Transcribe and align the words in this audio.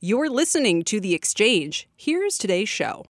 You're 0.00 0.30
listening 0.30 0.84
to 0.84 1.00
The 1.00 1.12
Exchange. 1.12 1.88
Here's 1.96 2.38
today's 2.38 2.68
show. 2.68 3.06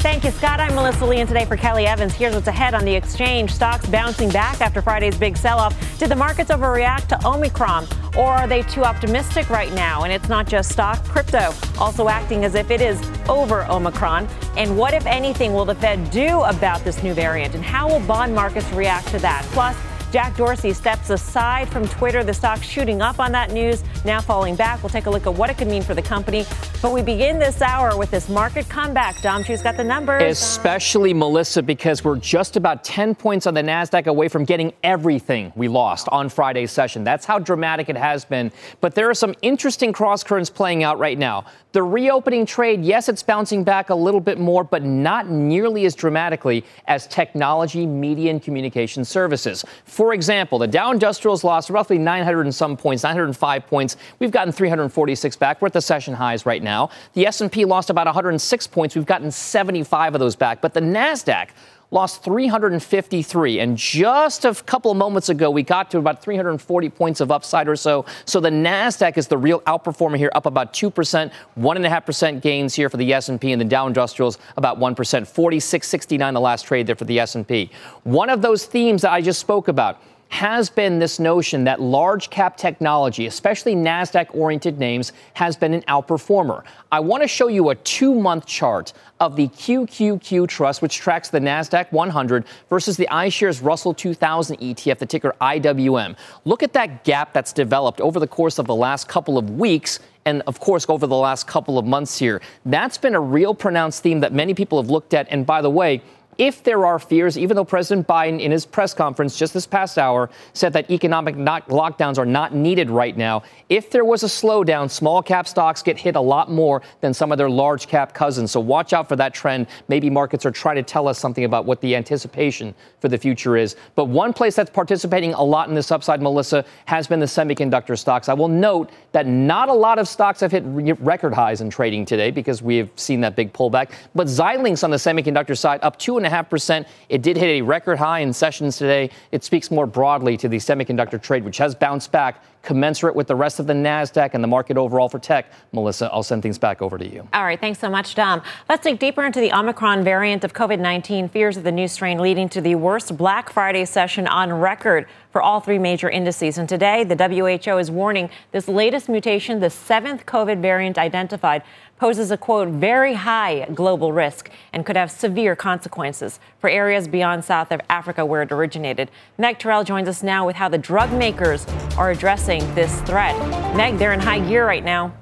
Thank 0.00 0.24
you, 0.24 0.32
Scott. 0.32 0.58
I'm 0.58 0.74
Melissa 0.74 1.06
Lee, 1.06 1.20
and 1.20 1.28
today 1.28 1.44
for 1.44 1.56
Kelly 1.56 1.86
Evans, 1.86 2.12
here's 2.12 2.34
what's 2.34 2.48
ahead 2.48 2.74
on 2.74 2.84
the 2.84 2.92
exchange. 2.92 3.52
Stocks 3.52 3.86
bouncing 3.86 4.30
back 4.30 4.60
after 4.60 4.82
Friday's 4.82 5.16
big 5.16 5.36
sell 5.36 5.60
off. 5.60 5.76
Did 6.00 6.10
the 6.10 6.16
markets 6.16 6.50
overreact 6.50 7.06
to 7.06 7.24
Omicron, 7.24 7.86
or 8.16 8.32
are 8.32 8.48
they 8.48 8.62
too 8.62 8.82
optimistic 8.82 9.48
right 9.48 9.72
now? 9.74 10.02
And 10.02 10.12
it's 10.12 10.28
not 10.28 10.48
just 10.48 10.72
stock, 10.72 11.04
crypto 11.04 11.52
also 11.78 12.08
acting 12.08 12.44
as 12.44 12.56
if 12.56 12.72
it 12.72 12.80
is 12.80 13.00
over 13.28 13.64
Omicron. 13.70 14.26
And 14.56 14.76
what, 14.76 14.92
if 14.92 15.06
anything, 15.06 15.54
will 15.54 15.64
the 15.64 15.76
Fed 15.76 16.10
do 16.10 16.40
about 16.40 16.82
this 16.82 17.00
new 17.04 17.14
variant? 17.14 17.54
And 17.54 17.62
how 17.62 17.88
will 17.88 18.04
bond 18.08 18.34
markets 18.34 18.68
react 18.72 19.06
to 19.08 19.20
that? 19.20 19.44
Plus, 19.52 19.76
Jack 20.10 20.36
Dorsey 20.36 20.72
steps 20.72 21.10
aside 21.10 21.68
from 21.68 21.86
Twitter. 21.86 22.24
The 22.24 22.34
stock 22.34 22.64
shooting 22.64 23.00
up 23.00 23.20
on 23.20 23.30
that 23.30 23.52
news, 23.52 23.84
now 24.04 24.20
falling 24.20 24.56
back. 24.56 24.82
We'll 24.82 24.90
take 24.90 25.06
a 25.06 25.10
look 25.10 25.24
at 25.28 25.34
what 25.34 25.50
it 25.50 25.58
could 25.58 25.68
mean 25.68 25.82
for 25.82 25.94
the 25.94 26.02
company. 26.02 26.44
But 26.82 26.92
we 26.92 27.00
begin 27.00 27.38
this 27.38 27.62
hour 27.62 27.96
with 27.96 28.10
this 28.10 28.28
market 28.28 28.68
comeback. 28.68 29.22
Dom 29.22 29.44
Chu's 29.44 29.62
got 29.62 29.76
the 29.76 29.84
numbers. 29.84 30.22
Especially 30.22 31.14
Melissa, 31.14 31.62
because 31.62 32.02
we're 32.02 32.18
just 32.18 32.56
about 32.56 32.82
10 32.82 33.14
points 33.14 33.46
on 33.46 33.54
the 33.54 33.62
NASDAQ 33.62 34.06
away 34.06 34.26
from 34.26 34.44
getting 34.44 34.72
everything 34.82 35.52
we 35.54 35.68
lost 35.68 36.08
on 36.10 36.28
Friday's 36.28 36.72
session. 36.72 37.04
That's 37.04 37.24
how 37.24 37.38
dramatic 37.38 37.88
it 37.88 37.96
has 37.96 38.24
been. 38.24 38.50
But 38.80 38.96
there 38.96 39.08
are 39.08 39.14
some 39.14 39.36
interesting 39.42 39.92
cross 39.92 40.24
currents 40.24 40.50
playing 40.50 40.82
out 40.82 40.98
right 40.98 41.18
now. 41.18 41.44
The 41.72 41.82
reopening 41.84 42.46
trade, 42.46 42.82
yes, 42.82 43.08
it's 43.08 43.22
bouncing 43.22 43.62
back 43.62 43.90
a 43.90 43.94
little 43.94 44.18
bit 44.18 44.40
more, 44.40 44.64
but 44.64 44.82
not 44.82 45.28
nearly 45.28 45.84
as 45.86 45.94
dramatically 45.94 46.64
as 46.88 47.06
technology, 47.06 47.86
media, 47.86 48.32
and 48.32 48.42
communication 48.42 49.04
services. 49.04 49.64
For 50.00 50.14
example, 50.14 50.58
the 50.58 50.66
Dow 50.66 50.92
Industrials 50.92 51.44
lost 51.44 51.68
roughly 51.68 51.98
900 51.98 52.46
and 52.46 52.54
some 52.54 52.74
points, 52.74 53.02
905 53.02 53.66
points. 53.66 53.98
We've 54.18 54.30
gotten 54.30 54.50
346 54.50 55.36
back. 55.36 55.60
We're 55.60 55.66
at 55.66 55.74
the 55.74 55.82
session 55.82 56.14
highs 56.14 56.46
right 56.46 56.62
now. 56.62 56.88
The 57.12 57.26
S&P 57.26 57.66
lost 57.66 57.90
about 57.90 58.06
106 58.06 58.66
points. 58.68 58.94
We've 58.94 59.04
gotten 59.04 59.30
75 59.30 60.14
of 60.14 60.18
those 60.18 60.36
back. 60.36 60.62
But 60.62 60.72
the 60.72 60.80
Nasdaq 60.80 61.50
lost 61.90 62.22
353. 62.22 63.60
And 63.60 63.76
just 63.76 64.44
a 64.44 64.54
couple 64.54 64.90
of 64.90 64.96
moments 64.96 65.28
ago, 65.28 65.50
we 65.50 65.62
got 65.62 65.90
to 65.90 65.98
about 65.98 66.22
340 66.22 66.88
points 66.90 67.20
of 67.20 67.30
upside 67.30 67.68
or 67.68 67.76
so. 67.76 68.04
So 68.24 68.40
the 68.40 68.50
Nasdaq 68.50 69.16
is 69.16 69.28
the 69.28 69.38
real 69.38 69.60
outperformer 69.62 70.16
here, 70.16 70.30
up 70.34 70.46
about 70.46 70.72
two 70.72 70.90
percent, 70.90 71.32
one 71.54 71.76
and 71.76 71.84
a 71.84 71.90
half 71.90 72.06
percent 72.06 72.42
gains 72.42 72.74
here 72.74 72.88
for 72.88 72.96
the 72.96 73.12
S&P, 73.12 73.52
and 73.52 73.60
the 73.60 73.64
Dow 73.64 73.86
Industrials 73.86 74.38
about 74.56 74.78
one 74.78 74.94
percent, 74.94 75.26
46.69 75.26 76.32
the 76.32 76.40
last 76.40 76.64
trade 76.64 76.86
there 76.86 76.96
for 76.96 77.04
the 77.04 77.18
S&P. 77.18 77.70
One 78.04 78.30
of 78.30 78.42
those 78.42 78.66
themes 78.66 79.02
that 79.02 79.12
I 79.12 79.20
just 79.20 79.40
spoke 79.40 79.68
about 79.68 80.00
has 80.30 80.70
been 80.70 80.98
this 80.98 81.18
notion 81.18 81.64
that 81.64 81.80
large 81.80 82.30
cap 82.30 82.56
technology, 82.56 83.26
especially 83.26 83.74
NASDAQ 83.74 84.34
oriented 84.34 84.78
names, 84.78 85.12
has 85.34 85.56
been 85.56 85.74
an 85.74 85.82
outperformer. 85.82 86.64
I 86.92 87.00
want 87.00 87.22
to 87.22 87.28
show 87.28 87.48
you 87.48 87.70
a 87.70 87.74
two 87.74 88.14
month 88.14 88.46
chart 88.46 88.92
of 89.18 89.34
the 89.36 89.48
QQQ 89.48 90.48
Trust, 90.48 90.82
which 90.82 90.96
tracks 90.96 91.28
the 91.28 91.40
NASDAQ 91.40 91.90
100 91.92 92.44
versus 92.68 92.96
the 92.96 93.08
iShares 93.10 93.62
Russell 93.62 93.92
2000 93.92 94.56
ETF, 94.58 94.98
the 94.98 95.06
ticker 95.06 95.34
IWM. 95.40 96.16
Look 96.44 96.62
at 96.62 96.72
that 96.74 97.04
gap 97.04 97.32
that's 97.32 97.52
developed 97.52 98.00
over 98.00 98.20
the 98.20 98.28
course 98.28 98.58
of 98.58 98.66
the 98.66 98.74
last 98.74 99.08
couple 99.08 99.36
of 99.36 99.50
weeks 99.50 99.98
and 100.26 100.42
of 100.46 100.60
course 100.60 100.86
over 100.88 101.06
the 101.06 101.16
last 101.16 101.46
couple 101.48 101.76
of 101.76 101.84
months 101.84 102.18
here. 102.18 102.40
That's 102.64 102.98
been 102.98 103.14
a 103.14 103.20
real 103.20 103.54
pronounced 103.54 104.02
theme 104.02 104.20
that 104.20 104.32
many 104.32 104.54
people 104.54 104.80
have 104.80 104.90
looked 104.90 105.12
at. 105.12 105.26
And 105.30 105.44
by 105.44 105.60
the 105.60 105.70
way, 105.70 106.02
if 106.40 106.64
there 106.64 106.86
are 106.86 106.98
fears, 106.98 107.36
even 107.36 107.54
though 107.54 107.66
President 107.66 108.08
Biden 108.08 108.40
in 108.40 108.50
his 108.50 108.64
press 108.64 108.94
conference 108.94 109.36
just 109.36 109.52
this 109.52 109.66
past 109.66 109.98
hour 109.98 110.30
said 110.54 110.72
that 110.72 110.90
economic 110.90 111.36
lockdowns 111.36 112.16
are 112.16 112.24
not 112.24 112.54
needed 112.54 112.88
right 112.88 113.14
now, 113.14 113.42
if 113.68 113.90
there 113.90 114.06
was 114.06 114.22
a 114.22 114.26
slowdown, 114.26 114.90
small 114.90 115.22
cap 115.22 115.46
stocks 115.46 115.82
get 115.82 115.98
hit 115.98 116.16
a 116.16 116.20
lot 116.20 116.50
more 116.50 116.80
than 117.02 117.12
some 117.12 117.30
of 117.30 117.36
their 117.36 117.50
large 117.50 117.88
cap 117.88 118.14
cousins. 118.14 118.50
So 118.50 118.58
watch 118.58 118.94
out 118.94 119.06
for 119.06 119.16
that 119.16 119.34
trend. 119.34 119.66
Maybe 119.88 120.08
markets 120.08 120.46
are 120.46 120.50
trying 120.50 120.76
to 120.76 120.82
tell 120.82 121.08
us 121.08 121.18
something 121.18 121.44
about 121.44 121.66
what 121.66 121.82
the 121.82 121.94
anticipation 121.94 122.74
for 123.00 123.08
the 123.08 123.18
future 123.18 123.58
is. 123.58 123.76
But 123.94 124.06
one 124.06 124.32
place 124.32 124.56
that's 124.56 124.70
participating 124.70 125.34
a 125.34 125.42
lot 125.42 125.68
in 125.68 125.74
this 125.74 125.92
upside, 125.92 126.22
Melissa, 126.22 126.64
has 126.86 127.06
been 127.06 127.20
the 127.20 127.26
semiconductor 127.26 127.98
stocks. 127.98 128.30
I 128.30 128.34
will 128.34 128.48
note 128.48 128.90
that 129.12 129.26
not 129.26 129.68
a 129.68 129.74
lot 129.74 129.98
of 129.98 130.08
stocks 130.08 130.40
have 130.40 130.52
hit 130.52 130.64
record 130.64 131.34
highs 131.34 131.60
in 131.60 131.68
trading 131.68 132.06
today 132.06 132.30
because 132.30 132.62
we 132.62 132.78
have 132.78 132.88
seen 132.96 133.20
that 133.20 133.36
big 133.36 133.52
pullback. 133.52 133.90
But 134.14 134.26
Xilinx 134.26 134.82
on 134.82 134.90
the 134.90 134.96
semiconductor 134.96 135.56
side 135.56 135.80
up 135.82 135.98
two 135.98 136.16
and 136.16 136.26
a 136.26 136.29
2.5%. 136.30 136.86
It 137.08 137.22
did 137.22 137.36
hit 137.36 137.48
a 137.48 137.62
record 137.62 137.98
high 137.98 138.20
in 138.20 138.32
sessions 138.32 138.76
today. 138.76 139.10
It 139.32 139.44
speaks 139.44 139.70
more 139.70 139.86
broadly 139.86 140.36
to 140.38 140.48
the 140.48 140.56
semiconductor 140.56 141.20
trade, 141.20 141.44
which 141.44 141.58
has 141.58 141.74
bounced 141.74 142.12
back 142.12 142.42
commensurate 142.62 143.16
with 143.16 143.26
the 143.26 143.34
rest 143.34 143.58
of 143.58 143.66
the 143.66 143.72
NASDAQ 143.72 144.30
and 144.34 144.44
the 144.44 144.48
market 144.48 144.76
overall 144.76 145.08
for 145.08 145.18
tech. 145.18 145.46
Melissa, 145.72 146.10
I'll 146.12 146.22
send 146.22 146.42
things 146.42 146.58
back 146.58 146.82
over 146.82 146.98
to 146.98 147.08
you. 147.08 147.26
All 147.32 147.44
right. 147.44 147.58
Thanks 147.58 147.78
so 147.78 147.88
much, 147.88 148.14
Dom. 148.14 148.42
Let's 148.68 148.84
dig 148.84 148.98
deeper 148.98 149.24
into 149.24 149.40
the 149.40 149.52
Omicron 149.52 150.04
variant 150.04 150.44
of 150.44 150.52
COVID 150.52 150.78
19, 150.78 151.28
fears 151.28 151.56
of 151.56 151.64
the 151.64 151.72
new 151.72 151.88
strain 151.88 152.18
leading 152.18 152.48
to 152.50 152.60
the 152.60 152.74
worst 152.74 153.16
Black 153.16 153.50
Friday 153.50 153.84
session 153.84 154.26
on 154.26 154.52
record 154.52 155.06
for 155.30 155.40
all 155.42 155.60
three 155.60 155.78
major 155.78 156.10
indices. 156.10 156.58
And 156.58 156.68
today, 156.68 157.04
the 157.04 157.16
WHO 157.16 157.78
is 157.78 157.90
warning 157.90 158.30
this 158.52 158.68
latest 158.68 159.08
mutation, 159.08 159.60
the 159.60 159.70
seventh 159.70 160.26
COVID 160.26 160.60
variant 160.60 160.98
identified, 160.98 161.62
poses 161.98 162.30
a 162.30 162.36
quote, 162.36 162.68
very 162.68 163.14
high 163.14 163.66
global 163.74 164.12
risk 164.12 164.50
and 164.72 164.86
could 164.86 164.96
have 164.96 165.10
severe 165.10 165.54
consequences 165.54 166.40
for 166.58 166.70
areas 166.70 167.06
beyond 167.06 167.44
South 167.44 167.70
Africa 167.90 168.24
where 168.24 168.42
it 168.42 168.50
originated. 168.50 169.10
Meg 169.38 169.58
Terrell 169.58 169.84
joins 169.84 170.08
us 170.08 170.22
now 170.22 170.46
with 170.46 170.56
how 170.56 170.68
the 170.68 170.78
drug 170.78 171.12
makers 171.12 171.66
are 171.98 172.10
addressing 172.10 172.60
this 172.74 173.00
threat. 173.02 173.36
Meg, 173.76 173.98
they're 173.98 174.14
in 174.14 174.20
high 174.20 174.40
gear 174.40 174.66
right 174.66 174.84
now. 174.84 175.12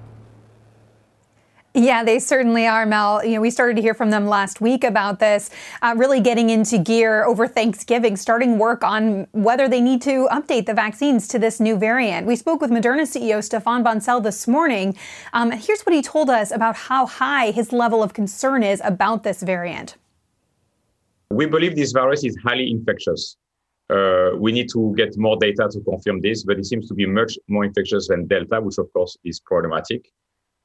Yeah, 1.75 2.03
they 2.03 2.19
certainly 2.19 2.67
are, 2.67 2.87
Mel. 2.87 3.23
You 3.23 3.34
know, 3.34 3.41
we 3.43 3.51
started 3.51 3.77
to 3.77 3.83
hear 3.83 3.93
from 3.93 4.11
them 4.11 4.27
last 4.27 4.61
week 4.61 4.84
about 4.84 5.21
this, 5.21 5.51
uh, 5.83 5.95
really 5.97 6.19
getting 6.19 6.49
into 6.49 6.79
gear 6.79 7.25
over 7.25 7.47
Thanksgiving, 7.47 8.17
starting 8.17 8.59
work 8.59 8.83
on 8.83 9.27
whether 9.33 9.69
they 9.69 9.81
need 9.81 10.01
to 10.03 10.29
update 10.33 10.65
the 10.65 10.73
vaccines 10.73 11.29
to 11.29 11.39
this 11.39 11.61
new 11.61 11.77
variant. 11.77 12.27
We 12.27 12.37
spoke 12.37 12.62
with 12.62 12.71
Moderna 12.71 13.03
CEO 13.03 13.39
Stéphane 13.39 13.84
Bancel 13.84 14.23
this 14.23 14.49
morning. 14.49 14.97
Um, 15.34 15.51
here's 15.51 15.83
what 15.83 15.95
he 15.95 16.01
told 16.01 16.31
us 16.31 16.51
about 16.51 16.75
how 16.75 17.06
high 17.06 17.51
his 17.51 17.71
level 17.71 18.03
of 18.03 18.15
concern 18.15 18.62
is 18.62 18.81
about 18.83 19.23
this 19.23 19.43
variant. 19.43 19.97
We 21.31 21.45
believe 21.47 21.77
this 21.77 21.93
virus 21.93 22.25
is 22.25 22.37
highly 22.43 22.71
infectious. 22.71 23.37
Uh, 23.91 24.31
we 24.37 24.53
need 24.53 24.69
to 24.71 24.95
get 24.97 25.17
more 25.19 25.37
data 25.37 25.69
to 25.71 25.81
confirm 25.81 26.23
this, 26.23 26.45
but 26.45 26.59
it 26.59 26.65
seems 26.65 26.89
to 26.89 26.95
be 26.95 27.06
much 27.06 27.39
more 27.49 27.65
infectious 27.65 28.09
than 28.09 28.27
Delta, 28.27 28.61
which 28.61 28.79
of 28.79 28.91
course 28.95 29.19
is 29.25 29.39
problematic. 29.41 30.11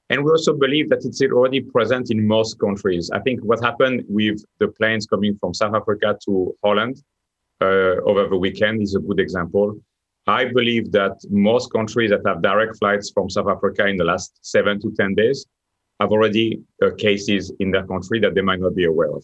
And 0.09 0.23
we 0.23 0.31
also 0.31 0.53
believe 0.53 0.89
that 0.89 1.05
it's 1.05 1.21
already 1.21 1.61
present 1.61 2.11
in 2.11 2.27
most 2.27 2.59
countries. 2.59 3.09
I 3.11 3.19
think 3.19 3.39
what 3.41 3.63
happened 3.63 4.03
with 4.07 4.43
the 4.59 4.67
planes 4.67 5.05
coming 5.05 5.37
from 5.39 5.53
South 5.53 5.73
Africa 5.73 6.17
to 6.25 6.55
Holland 6.63 7.01
uh, 7.61 8.01
over 8.05 8.27
the 8.27 8.37
weekend 8.37 8.81
is 8.81 8.95
a 8.95 8.99
good 8.99 9.19
example. 9.19 9.79
I 10.27 10.45
believe 10.45 10.91
that 10.91 11.15
most 11.29 11.71
countries 11.71 12.11
that 12.11 12.21
have 12.25 12.41
direct 12.41 12.77
flights 12.77 13.11
from 13.11 13.29
South 13.29 13.47
Africa 13.47 13.87
in 13.87 13.97
the 13.97 14.03
last 14.03 14.37
seven 14.41 14.79
to 14.81 14.91
10 14.91 15.15
days 15.15 15.45
have 15.99 16.11
already 16.11 16.61
uh, 16.81 16.91
cases 16.97 17.51
in 17.59 17.71
their 17.71 17.85
country 17.85 18.19
that 18.19 18.35
they 18.35 18.41
might 18.41 18.59
not 18.59 18.75
be 18.75 18.85
aware 18.85 19.11
of. 19.11 19.23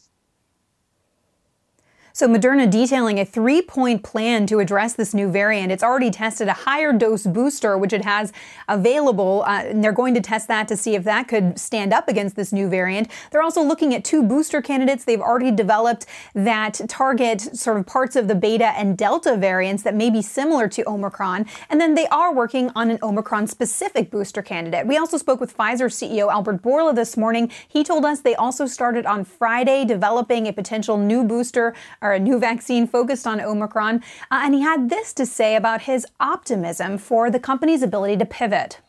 So, 2.19 2.27
Moderna 2.27 2.69
detailing 2.69 3.18
a 3.18 3.24
three 3.24 3.62
point 3.62 4.04
plan 4.04 4.45
to 4.48 4.60
address 4.60 4.94
this 4.94 5.13
new 5.13 5.31
variant. 5.31 5.71
It's 5.71 5.81
already 5.81 6.12
tested 6.12 6.50
a 6.50 6.54
higher 6.54 6.92
dose 6.92 7.24
booster, 7.24 7.77
which 7.77 7.94
it 7.94 8.04
has 8.04 8.33
available, 8.68 9.45
uh, 9.48 9.62
and 9.62 9.81
they're 9.81 9.94
going 9.94 10.13
to 10.16 10.19
test 10.19 10.50
that 10.50 10.68
to 10.68 10.75
see 10.75 10.95
if 10.95 11.06
that 11.06 11.30
could 11.30 11.57
stand 11.57 11.94
up 11.94 12.10
against 12.10 12.36
this 12.36 12.51
new 12.51 12.68
variant. 12.68 13.10
They're 13.31 13.42
also 13.42 13.62
looking 13.62 13.95
at 13.95 14.04
two 14.04 14.21
booster 14.21 14.62
candidates 14.62 15.06
they've 15.06 15.21
already 15.21 15.51
developed 15.51 16.07
that 16.36 16.81
target 16.89 17.39
sort 17.57 17.77
of 17.77 17.86
parts 17.86 18.18
of 18.18 18.27
the 18.27 18.36
beta 18.36 18.77
and 18.77 18.98
delta 18.98 19.38
variants 19.38 19.83
that 19.83 19.95
may 19.95 20.10
be 20.10 20.22
similar 20.22 20.68
to 20.68 20.83
Omicron. 20.89 21.45
And 21.69 21.80
then 21.80 21.95
they 21.95 22.07
are 22.07 22.33
working 22.33 22.69
on 22.75 22.92
an 22.92 23.00
Omicron 23.01 23.48
specific 23.48 24.12
booster 24.12 24.42
candidate. 24.42 24.86
We 24.86 24.98
also 24.98 25.15
spoke 25.15 25.39
with 25.39 25.57
Pfizer 25.57 25.88
CEO 25.88 26.30
Albert 26.30 26.63
Bourla 26.63 26.94
this 26.94 27.15
morning. 27.15 27.50
He 27.65 27.81
told 27.81 28.04
us 28.04 28.19
they 28.19 28.36
also 28.36 28.65
started 28.65 29.06
on 29.06 29.24
Friday 29.24 29.86
developing 29.86 30.48
a 30.48 30.51
potential 30.51 30.98
new 30.98 31.24
booster 31.24 31.74
a 32.14 32.20
new 32.20 32.40
vaccine 32.40 32.88
focused 32.88 33.26
on 33.28 33.42
Omicron. 33.42 34.04
Uh, 34.32 34.42
and 34.44 34.54
he 34.54 34.62
had 34.62 34.90
this 34.90 35.14
to 35.14 35.26
say 35.26 35.56
about 35.56 35.82
his 35.82 36.06
optimism 36.20 36.98
for 36.98 37.30
the 37.30 37.40
company's 37.40 37.82
ability 37.82 38.18
to 38.18 38.26
pivot. 38.26 38.80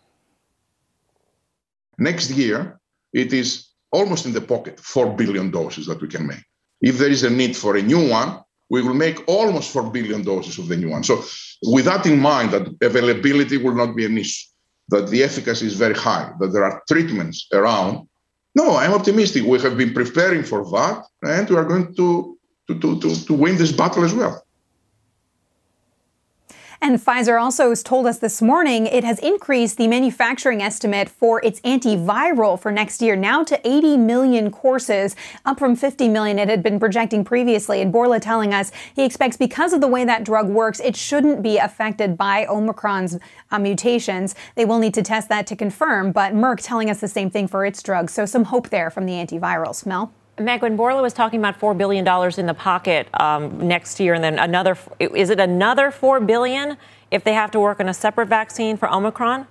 Next 1.99 2.31
year, 2.31 2.81
it 3.13 3.33
is 3.33 3.69
almost 3.93 4.25
in 4.27 4.33
the 4.33 4.41
pocket 4.41 4.81
4 4.81 5.15
billion 5.17 5.51
doses 5.51 5.87
that 5.87 6.01
we 6.01 6.09
can 6.09 6.27
make. 6.27 6.45
If 6.81 6.99
there 6.99 7.11
is 7.11 7.25
a 7.25 7.31
need 7.31 7.57
for 7.57 7.77
a 7.77 7.83
new 7.83 8.09
one, 8.09 8.41
we 8.71 8.83
will 8.83 8.95
make 8.95 9.23
almost 9.29 9.73
4 9.73 9.91
billion 9.91 10.23
doses 10.23 10.59
of 10.59 10.69
the 10.69 10.77
new 10.77 10.91
one. 10.91 11.05
So, 11.05 11.23
with 11.63 11.85
that 11.85 12.07
in 12.07 12.19
mind, 12.19 12.53
that 12.53 12.69
availability 12.81 13.59
will 13.59 13.75
not 13.75 13.95
be 13.95 14.07
an 14.07 14.17
issue, 14.17 14.47
that 14.89 15.09
the 15.09 15.23
efficacy 15.23 15.67
is 15.67 15.75
very 15.75 15.95
high, 15.95 16.33
that 16.39 16.53
there 16.53 16.65
are 16.65 16.83
treatments 16.89 17.49
around. 17.53 18.09
No, 18.55 18.77
I'm 18.77 18.95
optimistic. 18.95 19.45
We 19.45 19.61
have 19.61 19.77
been 19.77 19.93
preparing 19.93 20.43
for 20.45 20.65
that, 20.71 21.05
and 21.23 21.51
we 21.51 21.57
are 21.57 21.65
going 21.65 21.95
to, 21.97 22.39
to, 22.75 23.01
to, 23.01 23.01
to, 23.01 23.27
to 23.27 23.35
win 23.35 23.57
this 23.57 23.73
battle 23.73 24.05
as 24.05 24.15
well. 24.15 24.45
And 26.83 26.99
Pfizer 26.99 27.39
also 27.39 27.69
has 27.69 27.83
told 27.83 28.07
us 28.07 28.21
this 28.21 28.41
morning 28.41 28.87
it 28.87 29.05
has 29.05 29.19
increased 29.19 29.77
the 29.77 29.87
manufacturing 29.87 30.63
estimate 30.63 31.11
for 31.11 31.45
its 31.45 31.61
antiviral 31.61 32.59
for 32.59 32.73
next 32.73 33.03
year 33.03 33.17
now 33.17 33.45
to 33.45 33.69
80 33.69 33.99
million 33.99 34.51
courses, 34.51 35.15
up 35.45 35.59
from 35.59 35.77
50 35.77 36.09
million 36.09 36.39
it 36.39 36.49
had 36.49 36.63
been 36.63 36.81
projecting 36.81 37.23
previously. 37.23 37.83
And 37.83 37.93
Bourla 37.93 38.19
telling 38.19 38.55
us 38.55 38.73
he 38.97 39.05
expects 39.05 39.37
because 39.37 39.75
of 39.75 39.83
the 39.83 39.89
way 39.89 40.07
that 40.07 40.25
drug 40.25 40.49
works, 40.49 40.81
it 40.81 40.97
shouldn't 40.97 41.43
be 41.43 41.59
affected 41.59 42.17
by 42.17 42.47
Omicron's 42.47 43.19
uh, 43.51 43.59
mutations. 43.59 44.35
They 44.55 44.65
will 44.65 44.79
need 44.79 44.95
to 44.95 45.03
test 45.03 45.29
that 45.29 45.47
to 45.49 45.57
confirm, 45.57 46.13
but 46.13 46.33
Merck 46.33 46.61
telling 46.63 46.89
us 46.89 47.01
the 47.01 47.09
same 47.09 47.29
thing 47.29 47.47
for 47.47 47.67
its 47.67 47.83
drug. 47.83 48.09
So 48.09 48.25
some 48.25 48.45
hope 48.45 48.71
there 48.71 48.89
from 48.89 49.05
the 49.05 49.13
antivirals. 49.13 49.85
Mel? 49.85 50.15
Meg, 50.41 50.63
when 50.63 50.77
Bourla 50.77 51.03
was 51.03 51.13
talking 51.13 51.39
about 51.39 51.59
$4 51.59 51.77
billion 51.77 52.07
in 52.39 52.47
the 52.47 52.55
pocket 52.55 53.09
um, 53.21 53.67
next 53.67 54.01
year 54.01 54.15
and 54.15 54.25
then 54.25 54.39
another, 54.39 54.77
is 54.99 55.31
it 55.31 55.39
another 55.41 55.91
4 55.91 56.21
billion 56.21 56.77
if 57.11 57.25
they 57.25 57.35
have 57.35 57.51
to 57.53 57.61
work 57.61 57.81
on 57.81 57.89
a 57.89 57.95
separate 57.95 58.29
vaccine 58.29 58.77
for 58.77 58.93
Omicron? 58.93 59.47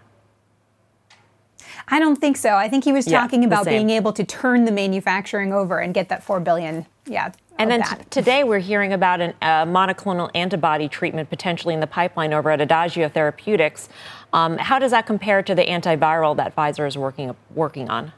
I 1.87 1.99
don't 1.99 2.17
think 2.17 2.37
so. 2.37 2.55
I 2.55 2.69
think 2.69 2.83
he 2.83 2.91
was 2.91 3.07
yeah, 3.07 3.19
talking 3.19 3.43
about 3.43 3.65
being 3.65 3.89
able 3.89 4.13
to 4.13 4.23
turn 4.23 4.65
the 4.65 4.71
manufacturing 4.71 5.53
over 5.53 5.79
and 5.79 5.93
get 5.93 6.09
that 6.09 6.23
4 6.23 6.39
billion. 6.39 6.85
Yeah. 7.05 7.31
And 7.57 7.69
then 7.69 7.83
t- 7.83 7.97
today 8.09 8.43
we're 8.43 8.59
hearing 8.59 8.93
about 8.93 9.19
a 9.19 9.35
uh, 9.41 9.65
monoclonal 9.65 10.31
antibody 10.33 10.87
treatment 10.87 11.29
potentially 11.29 11.73
in 11.73 11.81
the 11.81 11.87
pipeline 11.87 12.33
over 12.33 12.51
at 12.51 12.61
Adagio 12.61 13.09
Therapeutics. 13.09 13.89
Um, 14.31 14.57
how 14.57 14.79
does 14.79 14.91
that 14.91 15.05
compare 15.05 15.43
to 15.43 15.53
the 15.53 15.65
antiviral 15.65 16.37
that 16.37 16.55
Pfizer 16.55 16.87
is 16.87 16.97
working 16.97 17.35
working 17.53 17.89
on? 17.89 18.13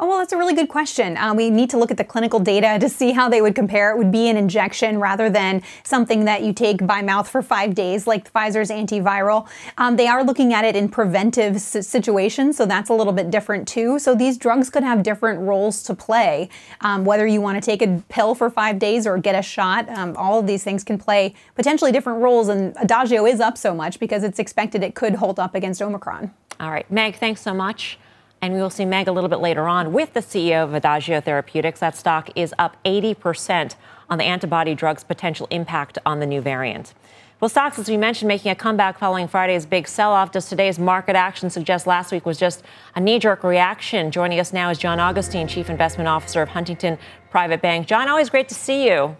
Oh, 0.00 0.06
well, 0.06 0.18
that's 0.18 0.32
a 0.32 0.36
really 0.36 0.54
good 0.54 0.68
question. 0.68 1.16
Uh, 1.16 1.34
we 1.34 1.50
need 1.50 1.70
to 1.70 1.76
look 1.76 1.90
at 1.90 1.96
the 1.96 2.04
clinical 2.04 2.38
data 2.38 2.78
to 2.78 2.88
see 2.88 3.10
how 3.10 3.28
they 3.28 3.42
would 3.42 3.56
compare. 3.56 3.90
It 3.90 3.98
would 3.98 4.12
be 4.12 4.28
an 4.28 4.36
injection 4.36 5.00
rather 5.00 5.28
than 5.28 5.60
something 5.82 6.24
that 6.24 6.44
you 6.44 6.52
take 6.52 6.86
by 6.86 7.02
mouth 7.02 7.28
for 7.28 7.42
five 7.42 7.74
days, 7.74 8.06
like 8.06 8.32
Pfizer's 8.32 8.70
antiviral. 8.70 9.48
Um, 9.76 9.96
they 9.96 10.06
are 10.06 10.22
looking 10.22 10.54
at 10.54 10.64
it 10.64 10.76
in 10.76 10.88
preventive 10.88 11.60
situations, 11.60 12.56
so 12.56 12.64
that's 12.64 12.90
a 12.90 12.94
little 12.94 13.12
bit 13.12 13.30
different 13.30 13.66
too. 13.66 13.98
So 13.98 14.14
these 14.14 14.38
drugs 14.38 14.70
could 14.70 14.84
have 14.84 15.02
different 15.02 15.40
roles 15.40 15.82
to 15.84 15.94
play. 15.96 16.48
Um, 16.80 17.04
whether 17.04 17.26
you 17.26 17.40
want 17.40 17.60
to 17.60 17.60
take 17.60 17.82
a 17.82 18.00
pill 18.08 18.36
for 18.36 18.50
five 18.50 18.78
days 18.78 19.04
or 19.04 19.18
get 19.18 19.34
a 19.34 19.42
shot, 19.42 19.88
um, 19.88 20.16
all 20.16 20.38
of 20.38 20.46
these 20.46 20.62
things 20.62 20.84
can 20.84 20.98
play 20.98 21.34
potentially 21.56 21.90
different 21.90 22.22
roles. 22.22 22.48
And 22.48 22.72
Adagio 22.80 23.26
is 23.26 23.40
up 23.40 23.58
so 23.58 23.74
much 23.74 23.98
because 23.98 24.22
it's 24.22 24.38
expected 24.38 24.84
it 24.84 24.94
could 24.94 25.16
hold 25.16 25.40
up 25.40 25.56
against 25.56 25.82
Omicron. 25.82 26.32
All 26.60 26.70
right, 26.70 26.88
Meg, 26.88 27.16
thanks 27.16 27.40
so 27.40 27.52
much. 27.52 27.98
And 28.40 28.54
we 28.54 28.60
will 28.60 28.70
see 28.70 28.84
Meg 28.84 29.08
a 29.08 29.12
little 29.12 29.28
bit 29.28 29.40
later 29.40 29.66
on 29.66 29.92
with 29.92 30.14
the 30.14 30.20
CEO 30.20 30.62
of 30.62 30.74
Adagio 30.74 31.20
Therapeutics. 31.20 31.80
That 31.80 31.96
stock 31.96 32.30
is 32.36 32.54
up 32.58 32.76
80% 32.84 33.74
on 34.08 34.18
the 34.18 34.24
antibody 34.24 34.74
drug's 34.74 35.04
potential 35.04 35.48
impact 35.50 35.98
on 36.06 36.20
the 36.20 36.26
new 36.26 36.40
variant. 36.40 36.94
Well, 37.40 37.48
stocks, 37.48 37.78
as 37.78 37.88
we 37.88 37.96
mentioned, 37.96 38.26
making 38.26 38.50
a 38.50 38.56
comeback 38.56 38.98
following 38.98 39.28
Friday's 39.28 39.64
big 39.64 39.86
sell 39.86 40.12
off. 40.12 40.32
Does 40.32 40.48
today's 40.48 40.76
market 40.76 41.14
action 41.14 41.50
suggest 41.50 41.86
last 41.86 42.10
week 42.10 42.26
was 42.26 42.36
just 42.36 42.64
a 42.96 43.00
knee 43.00 43.20
jerk 43.20 43.44
reaction? 43.44 44.10
Joining 44.10 44.40
us 44.40 44.52
now 44.52 44.70
is 44.70 44.78
John 44.78 44.98
Augustine, 44.98 45.46
Chief 45.46 45.70
Investment 45.70 46.08
Officer 46.08 46.42
of 46.42 46.48
Huntington 46.48 46.98
Private 47.30 47.62
Bank. 47.62 47.86
John, 47.86 48.08
always 48.08 48.28
great 48.28 48.48
to 48.48 48.56
see 48.56 48.88
you. 48.88 49.16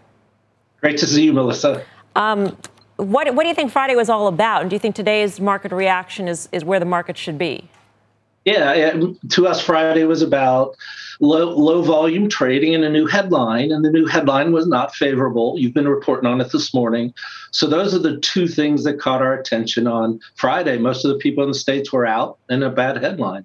Great 0.80 0.98
to 0.98 1.06
see 1.06 1.24
you, 1.24 1.32
Melissa. 1.32 1.84
Um, 2.16 2.56
what, 2.96 3.32
what 3.36 3.44
do 3.44 3.48
you 3.48 3.54
think 3.54 3.70
Friday 3.70 3.94
was 3.94 4.08
all 4.08 4.26
about? 4.26 4.62
And 4.62 4.70
do 4.70 4.74
you 4.74 4.80
think 4.80 4.96
today's 4.96 5.40
market 5.40 5.70
reaction 5.70 6.26
is, 6.26 6.48
is 6.50 6.64
where 6.64 6.80
the 6.80 6.86
market 6.86 7.16
should 7.16 7.38
be? 7.38 7.68
Yeah, 8.48 8.94
to 9.30 9.46
us, 9.46 9.60
Friday 9.60 10.04
was 10.04 10.22
about 10.22 10.74
low, 11.20 11.50
low 11.50 11.82
volume 11.82 12.30
trading 12.30 12.74
and 12.74 12.82
a 12.82 12.88
new 12.88 13.06
headline, 13.06 13.70
and 13.70 13.84
the 13.84 13.90
new 13.90 14.06
headline 14.06 14.52
was 14.52 14.66
not 14.66 14.94
favorable. 14.94 15.58
You've 15.58 15.74
been 15.74 15.86
reporting 15.86 16.26
on 16.26 16.40
it 16.40 16.50
this 16.50 16.72
morning. 16.72 17.12
So, 17.50 17.66
those 17.66 17.94
are 17.94 17.98
the 17.98 18.18
two 18.20 18.48
things 18.48 18.84
that 18.84 18.98
caught 18.98 19.20
our 19.20 19.34
attention 19.34 19.86
on 19.86 20.20
Friday. 20.34 20.78
Most 20.78 21.04
of 21.04 21.10
the 21.10 21.18
people 21.18 21.44
in 21.44 21.50
the 21.50 21.58
States 21.58 21.92
were 21.92 22.06
out 22.06 22.38
and 22.48 22.64
a 22.64 22.70
bad 22.70 23.02
headline. 23.02 23.44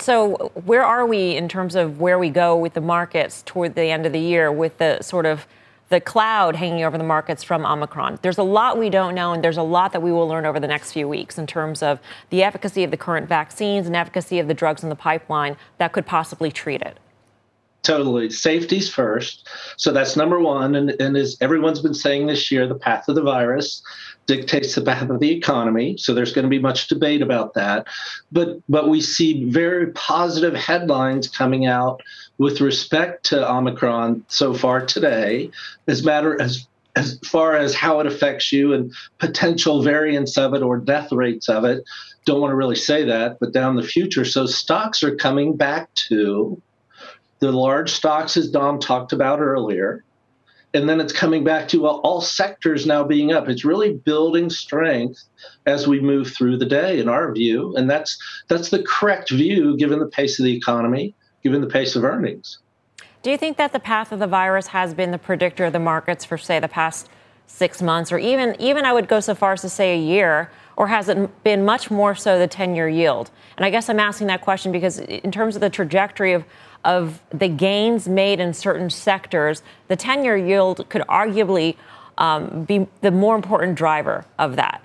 So, 0.00 0.50
where 0.64 0.84
are 0.84 1.06
we 1.06 1.36
in 1.36 1.48
terms 1.48 1.76
of 1.76 2.00
where 2.00 2.18
we 2.18 2.30
go 2.30 2.56
with 2.56 2.74
the 2.74 2.80
markets 2.80 3.44
toward 3.46 3.76
the 3.76 3.84
end 3.84 4.06
of 4.06 4.12
the 4.12 4.18
year 4.18 4.50
with 4.50 4.78
the 4.78 5.00
sort 5.02 5.24
of 5.24 5.46
the 5.88 6.00
cloud 6.00 6.56
hanging 6.56 6.84
over 6.84 6.98
the 6.98 7.04
markets 7.04 7.42
from 7.42 7.64
Omicron. 7.64 8.18
There's 8.22 8.38
a 8.38 8.42
lot 8.42 8.78
we 8.78 8.90
don't 8.90 9.14
know, 9.14 9.32
and 9.32 9.42
there's 9.42 9.56
a 9.56 9.62
lot 9.62 9.92
that 9.92 10.00
we 10.00 10.12
will 10.12 10.28
learn 10.28 10.44
over 10.46 10.60
the 10.60 10.68
next 10.68 10.92
few 10.92 11.08
weeks 11.08 11.38
in 11.38 11.46
terms 11.46 11.82
of 11.82 11.98
the 12.30 12.42
efficacy 12.42 12.84
of 12.84 12.90
the 12.90 12.96
current 12.96 13.28
vaccines 13.28 13.86
and 13.86 13.96
efficacy 13.96 14.38
of 14.38 14.48
the 14.48 14.54
drugs 14.54 14.82
in 14.82 14.88
the 14.88 14.96
pipeline 14.96 15.56
that 15.78 15.92
could 15.92 16.06
possibly 16.06 16.50
treat 16.50 16.82
it. 16.82 16.98
Totally. 17.82 18.28
Safety's 18.28 18.90
first. 18.90 19.48
So 19.76 19.92
that's 19.92 20.16
number 20.16 20.40
one. 20.40 20.74
And, 20.74 20.90
and 21.00 21.16
as 21.16 21.38
everyone's 21.40 21.80
been 21.80 21.94
saying 21.94 22.26
this 22.26 22.50
year, 22.50 22.66
the 22.66 22.74
path 22.74 23.08
of 23.08 23.14
the 23.14 23.22
virus 23.22 23.82
dictates 24.26 24.74
the 24.74 24.82
path 24.82 25.08
of 25.08 25.20
the 25.20 25.30
economy. 25.30 25.96
So 25.96 26.12
there's 26.12 26.32
going 26.32 26.42
to 26.42 26.50
be 26.50 26.58
much 26.58 26.88
debate 26.88 27.22
about 27.22 27.54
that. 27.54 27.86
But 28.30 28.58
but 28.68 28.88
we 28.88 29.00
see 29.00 29.48
very 29.50 29.92
positive 29.92 30.54
headlines 30.54 31.28
coming 31.28 31.66
out 31.66 32.02
with 32.38 32.60
respect 32.60 33.26
to 33.26 33.50
Omicron 33.50 34.24
so 34.28 34.54
far 34.54 34.86
today, 34.86 35.50
as 35.86 36.04
matter 36.04 36.40
as 36.40 36.66
as 36.96 37.18
far 37.26 37.54
as 37.54 37.74
how 37.74 38.00
it 38.00 38.06
affects 38.06 38.52
you 38.52 38.72
and 38.72 38.92
potential 39.18 39.82
variants 39.82 40.36
of 40.36 40.52
it 40.54 40.62
or 40.62 40.78
death 40.78 41.12
rates 41.12 41.48
of 41.48 41.64
it. 41.64 41.84
Don't 42.24 42.40
want 42.40 42.50
to 42.50 42.56
really 42.56 42.76
say 42.76 43.04
that, 43.04 43.38
but 43.38 43.52
down 43.52 43.76
the 43.76 43.82
future. 43.84 44.24
So 44.24 44.46
stocks 44.46 45.02
are 45.04 45.14
coming 45.14 45.56
back 45.56 45.94
to 46.08 46.60
the 47.38 47.52
large 47.52 47.92
stocks, 47.92 48.36
as 48.36 48.50
Dom 48.50 48.80
talked 48.80 49.12
about 49.12 49.38
earlier. 49.38 50.04
And 50.74 50.88
then 50.88 51.00
it's 51.00 51.12
coming 51.12 51.44
back 51.44 51.68
to 51.68 51.86
all, 51.86 52.00
all 52.00 52.20
sectors 52.20 52.84
now 52.84 53.04
being 53.04 53.32
up. 53.32 53.48
It's 53.48 53.64
really 53.64 53.94
building 53.94 54.50
strength 54.50 55.22
as 55.66 55.86
we 55.86 56.00
move 56.00 56.32
through 56.32 56.58
the 56.58 56.66
day, 56.66 56.98
in 56.98 57.08
our 57.08 57.32
view, 57.32 57.74
and 57.76 57.88
that's 57.88 58.18
that's 58.48 58.70
the 58.70 58.82
correct 58.82 59.30
view 59.30 59.76
given 59.76 59.98
the 59.98 60.06
pace 60.06 60.38
of 60.38 60.44
the 60.44 60.54
economy, 60.54 61.14
given 61.48 61.60
the 61.62 61.72
pace 61.72 61.96
of 61.96 62.04
earnings. 62.04 62.58
Do 63.22 63.30
you 63.30 63.38
think 63.38 63.56
that 63.56 63.72
the 63.72 63.80
path 63.80 64.12
of 64.12 64.18
the 64.18 64.26
virus 64.26 64.68
has 64.68 64.94
been 64.94 65.10
the 65.10 65.18
predictor 65.18 65.64
of 65.64 65.72
the 65.72 65.78
markets 65.78 66.24
for, 66.24 66.36
say, 66.38 66.60
the 66.60 66.68
past 66.68 67.08
six 67.46 67.80
months, 67.80 68.12
or 68.12 68.18
even 68.18 68.54
even 68.60 68.84
I 68.84 68.92
would 68.92 69.08
go 69.08 69.20
so 69.20 69.34
far 69.34 69.54
as 69.54 69.62
to 69.62 69.70
say 69.70 69.94
a 69.94 70.00
year, 70.00 70.50
or 70.76 70.88
has 70.88 71.08
it 71.08 71.42
been 71.42 71.64
much 71.64 71.90
more 71.90 72.14
so 72.14 72.38
the 72.38 72.46
10-year 72.46 72.88
yield? 72.88 73.30
And 73.56 73.64
I 73.64 73.70
guess 73.70 73.88
I'm 73.88 73.98
asking 73.98 74.26
that 74.26 74.42
question 74.42 74.70
because 74.70 74.98
in 74.98 75.32
terms 75.32 75.56
of 75.56 75.60
the 75.62 75.70
trajectory 75.70 76.34
of 76.34 76.44
of 76.84 77.20
the 77.30 77.48
gains 77.48 78.08
made 78.08 78.38
in 78.38 78.54
certain 78.54 78.88
sectors, 78.88 79.62
the 79.88 79.96
10 79.96 80.24
year 80.24 80.36
yield 80.36 80.88
could 80.88 81.02
arguably 81.02 81.76
um, 82.18 82.64
be 82.64 82.86
the 83.00 83.10
more 83.10 83.34
important 83.34 83.76
driver 83.76 84.24
of 84.38 84.56
that. 84.56 84.82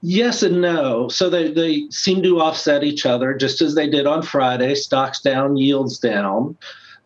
Yes 0.00 0.42
and 0.42 0.60
no. 0.60 1.08
So 1.08 1.28
they, 1.28 1.52
they 1.52 1.88
seem 1.90 2.22
to 2.22 2.40
offset 2.40 2.84
each 2.84 3.04
other, 3.04 3.34
just 3.34 3.60
as 3.60 3.74
they 3.74 3.88
did 3.88 4.06
on 4.06 4.22
Friday. 4.22 4.74
Stocks 4.74 5.20
down, 5.20 5.56
yields 5.56 5.98
down, 5.98 6.56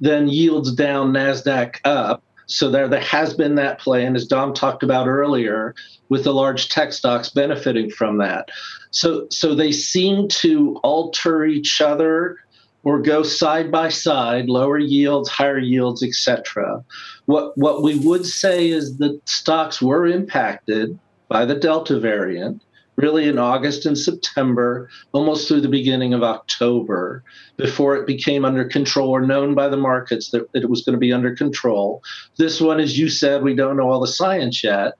then 0.01 0.29
yields 0.29 0.73
down, 0.73 1.13
NASDAQ 1.13 1.77
up. 1.85 2.23
So 2.47 2.71
there, 2.71 2.89
there 2.89 3.01
has 3.01 3.33
been 3.33 3.55
that 3.55 3.81
play. 3.81 4.05
And 4.05 4.15
as 4.15 4.27
Dom 4.27 4.53
talked 4.53 4.83
about 4.83 5.07
earlier, 5.07 5.75
with 6.11 6.25
the 6.25 6.35
large 6.35 6.69
tech 6.69 6.93
stocks 6.93 7.31
benefiting 7.31 7.89
from 7.89 8.19
that. 8.19 8.51
So, 8.91 9.27
so 9.31 9.55
they 9.55 9.73
seem 9.73 10.29
to 10.29 10.79
alter 10.83 11.47
each 11.47 11.81
other 11.81 12.37
or 12.85 13.01
go 13.01 13.23
side 13.23 13.71
by 13.71 13.89
side, 13.89 14.51
lower 14.51 14.79
yields, 14.79 15.31
higher 15.31 15.59
yields, 15.59 16.03
etc. 16.03 16.85
What 17.27 17.57
what 17.57 17.83
we 17.83 17.95
would 17.97 18.27
say 18.27 18.69
is 18.69 18.99
that 18.99 19.21
stocks 19.27 19.81
were 19.81 20.07
impacted 20.07 20.99
by 21.29 21.45
the 21.45 21.55
Delta 21.55 21.99
variant 21.99 22.61
really 22.97 23.29
in 23.29 23.39
August 23.39 23.87
and 23.87 23.97
September, 23.97 24.89
almost 25.13 25.49
through 25.49 25.61
the 25.61 25.69
beginning 25.69 26.15
of 26.15 26.23
October, 26.23 27.25
before 27.57 27.97
it 27.97 28.07
became 28.07 28.45
under 28.45 28.65
control 28.65 29.11
or 29.11 29.21
known 29.21 29.55
by 29.55 29.69
the 29.69 29.77
markets 29.77 30.31
that, 30.31 30.49
it 30.55 30.69
was 30.69 30.83
going 30.83 30.95
to 30.95 31.01
be 31.01 31.13
under 31.13 31.35
control. 31.35 32.03
This 32.37 32.61
one, 32.61 32.81
as 32.81 32.99
you 32.99 33.09
said, 33.09 33.43
we 33.43 33.55
don't 33.55 33.77
know 33.77 33.91
all 33.91 34.01
the 34.01 34.07
science 34.07 34.63
yet, 34.63 34.95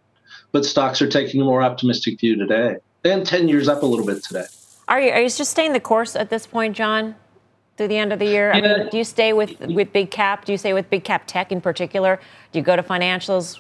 but 0.53 0.65
stocks 0.65 1.03
are 1.03 1.09
taking 1.09 1.41
a 1.41 1.45
more 1.45 1.63
optimistic 1.63 2.21
view 2.21 2.37
today. 2.37 2.77
And 3.05 3.27
10 3.27 3.49
years 3.49 3.69
up 3.69 3.83
a 3.83 3.87
little 3.87 4.07
bit 4.07 4.23
today. 4.23 4.47
Are 4.89 5.01
you, 5.01 5.11
are 5.11 5.21
you 5.21 5.29
just 5.29 5.51
staying 5.51 5.73
the 5.73 5.81
course 5.81 6.17
at 6.17 6.31
this 6.31 6.47
point, 6.47 6.77
John? 6.77 7.15
through 7.77 7.89
the 7.89 7.97
end 7.97 8.13
of 8.13 8.19
the 8.19 8.27
year? 8.27 8.53
Yeah. 8.55 8.59
I 8.59 8.79
mean, 8.79 8.89
do 8.91 8.99
you 8.99 9.05
stay 9.05 9.33
with 9.33 9.59
with 9.61 9.93
big 9.93 10.11
cap? 10.11 10.45
Do 10.45 10.53
you 10.53 10.59
stay 10.59 10.73
with 10.73 10.89
big 10.91 11.05
cap 11.05 11.25
tech 11.27 11.51
in 11.51 11.61
particular? 11.61 12.21
Do 12.53 12.59
you 12.59 12.65
go 12.65 12.77
to 12.77 12.83
financials? 12.83 13.59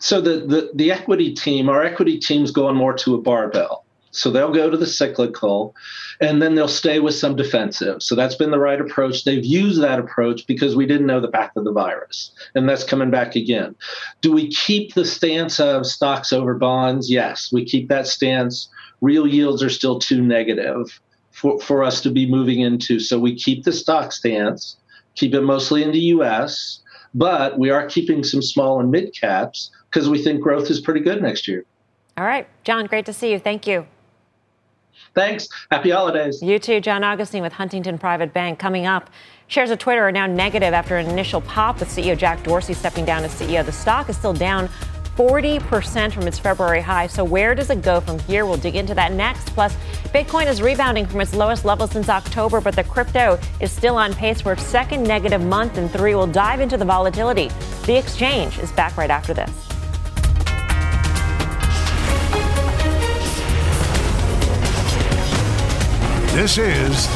So 0.00 0.20
the 0.20 0.40
the, 0.40 0.70
the 0.74 0.90
equity 0.90 1.32
team, 1.34 1.68
our 1.68 1.82
equity 1.82 2.18
team's 2.18 2.50
going 2.50 2.76
more 2.76 2.94
to 2.94 3.14
a 3.14 3.20
barbell. 3.20 3.84
So 4.12 4.30
they'll 4.30 4.52
go 4.52 4.68
to 4.68 4.76
the 4.76 4.86
cyclical 4.86 5.74
and 6.20 6.42
then 6.42 6.54
they'll 6.54 6.68
stay 6.68 6.98
with 6.98 7.14
some 7.14 7.36
defensive. 7.36 8.02
So 8.02 8.14
that's 8.14 8.34
been 8.34 8.50
the 8.50 8.58
right 8.58 8.80
approach. 8.80 9.24
They've 9.24 9.44
used 9.44 9.80
that 9.82 10.00
approach 10.00 10.46
because 10.46 10.74
we 10.74 10.86
didn't 10.86 11.06
know 11.06 11.20
the 11.20 11.30
path 11.30 11.52
of 11.56 11.64
the 11.64 11.72
virus. 11.72 12.32
And 12.54 12.68
that's 12.68 12.82
coming 12.82 13.10
back 13.10 13.36
again. 13.36 13.76
Do 14.20 14.32
we 14.32 14.50
keep 14.50 14.94
the 14.94 15.04
stance 15.04 15.60
of 15.60 15.86
stocks 15.86 16.32
over 16.32 16.54
bonds? 16.54 17.08
Yes, 17.08 17.50
we 17.52 17.64
keep 17.64 17.88
that 17.88 18.08
stance. 18.08 18.68
Real 19.00 19.26
yields 19.26 19.62
are 19.62 19.70
still 19.70 20.00
too 20.00 20.20
negative 20.20 21.00
for, 21.30 21.60
for 21.60 21.84
us 21.84 22.00
to 22.00 22.10
be 22.10 22.28
moving 22.28 22.60
into. 22.60 22.98
So 22.98 23.18
we 23.18 23.36
keep 23.36 23.64
the 23.64 23.72
stock 23.72 24.12
stance, 24.12 24.76
keep 25.14 25.34
it 25.34 25.42
mostly 25.42 25.84
in 25.84 25.92
the 25.92 26.00
US, 26.16 26.80
but 27.14 27.58
we 27.58 27.70
are 27.70 27.86
keeping 27.86 28.24
some 28.24 28.42
small 28.42 28.80
and 28.80 28.90
mid 28.90 29.14
caps 29.14 29.70
because 29.90 30.08
we 30.08 30.22
think 30.22 30.40
growth 30.40 30.70
is 30.70 30.80
pretty 30.80 31.00
good 31.00 31.20
next 31.22 31.48
year. 31.48 31.64
All 32.16 32.24
right. 32.24 32.46
John, 32.64 32.86
great 32.86 33.06
to 33.06 33.12
see 33.12 33.32
you. 33.32 33.38
Thank 33.38 33.66
you. 33.66 33.86
Thanks. 35.14 35.48
Happy 35.70 35.90
holidays. 35.90 36.42
You 36.42 36.58
too. 36.58 36.80
John 36.80 37.02
Augustine 37.02 37.42
with 37.42 37.52
Huntington 37.52 37.98
Private 37.98 38.32
Bank. 38.32 38.58
Coming 38.58 38.86
up, 38.86 39.10
shares 39.48 39.70
of 39.70 39.78
Twitter 39.78 40.02
are 40.02 40.12
now 40.12 40.26
negative 40.26 40.74
after 40.74 40.96
an 40.98 41.08
initial 41.08 41.40
pop 41.40 41.80
with 41.80 41.88
CEO 41.88 42.16
Jack 42.16 42.42
Dorsey 42.42 42.74
stepping 42.74 43.04
down 43.04 43.24
as 43.24 43.34
CEO. 43.34 43.64
The 43.64 43.72
stock 43.72 44.08
is 44.08 44.16
still 44.16 44.34
down 44.34 44.68
40% 45.16 46.12
from 46.12 46.28
its 46.28 46.38
February 46.38 46.80
high. 46.80 47.06
So, 47.06 47.24
where 47.24 47.54
does 47.54 47.70
it 47.70 47.82
go 47.82 48.00
from 48.00 48.18
here? 48.20 48.46
We'll 48.46 48.56
dig 48.56 48.76
into 48.76 48.94
that 48.94 49.12
next. 49.12 49.48
Plus, 49.48 49.74
Bitcoin 50.14 50.46
is 50.46 50.62
rebounding 50.62 51.06
from 51.06 51.20
its 51.20 51.34
lowest 51.34 51.64
level 51.64 51.86
since 51.86 52.08
October, 52.08 52.60
but 52.60 52.76
the 52.76 52.84
crypto 52.84 53.38
is 53.60 53.72
still 53.72 53.96
on 53.96 54.14
pace 54.14 54.40
for 54.40 54.52
its 54.52 54.62
second 54.62 55.02
negative 55.02 55.42
month 55.42 55.78
in 55.78 55.88
three. 55.88 56.14
We'll 56.14 56.26
dive 56.26 56.60
into 56.60 56.76
the 56.76 56.84
volatility. 56.84 57.50
The 57.86 57.98
exchange 57.98 58.58
is 58.58 58.70
back 58.72 58.96
right 58.96 59.10
after 59.10 59.34
this. 59.34 59.79
This 66.32 66.58
is 66.58 67.08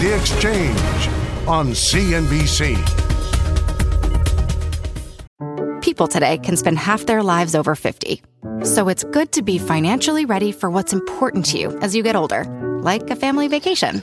The 0.00 0.16
Exchange 0.16 1.08
on 1.48 1.70
CNBC. 1.70 2.76
People 5.82 6.06
today 6.06 6.38
can 6.38 6.56
spend 6.56 6.78
half 6.78 7.04
their 7.04 7.20
lives 7.20 7.56
over 7.56 7.74
50. 7.74 8.22
So 8.62 8.88
it's 8.88 9.02
good 9.02 9.32
to 9.32 9.42
be 9.42 9.58
financially 9.58 10.24
ready 10.24 10.52
for 10.52 10.70
what's 10.70 10.92
important 10.92 11.46
to 11.46 11.58
you 11.58 11.76
as 11.80 11.96
you 11.96 12.04
get 12.04 12.14
older, 12.14 12.44
like 12.80 13.10
a 13.10 13.16
family 13.16 13.48
vacation. 13.48 14.02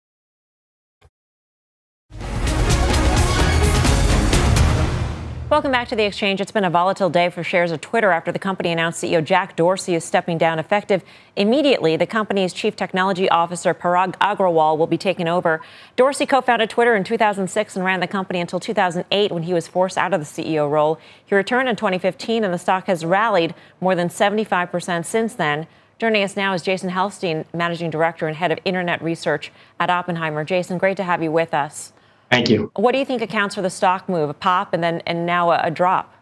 Welcome 5.51 5.73
back 5.73 5.89
to 5.89 5.97
the 5.97 6.05
exchange. 6.05 6.39
It's 6.39 6.53
been 6.53 6.63
a 6.63 6.69
volatile 6.69 7.09
day 7.09 7.29
for 7.29 7.43
shares 7.43 7.71
of 7.71 7.81
Twitter 7.81 8.11
after 8.11 8.31
the 8.31 8.39
company 8.39 8.71
announced 8.71 9.03
CEO 9.03 9.21
Jack 9.21 9.57
Dorsey 9.57 9.95
is 9.95 10.05
stepping 10.05 10.37
down 10.37 10.59
effective 10.59 11.03
immediately. 11.35 11.97
The 11.97 12.07
company's 12.07 12.53
chief 12.53 12.77
technology 12.77 13.27
officer, 13.27 13.73
Parag 13.73 14.13
Agrawal, 14.19 14.77
will 14.77 14.87
be 14.87 14.97
taken 14.97 15.27
over. 15.27 15.59
Dorsey 15.97 16.25
co 16.25 16.39
founded 16.39 16.69
Twitter 16.69 16.95
in 16.95 17.03
2006 17.03 17.75
and 17.75 17.83
ran 17.83 17.99
the 17.99 18.07
company 18.07 18.39
until 18.39 18.61
2008 18.61 19.29
when 19.33 19.43
he 19.43 19.53
was 19.53 19.67
forced 19.67 19.97
out 19.97 20.13
of 20.13 20.21
the 20.21 20.25
CEO 20.25 20.71
role. 20.71 20.97
He 21.25 21.35
returned 21.35 21.67
in 21.67 21.75
2015, 21.75 22.45
and 22.45 22.53
the 22.53 22.57
stock 22.57 22.87
has 22.87 23.03
rallied 23.03 23.53
more 23.81 23.93
than 23.93 24.07
75% 24.07 25.03
since 25.03 25.33
then. 25.33 25.67
Joining 25.99 26.23
us 26.23 26.37
now 26.37 26.53
is 26.53 26.61
Jason 26.61 26.91
Helfstein, 26.91 27.43
Managing 27.53 27.89
Director 27.89 28.25
and 28.25 28.37
Head 28.37 28.53
of 28.53 28.59
Internet 28.63 29.03
Research 29.03 29.51
at 29.81 29.89
Oppenheimer. 29.89 30.45
Jason, 30.45 30.77
great 30.77 30.95
to 30.95 31.03
have 31.03 31.21
you 31.21 31.29
with 31.29 31.53
us. 31.53 31.91
Thank 32.31 32.49
you. 32.49 32.71
What 32.77 32.93
do 32.93 32.97
you 32.97 33.05
think 33.05 33.21
accounts 33.21 33.55
for 33.55 33.61
the 33.61 33.69
stock 33.69 34.07
move, 34.07 34.29
a 34.29 34.33
pop 34.33 34.73
and 34.73 34.81
then 34.81 35.01
and 35.05 35.25
now 35.25 35.51
a, 35.51 35.59
a 35.65 35.71
drop? 35.71 36.15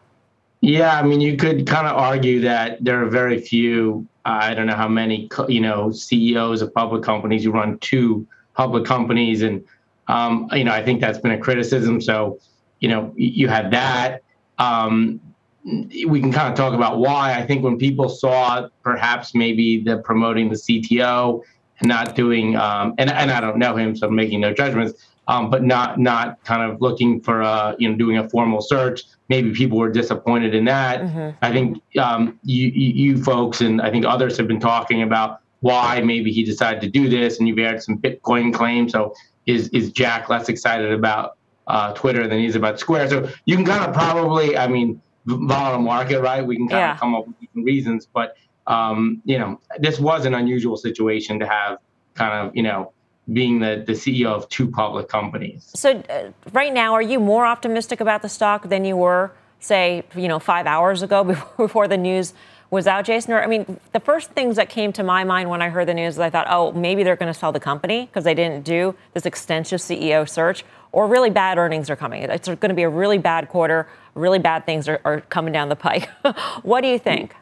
Yeah, 0.61 0.99
I 0.99 1.03
mean, 1.03 1.21
you 1.21 1.37
could 1.37 1.67
kind 1.67 1.87
of 1.87 1.95
argue 1.95 2.41
that 2.41 2.83
there 2.83 3.01
are 3.01 3.07
very 3.07 3.39
few. 3.39 4.07
Uh, 4.25 4.39
I 4.41 4.53
don't 4.55 4.65
know 4.65 4.75
how 4.75 4.89
many, 4.89 5.29
you 5.47 5.61
know, 5.61 5.91
CEOs 5.91 6.61
of 6.63 6.73
public 6.73 7.03
companies 7.03 7.43
who 7.43 7.51
run 7.51 7.77
two 7.77 8.27
public 8.55 8.85
companies, 8.85 9.43
and 9.43 9.63
um, 10.07 10.49
you 10.51 10.63
know, 10.63 10.73
I 10.73 10.83
think 10.83 10.99
that's 10.99 11.19
been 11.19 11.31
a 11.31 11.37
criticism. 11.37 12.01
So, 12.01 12.39
you 12.79 12.89
know, 12.89 13.13
you 13.15 13.47
had 13.47 13.69
that. 13.71 14.23
Um, 14.57 15.21
we 15.63 16.19
can 16.19 16.31
kind 16.31 16.51
of 16.51 16.55
talk 16.55 16.73
about 16.73 16.97
why. 16.97 17.35
I 17.35 17.45
think 17.45 17.63
when 17.63 17.77
people 17.77 18.09
saw 18.09 18.67
perhaps 18.81 19.35
maybe 19.35 19.83
the 19.83 19.99
promoting 19.99 20.49
the 20.49 20.55
CTO 20.55 21.43
and 21.79 21.87
not 21.87 22.15
doing, 22.15 22.55
um, 22.55 22.95
and 22.97 23.11
and 23.11 23.31
I 23.31 23.39
don't 23.39 23.59
know 23.59 23.75
him, 23.75 23.95
so 23.95 24.07
I'm 24.07 24.15
making 24.15 24.41
no 24.41 24.51
judgments 24.53 25.05
um, 25.29 25.51
but 25.51 25.63
not 25.63 26.00
not 26.00 26.43
kind 26.43 26.69
of 26.69 26.81
looking 26.81 27.21
for 27.21 27.41
a 27.41 27.75
you 27.77 27.88
know 27.88 27.95
doing 27.95 28.17
a 28.17 28.27
formal 28.29 28.62
search. 28.62 29.03
Maybe 29.29 29.53
people 29.53 29.77
were 29.77 29.91
disappointed 29.91 30.55
in 30.55 30.65
that. 30.65 31.01
Mm-hmm. 31.01 31.38
I 31.43 31.51
think 31.51 31.83
um, 32.00 32.39
you, 32.43 32.67
you 32.69 33.24
folks 33.24 33.62
and 33.62 33.79
I 33.79 33.91
think 33.91 34.05
others 34.05 34.38
have 34.38 34.48
been 34.48 34.59
talking 34.59 35.03
about 35.03 35.41
why 35.59 36.01
maybe 36.01 36.31
he 36.31 36.43
decided 36.43 36.81
to 36.81 36.89
do 36.89 37.07
this, 37.07 37.38
and 37.38 37.48
you've 37.48 37.59
had 37.59 37.83
some 37.83 38.00
Bitcoin 38.00 38.51
claims. 38.51 38.91
So 38.93 39.13
is 39.45 39.69
is 39.69 39.91
Jack 39.91 40.29
less 40.29 40.50
excited 40.50 40.91
about 40.91 41.38
uh, 41.67 41.93
Twitter 41.93 42.27
than 42.27 42.39
he's 42.39 42.55
about 42.55 42.79
Square? 42.79 43.09
So 43.09 43.29
you 43.45 43.55
can 43.55 43.65
kind 43.65 43.86
of 43.86 43.93
probably, 43.93 44.57
I 44.57 44.67
mean, 44.67 45.00
volatile 45.27 45.81
market, 45.81 46.21
right? 46.21 46.43
We 46.43 46.55
can 46.57 46.67
kind 46.67 46.79
yeah. 46.79 46.93
of 46.93 47.00
come 47.00 47.13
up 47.13 47.27
with 47.27 47.39
different 47.39 47.65
reasons, 47.67 48.07
but 48.12 48.36
um, 48.65 49.21
you 49.25 49.38
know, 49.38 49.59
this 49.77 50.00
was 50.00 50.25
an 50.25 50.33
unusual 50.33 50.75
situation 50.75 51.38
to 51.39 51.48
have 51.48 51.77
kind 52.15 52.48
of 52.48 52.55
you 52.55 52.63
know 52.63 52.93
being 53.33 53.59
the, 53.59 53.83
the 53.86 53.93
CEO 53.93 54.27
of 54.27 54.48
two 54.50 54.67
public 54.69 55.07
companies. 55.07 55.71
So, 55.75 56.03
uh, 56.09 56.31
right 56.51 56.74
now, 56.74 56.93
are 56.93 57.01
you 57.01 57.19
more 57.19 57.45
optimistic 57.45 58.01
about 58.01 58.21
the 58.21 58.29
stock 58.29 58.69
than 58.69 58.86
you 58.86 58.98
were, 58.98 59.31
say, 59.59 60.03
you 60.15 60.27
know, 60.27 60.39
five 60.39 60.65
hours 60.65 61.01
ago 61.01 61.24
before 61.57 61.88
the 61.88 61.98
news 61.98 62.33
was 62.71 62.88
out, 62.88 63.05
Jason? 63.05 63.33
Or, 63.33 63.41
I 63.41 63.48
mean, 63.48 63.79
the 63.91 64.00
first 64.00 64.31
things 64.31 64.55
that 64.55 64.69
came 64.69 64.91
to 64.93 65.03
my 65.03 65.24
mind 65.24 65.50
when 65.50 65.62
I 65.62 65.69
heard 65.69 65.88
the 65.88 65.93
news 65.93 66.15
is 66.15 66.19
I 66.19 66.29
thought, 66.29 66.48
oh, 66.50 66.71
maybe 66.71 67.03
they're 67.03 67.15
going 67.15 67.31
to 67.31 67.39
sell 67.39 67.51
the 67.51 67.59
company 67.59 68.05
because 68.05 68.24
they 68.24 68.33
didn't 68.33 68.63
do 68.63 68.95
this 69.13 69.25
extensive 69.25 69.79
CEO 69.79 70.27
search, 70.27 70.63
or 70.91 71.07
really 71.07 71.29
bad 71.29 71.57
earnings 71.57 71.89
are 71.89 71.95
coming. 71.95 72.24
It's 72.24 72.48
going 72.48 72.69
to 72.69 72.74
be 72.74 72.83
a 72.83 72.89
really 72.89 73.19
bad 73.19 73.50
quarter. 73.50 73.88
Really 74.15 74.39
bad 74.39 74.65
things 74.65 74.88
are, 74.88 75.00
are 75.05 75.21
coming 75.21 75.53
down 75.53 75.69
the 75.69 75.75
pike. 75.75 76.09
what 76.63 76.81
do 76.81 76.88
you 76.88 76.98
think? 76.98 77.36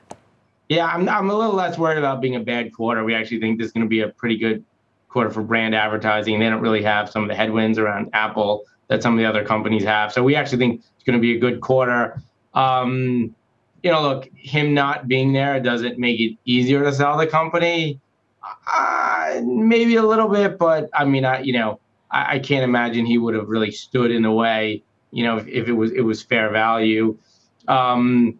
Yeah, 0.70 0.86
I'm, 0.86 1.08
I'm 1.08 1.30
a 1.30 1.34
little 1.34 1.56
less 1.56 1.78
worried 1.78 1.98
about 1.98 2.20
being 2.20 2.36
a 2.36 2.42
bad 2.42 2.74
quarter. 2.74 3.06
We 3.06 3.16
actually 3.16 3.40
think 3.40 3.58
this 3.58 3.68
is 3.68 3.72
going 3.72 3.86
to 3.86 3.90
be 3.90 4.02
a 4.02 4.10
pretty 4.10 4.38
good 4.38 4.66
quarter 5.18 5.32
for 5.32 5.42
brand 5.42 5.74
advertising. 5.74 6.38
They 6.38 6.48
don't 6.48 6.62
really 6.62 6.84
have 6.84 7.10
some 7.10 7.24
of 7.24 7.28
the 7.28 7.34
headwinds 7.34 7.80
around 7.80 8.12
Apple 8.14 8.66
that 8.88 9.02
some 9.02 9.14
of 9.14 9.18
the 9.18 9.26
other 9.26 9.44
companies 9.44 9.84
have. 9.84 10.14
So 10.14 10.22
we 10.22 10.36
actually 10.36 10.60
think 10.60 10.82
it's 10.96 11.04
going 11.06 11.18
to 11.18 11.20
be 11.20 11.36
a 11.36 11.40
good 11.40 11.60
quarter. 11.60 12.22
Um, 12.54 13.34
you 13.82 13.92
know, 13.92 14.04
look, 14.04 14.30
him 14.36 14.76
not 14.76 15.08
being 15.08 15.34
there 15.34 15.60
doesn't 15.60 15.98
make 15.98 16.20
it 16.20 16.38
easier 16.46 16.84
to 16.84 16.94
sell 16.94 17.18
the 17.18 17.26
company. 17.26 18.00
Uh, 18.72 19.42
maybe 19.44 19.96
a 19.96 20.04
little 20.04 20.28
bit, 20.28 20.60
but 20.60 20.88
I 20.94 21.04
mean, 21.04 21.26
I 21.26 21.42
you 21.42 21.54
know, 21.54 21.80
I, 22.12 22.36
I, 22.36 22.40
can't 22.40 22.64
imagine 22.64 23.06
he 23.06 23.18
would 23.18 23.34
have 23.34 23.50
really 23.50 23.72
stood 23.72 24.12
in 24.12 24.22
the 24.22 24.32
way. 24.32 24.84
You 25.12 25.24
know, 25.24 25.38
if, 25.38 25.48
if 25.48 25.68
it 25.68 25.74
was 25.74 25.92
it 25.94 26.02
was 26.02 26.22
fair 26.22 26.52
value. 26.52 27.18
Um, 27.68 28.40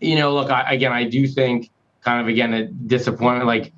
you 0.00 0.16
know, 0.16 0.32
look, 0.34 0.50
I, 0.50 0.72
again, 0.72 0.92
I 0.92 1.04
do 1.04 1.28
think 1.28 1.70
kind 2.00 2.22
of 2.22 2.26
again 2.26 2.54
a 2.54 2.64
disappointment. 2.66 3.46
Like 3.46 3.72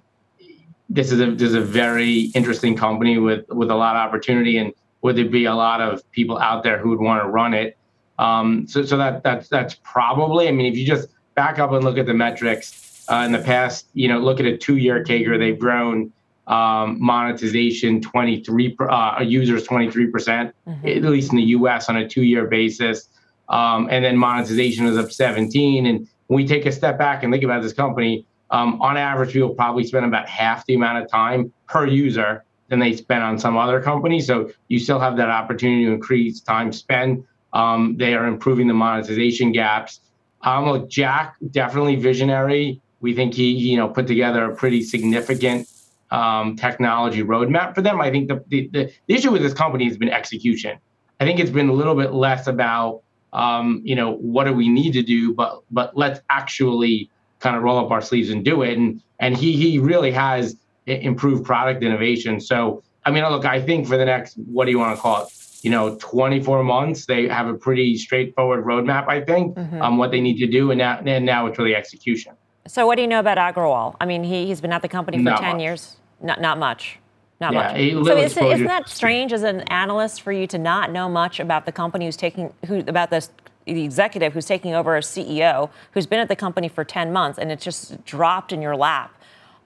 this 0.89 1.13
is 1.13 1.21
a 1.21 1.31
this 1.33 1.51
is 1.51 1.55
a 1.55 1.61
very 1.61 2.31
interesting 2.35 2.77
company 2.77 3.19
with 3.19 3.47
with 3.49 3.71
a 3.71 3.75
lot 3.75 3.97
of 3.97 4.01
opportunity 4.09 4.59
and 4.59 4.73
would 5.03 5.17
there 5.17 5.29
be 5.29 5.45
a 5.45 5.55
lot 5.55 5.81
of 5.81 6.09
people 6.13 6.39
out 6.39 6.65
there 6.65 6.79
who 6.79 6.91
would 6.91 7.01
want 7.01 7.23
to 7.23 7.29
run 7.29 7.55
it 7.55 7.77
um, 8.19 8.67
so 8.67 8.85
so 8.85 8.97
that 8.97 9.23
that's 9.23 9.49
that's 9.49 9.77
probably 9.85 10.49
i 10.49 10.51
mean 10.51 10.67
if 10.67 10.77
you 10.77 10.87
just 10.87 11.09
back 11.35 11.59
up 11.59 11.73
and 11.73 11.85
look 11.85 11.99
at 11.99 12.07
the 12.07 12.15
metrics 12.15 12.89
uh, 13.09 13.23
in 13.25 13.33
the 13.33 13.39
past, 13.39 13.87
you 13.95 14.09
know, 14.09 14.19
look 14.19 14.41
at 14.41 14.47
a 14.47 14.57
two-year 14.57 15.05
CAGR, 15.05 15.39
they've 15.39 15.59
grown 15.59 16.13
um, 16.47 16.97
monetization 17.01 18.01
23 18.01 18.77
uh, 18.81 19.23
users 19.25 19.65
23 19.65 20.07
percent, 20.09 20.55
mm-hmm. 20.67 20.87
at 20.87 21.03
least 21.03 21.31
in 21.31 21.37
the 21.37 21.45
U.S. 21.45 21.89
on 21.89 21.97
a 21.97 22.09
two-year 22.09 22.47
basis, 22.47 23.09
um, 23.49 23.89
and 23.91 24.05
then 24.05 24.17
monetization 24.17 24.87
is 24.87 24.97
up 24.97 25.11
17. 25.11 25.87
And 25.87 26.09
when 26.27 26.37
we 26.37 26.47
take 26.47 26.67
a 26.67 26.73
step 26.73 26.99
back 26.99 27.23
and 27.23 27.33
think 27.33 27.45
about 27.45 27.63
this 27.63 27.73
company, 27.73 28.27
um, 28.51 28.81
on 28.81 28.97
average, 28.97 29.35
will 29.37 29.55
probably 29.55 29.85
spend 29.85 30.07
about 30.07 30.29
half 30.29 30.65
the 30.67 30.75
amount 30.75 31.03
of 31.03 31.11
time 31.11 31.53
per 31.69 31.87
user 31.87 32.45
than 32.69 32.79
they 32.79 32.95
spend 32.95 33.23
on 33.23 33.39
some 33.39 33.57
other 33.57 33.81
companies. 33.81 34.27
So 34.27 34.51
you 34.69 34.79
still 34.79 35.01
have 35.01 35.17
that 35.17 35.31
opportunity 35.31 35.87
to 35.87 35.93
increase 35.93 36.41
time 36.41 36.73
spent. 36.73 37.25
Um, 37.53 37.97
they 37.99 38.15
are 38.15 38.27
improving 38.27 38.69
the 38.69 38.75
monetization 38.75 39.53
gaps. 39.53 40.01
Um, 40.43 40.67
look, 40.67 40.89
Jack 40.89 41.37
definitely 41.51 41.97
visionary. 41.97 42.81
We 43.01 43.15
think 43.15 43.35
he, 43.35 43.51
you 43.51 43.77
know, 43.77 43.89
put 43.89 44.07
together 44.07 44.51
a 44.51 44.55
pretty 44.55 44.83
significant 44.83 45.69
um, 46.11 46.57
technology 46.57 47.23
roadmap 47.23 47.75
for 47.75 47.83
them. 47.83 48.01
I 48.01 48.11
think 48.11 48.29
the, 48.29 48.45
the, 48.49 48.69
the 48.69 48.93
issue 49.09 49.31
with 49.31 49.43
this 49.43 49.55
company 49.55 49.85
has 49.87 49.97
been 49.97 50.11
execution. 50.11 50.79
I 51.21 51.25
think 51.25 51.41
it's 51.41 51.51
been 51.51 51.69
a 51.69 51.73
little 51.73 51.95
bit 51.95 52.13
less 52.13 52.47
about 52.47 53.03
um, 53.33 53.83
you 53.85 53.95
know 53.95 54.15
what 54.15 54.45
do 54.45 54.53
we 54.53 54.69
need 54.69 54.93
to 54.93 55.03
do, 55.03 55.35
but 55.35 55.63
but 55.71 55.97
let's 55.97 56.21
actually 56.31 57.11
kind 57.41 57.57
of 57.57 57.63
roll 57.63 57.79
up 57.79 57.91
our 57.91 58.01
sleeves 58.01 58.31
and 58.31 58.45
do 58.45 58.63
it. 58.63 58.77
And 58.77 59.03
and 59.21 59.37
he 59.37 59.53
he 59.57 59.79
really 59.79 60.11
has 60.13 60.57
improved 60.87 61.45
product 61.45 61.83
innovation. 61.83 62.41
So 62.41 62.83
I 63.05 63.11
mean, 63.11 63.25
look, 63.25 63.45
I 63.45 63.61
think 63.61 63.87
for 63.87 63.97
the 63.97 64.05
next 64.05 64.35
what 64.35 64.65
do 64.65 64.71
you 64.71 64.79
want 64.79 64.97
to 64.97 65.01
call 65.01 65.25
it? 65.25 65.33
You 65.63 65.71
know, 65.71 65.97
24 65.97 66.63
months, 66.63 67.07
they 67.07 67.27
have 67.27 67.49
a 67.49 67.55
pretty 67.55 67.97
straightforward 67.97 68.65
roadmap. 68.65 69.09
I 69.09 69.21
think 69.21 69.57
mm-hmm. 69.57 69.83
um, 69.83 69.99
what 69.99 70.13
they 70.13 70.21
need 70.21 70.39
to 70.39 70.47
do, 70.47 70.71
and 70.71 70.79
now 70.79 71.01
and 71.05 71.27
now 71.27 71.47
it's 71.47 71.59
really 71.59 71.75
execution. 71.75 72.35
So 72.69 72.87
what 72.87 72.97
do 72.97 73.03
you 73.03 73.09
know 73.09 73.19
about 73.19 73.39
Agrawal? 73.39 73.97
I 74.01 74.07
mean, 74.07 74.23
he 74.23 74.47
he's 74.47 74.61
been 74.61 74.73
at 74.73 74.83
the 74.83 74.89
company 74.89 75.19
for 75.19 75.25
not 75.25 75.41
10 75.41 75.53
much. 75.53 75.63
years. 75.63 75.97
Not 76.21 76.41
not 76.41 76.59
much. 76.59 76.99
Not 77.41 77.53
yeah, 77.53 77.73
much. 77.73 78.07
So 78.07 78.17
isn't, 78.17 78.47
isn't 78.47 78.67
that 78.67 78.89
strange 78.89 79.33
as 79.33 79.45
an 79.45 79.61
analyst 79.63 80.23
for 80.23 80.33
you 80.33 80.47
to 80.49 80.59
not 80.59 80.91
know 80.91 81.09
much 81.09 81.39
about 81.39 81.67
the 81.67 81.73
company 81.73 82.05
who's 82.05 82.17
taking 82.17 82.53
who 82.67 82.81
about 82.81 83.11
this 83.11 83.31
the 83.75 83.85
executive 83.85 84.33
who's 84.33 84.47
taking 84.47 84.75
over 84.75 84.97
as 84.97 85.07
CEO, 85.07 85.71
who's 85.93 86.07
been 86.07 86.21
at 86.21 86.29
the 86.29 86.37
company 86.37 86.69
for 86.69 86.85
10 86.85 87.13
months, 87.13 87.39
and 87.39 87.53
it's 87.53 87.65
just 87.65 88.05
dropped 88.05 88.53
in 88.53 88.63
your 88.63 88.77
lap, 88.77 89.15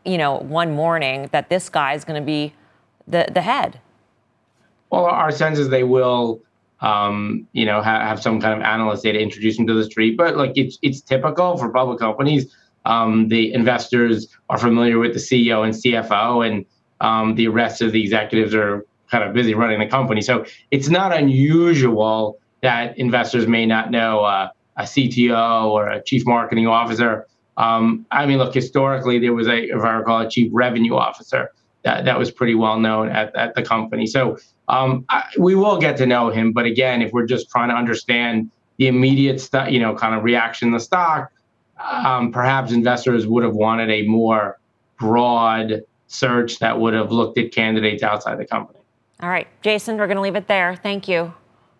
you 0.05 0.19
know, 0.19 0.39
one 0.39 0.73
morning 0.73 1.29
that 1.33 1.49
this 1.49 1.69
guy 1.69 1.95
is 1.95 2.05
going 2.05 2.21
to 2.21 2.25
be 2.25 2.53
the, 3.07 3.27
the 3.33 3.43
head? 3.43 3.81
Well, 4.91 5.05
our 5.05 5.31
sense 5.31 5.59
is 5.59 5.69
they 5.69 5.85
will, 5.85 6.41
um, 6.81 7.47
you 7.53 7.65
know, 7.65 7.81
have, 7.81 8.03
have 8.03 8.23
some 8.23 8.41
kind 8.41 8.55
of 8.55 8.67
analyst 8.67 9.03
data 9.03 9.19
introduce 9.21 9.57
them 9.57 9.67
to 9.67 9.75
the 9.75 9.85
street. 9.85 10.17
But 10.17 10.37
like 10.37 10.53
it's 10.57 10.79
it's 10.83 11.01
typical 11.01 11.57
for 11.57 11.71
public 11.71 11.99
companies. 11.99 12.55
Um, 12.85 13.29
the 13.29 13.53
investors 13.55 14.29
are 14.51 14.59
familiar 14.59 14.99
with 14.99 15.13
the 15.13 15.21
CEO 15.21 15.65
and 15.65 15.73
CFO, 15.73 16.47
and 16.47 16.67
um, 17.01 17.37
the 17.37 17.49
rest 17.49 17.81
of 17.81 17.93
the 17.93 18.03
executives 18.03 18.55
are 18.55 18.85
kind 19.11 19.25
of 19.25 19.33
busy 19.33 19.55
running 19.55 19.79
the 19.79 19.87
company. 19.87 20.21
So 20.21 20.45
it's 20.71 20.89
not 20.89 21.17
unusual 21.17 22.39
that 22.63 22.97
investors 22.99 23.47
may 23.47 23.67
not 23.67 23.91
know 23.91 24.21
uh, 24.21 24.49
a 24.77 24.83
CTO 24.83 25.67
or 25.67 25.89
a 25.89 26.03
chief 26.03 26.25
marketing 26.27 26.67
officer. 26.67 27.27
Um, 27.57 28.07
I 28.11 28.25
mean, 28.25 28.39
look, 28.39 28.55
historically, 28.55 29.19
there 29.19 29.35
was 29.35 29.49
a, 29.49 29.65
if 29.65 29.83
I 29.83 29.91
recall, 29.93 30.21
a 30.21 30.31
chief 30.31 30.51
revenue 30.53 30.95
officer 30.95 31.51
that, 31.83 32.05
that 32.05 32.19
was 32.19 32.31
pretty 32.31 32.55
well 32.55 32.79
known 32.79 33.11
at, 33.11 33.35
at 33.37 33.55
the 33.55 33.63
company. 33.63 34.07
So 34.07 34.39
um, 34.69 35.05
I, 35.09 35.25
we 35.39 35.55
will 35.55 35.79
get 35.79 35.97
to 35.99 36.07
know 36.07 36.31
him. 36.31 36.53
But 36.53 36.65
again, 36.65 37.03
if 37.03 37.13
we're 37.13 37.27
just 37.27 37.51
trying 37.51 37.69
to 37.69 37.75
understand 37.75 38.51
the 38.79 38.87
immediate 38.87 39.41
stuff, 39.41 39.71
you 39.71 39.81
know, 39.81 39.95
kind 39.95 40.15
of 40.15 40.25
reaction 40.25 40.69
in 40.69 40.73
the 40.73 40.81
stock, 40.81 41.31
um, 41.79 42.33
perhaps 42.33 42.73
investors 42.73 43.27
would 43.27 43.43
have 43.43 43.55
wanted 43.55 43.91
a 43.91 44.07
more 44.07 44.59
broad 44.99 45.83
search 46.07 46.59
that 46.61 46.79
would 46.79 46.95
have 46.95 47.11
looked 47.11 47.37
at 47.39 47.53
candidates 47.53 48.03
outside 48.03 48.39
the 48.39 48.47
company. 48.47 48.79
All 49.21 49.29
right, 49.29 49.49
Jason, 49.63 49.97
we're 49.99 50.07
going 50.07 50.17
to 50.17 50.23
leave 50.23 50.37
it 50.37 50.47
there. 50.47 50.77
Thank 50.77 51.09
you. 51.09 51.33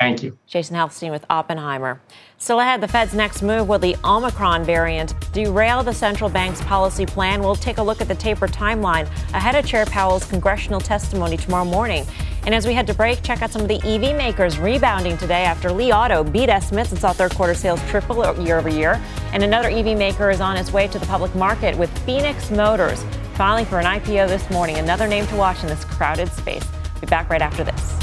Thank 0.03 0.23
you. 0.23 0.37
Jason 0.47 0.77
Helfstein 0.77 1.11
with 1.11 1.25
Oppenheimer. 1.31 2.01
Still 2.39 2.59
ahead, 2.59 2.81
the 2.81 2.89
Fed's 2.89 3.15
next 3.15 3.41
move 3.41 3.69
will 3.69 3.79
the 3.79 3.97
Omicron 4.05 4.65
variant 4.65 5.15
derail 5.33 5.85
the 5.85 5.95
central 5.95 6.29
bank's 6.29 6.61
policy 6.63 7.07
plan? 7.07 7.41
We'll 7.41 7.55
take 7.55 7.79
a 7.79 7.83
look 7.83 8.01
at 8.01 8.09
the 8.09 8.15
taper 8.15 8.49
timeline 8.49 9.07
ahead 9.33 9.55
of 9.55 9.65
Chair 9.65 9.87
Powell's 9.87 10.25
congressional 10.25 10.81
testimony 10.81 11.37
tomorrow 11.37 11.65
morning. 11.65 12.05
And 12.45 12.55
as 12.55 12.67
we 12.67 12.75
head 12.75 12.89
to 12.89 12.95
break, 12.95 13.23
check 13.23 13.43
out 13.43 13.53
some 13.53 13.63
of 13.63 13.69
the 13.69 13.81
EV 13.85 14.17
makers 14.17 14.59
rebounding 14.59 15.17
today 15.17 15.45
after 15.45 15.71
Li 15.71 15.93
Auto 15.93 16.25
beat 16.25 16.49
estimates 16.49 16.91
and 16.91 17.01
saw 17.01 17.13
third 17.13 17.35
quarter 17.37 17.55
sales 17.55 17.81
triple 17.89 18.25
year 18.43 18.59
over 18.59 18.69
year. 18.69 19.01
And 19.33 19.45
another 19.45 19.69
EV 19.69 19.97
maker 19.97 20.31
is 20.31 20.41
on 20.41 20.57
its 20.57 20.73
way 20.73 20.89
to 20.89 20.99
the 20.99 21.07
public 21.07 21.33
market 21.37 21.79
with 21.79 21.97
Phoenix 22.01 22.51
Motors 22.51 23.05
filing 23.35 23.67
for 23.67 23.79
an 23.79 23.87
IPO 23.87 24.27
this 24.27 24.51
morning. 24.51 24.79
Another 24.79 25.07
name 25.07 25.27
to 25.29 25.37
watch 25.37 25.63
in 25.63 25.69
this 25.69 25.85
crowded 25.85 26.29
space. 26.33 26.67
Be 27.01 27.07
back 27.07 27.31
right 27.31 27.43
after 27.43 27.63
this 27.63 28.03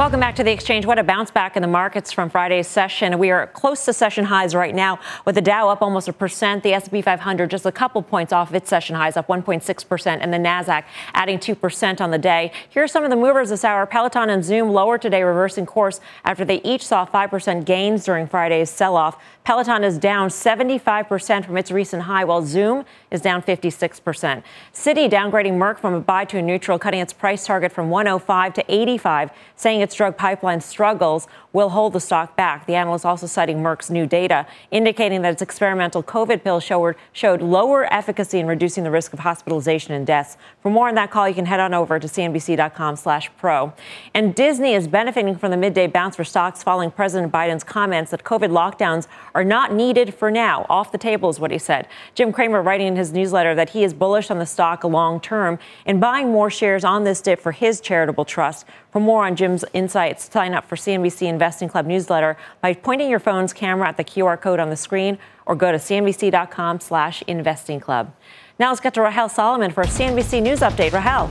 Welcome 0.00 0.20
back 0.20 0.34
to 0.36 0.42
the 0.42 0.50
exchange. 0.50 0.86
What 0.86 0.98
a 0.98 1.04
bounce 1.04 1.30
back 1.30 1.56
in 1.56 1.60
the 1.60 1.68
markets 1.68 2.10
from 2.10 2.30
Friday's 2.30 2.66
session. 2.66 3.18
We 3.18 3.30
are 3.30 3.46
close 3.48 3.84
to 3.84 3.92
session 3.92 4.24
highs 4.24 4.54
right 4.54 4.74
now, 4.74 4.98
with 5.26 5.34
the 5.34 5.42
Dow 5.42 5.68
up 5.68 5.82
almost 5.82 6.08
a 6.08 6.14
percent, 6.14 6.62
the 6.62 6.72
S&P 6.72 7.02
500 7.02 7.50
just 7.50 7.66
a 7.66 7.70
couple 7.70 8.00
points 8.00 8.32
off 8.32 8.48
of 8.48 8.54
its 8.54 8.70
session 8.70 8.96
highs, 8.96 9.18
up 9.18 9.26
1.6 9.26 9.86
percent, 9.86 10.22
and 10.22 10.32
the 10.32 10.38
Nasdaq 10.38 10.84
adding 11.12 11.38
2 11.38 11.54
percent 11.54 12.00
on 12.00 12.12
the 12.12 12.18
day. 12.18 12.50
Here 12.70 12.82
are 12.82 12.88
some 12.88 13.04
of 13.04 13.10
the 13.10 13.16
movers 13.16 13.50
this 13.50 13.62
hour. 13.62 13.84
Peloton 13.84 14.30
and 14.30 14.42
Zoom 14.42 14.70
lower 14.70 14.96
today, 14.96 15.22
reversing 15.22 15.66
course 15.66 16.00
after 16.24 16.46
they 16.46 16.62
each 16.62 16.86
saw 16.86 17.04
5 17.04 17.28
percent 17.28 17.66
gains 17.66 18.02
during 18.02 18.26
Friday's 18.26 18.70
sell-off. 18.70 19.22
Peloton 19.42 19.82
is 19.82 19.98
down 19.98 20.28
75% 20.28 21.44
from 21.44 21.56
its 21.56 21.70
recent 21.70 22.02
high, 22.02 22.24
while 22.24 22.44
Zoom 22.44 22.84
is 23.10 23.20
down 23.20 23.42
56%. 23.42 24.42
Citi 24.72 25.10
downgrading 25.10 25.54
Merck 25.54 25.78
from 25.78 25.94
a 25.94 26.00
buy 26.00 26.24
to 26.26 26.38
a 26.38 26.42
neutral, 26.42 26.78
cutting 26.78 27.00
its 27.00 27.12
price 27.12 27.46
target 27.46 27.72
from 27.72 27.88
105 27.88 28.54
to 28.54 28.64
85, 28.68 29.30
saying 29.56 29.80
its 29.80 29.94
drug 29.94 30.16
pipeline 30.16 30.60
struggles 30.60 31.26
will 31.52 31.70
hold 31.70 31.94
the 31.94 32.00
stock 32.00 32.36
back. 32.36 32.66
The 32.66 32.74
analyst 32.74 33.04
also 33.04 33.26
citing 33.26 33.58
Merck's 33.58 33.90
new 33.90 34.06
data, 34.06 34.46
indicating 34.70 35.22
that 35.22 35.32
its 35.32 35.42
experimental 35.42 36.02
COVID 36.02 36.44
pill 36.44 36.60
showed, 36.60 36.94
showed 37.12 37.42
lower 37.42 37.92
efficacy 37.92 38.38
in 38.38 38.46
reducing 38.46 38.84
the 38.84 38.90
risk 38.90 39.12
of 39.12 39.20
hospitalization 39.20 39.94
and 39.94 40.06
deaths. 40.06 40.36
For 40.62 40.70
more 40.70 40.88
on 40.88 40.94
that 40.94 41.10
call, 41.10 41.28
you 41.28 41.34
can 41.34 41.46
head 41.46 41.60
on 41.60 41.74
over 41.74 41.98
to 41.98 42.06
cnbc.com 42.06 42.96
slash 42.96 43.30
pro. 43.36 43.72
And 44.14 44.34
Disney 44.34 44.74
is 44.74 44.86
benefiting 44.86 45.36
from 45.36 45.50
the 45.50 45.56
midday 45.56 45.86
bounce 45.86 46.16
for 46.16 46.24
stocks 46.24 46.62
following 46.62 46.90
President 46.90 47.32
Biden's 47.32 47.64
comments 47.64 48.10
that 48.10 48.22
COVID 48.22 48.50
lockdowns 48.50 49.08
are 49.34 49.44
not 49.44 49.72
needed 49.72 50.14
for 50.14 50.30
now. 50.30 50.66
Off 50.68 50.92
the 50.92 50.98
table 50.98 51.28
is 51.28 51.40
what 51.40 51.50
he 51.50 51.58
said. 51.58 51.86
Jim 52.14 52.32
Cramer 52.32 52.62
writing 52.62 52.88
in 52.88 52.96
his 52.96 53.12
newsletter 53.12 53.54
that 53.54 53.70
he 53.70 53.84
is 53.84 53.94
bullish 53.94 54.30
on 54.30 54.38
the 54.38 54.46
stock 54.46 54.84
long 54.84 55.20
term 55.20 55.58
and 55.86 56.00
buying 56.00 56.30
more 56.30 56.50
shares 56.50 56.84
on 56.84 57.04
this 57.04 57.20
dip 57.20 57.40
for 57.40 57.52
his 57.52 57.80
charitable 57.80 58.24
trust 58.24 58.66
For 58.90 59.00
more 59.00 59.24
on 59.24 59.36
Jim's 59.36 59.64
insights, 59.72 60.30
sign 60.32 60.52
up 60.52 60.66
for 60.66 60.76
CNBC 60.76 61.28
Investing 61.28 61.68
Club 61.68 61.86
newsletter 61.86 62.36
by 62.60 62.74
pointing 62.74 63.08
your 63.08 63.20
phone's 63.20 63.52
camera 63.52 63.88
at 63.88 63.96
the 63.96 64.04
QR 64.04 64.40
code 64.40 64.58
on 64.58 64.70
the 64.70 64.76
screen 64.76 65.18
or 65.46 65.54
go 65.54 65.70
to 65.70 65.78
cnbc.com 65.78 66.80
slash 66.80 67.22
investing 67.22 67.80
club. 67.80 68.12
Now 68.58 68.68
let's 68.68 68.80
get 68.80 68.94
to 68.94 69.02
Rahel 69.02 69.28
Solomon 69.28 69.70
for 69.70 69.82
a 69.82 69.86
CNBC 69.86 70.42
News 70.42 70.60
update. 70.60 70.92
Rahel. 70.92 71.28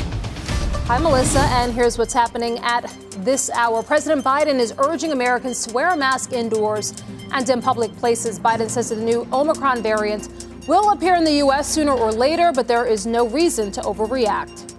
Hi, 0.71 0.97
Melissa, 0.97 1.39
and 1.39 1.73
here's 1.73 1.97
what's 1.97 2.13
happening 2.13 2.59
at 2.59 2.93
this 3.17 3.49
hour. 3.51 3.83
President 3.83 4.23
Biden 4.23 4.59
is 4.59 4.73
urging 4.77 5.11
Americans 5.11 5.65
to 5.65 5.73
wear 5.73 5.89
a 5.89 5.97
mask 5.97 6.33
indoors 6.33 6.93
and 7.31 7.47
in 7.49 7.61
public 7.61 7.95
places. 7.97 8.39
Biden 8.39 8.69
says 8.69 8.89
that 8.89 8.95
the 8.95 9.03
new 9.03 9.27
Omicron 9.31 9.83
variant 9.83 10.29
will 10.67 10.91
appear 10.91 11.15
in 11.15 11.23
the 11.23 11.33
U.S. 11.33 11.67
sooner 11.67 11.91
or 11.91 12.11
later, 12.11 12.51
but 12.51 12.67
there 12.67 12.85
is 12.85 13.05
no 13.05 13.27
reason 13.27 13.71
to 13.71 13.81
overreact. 13.81 14.69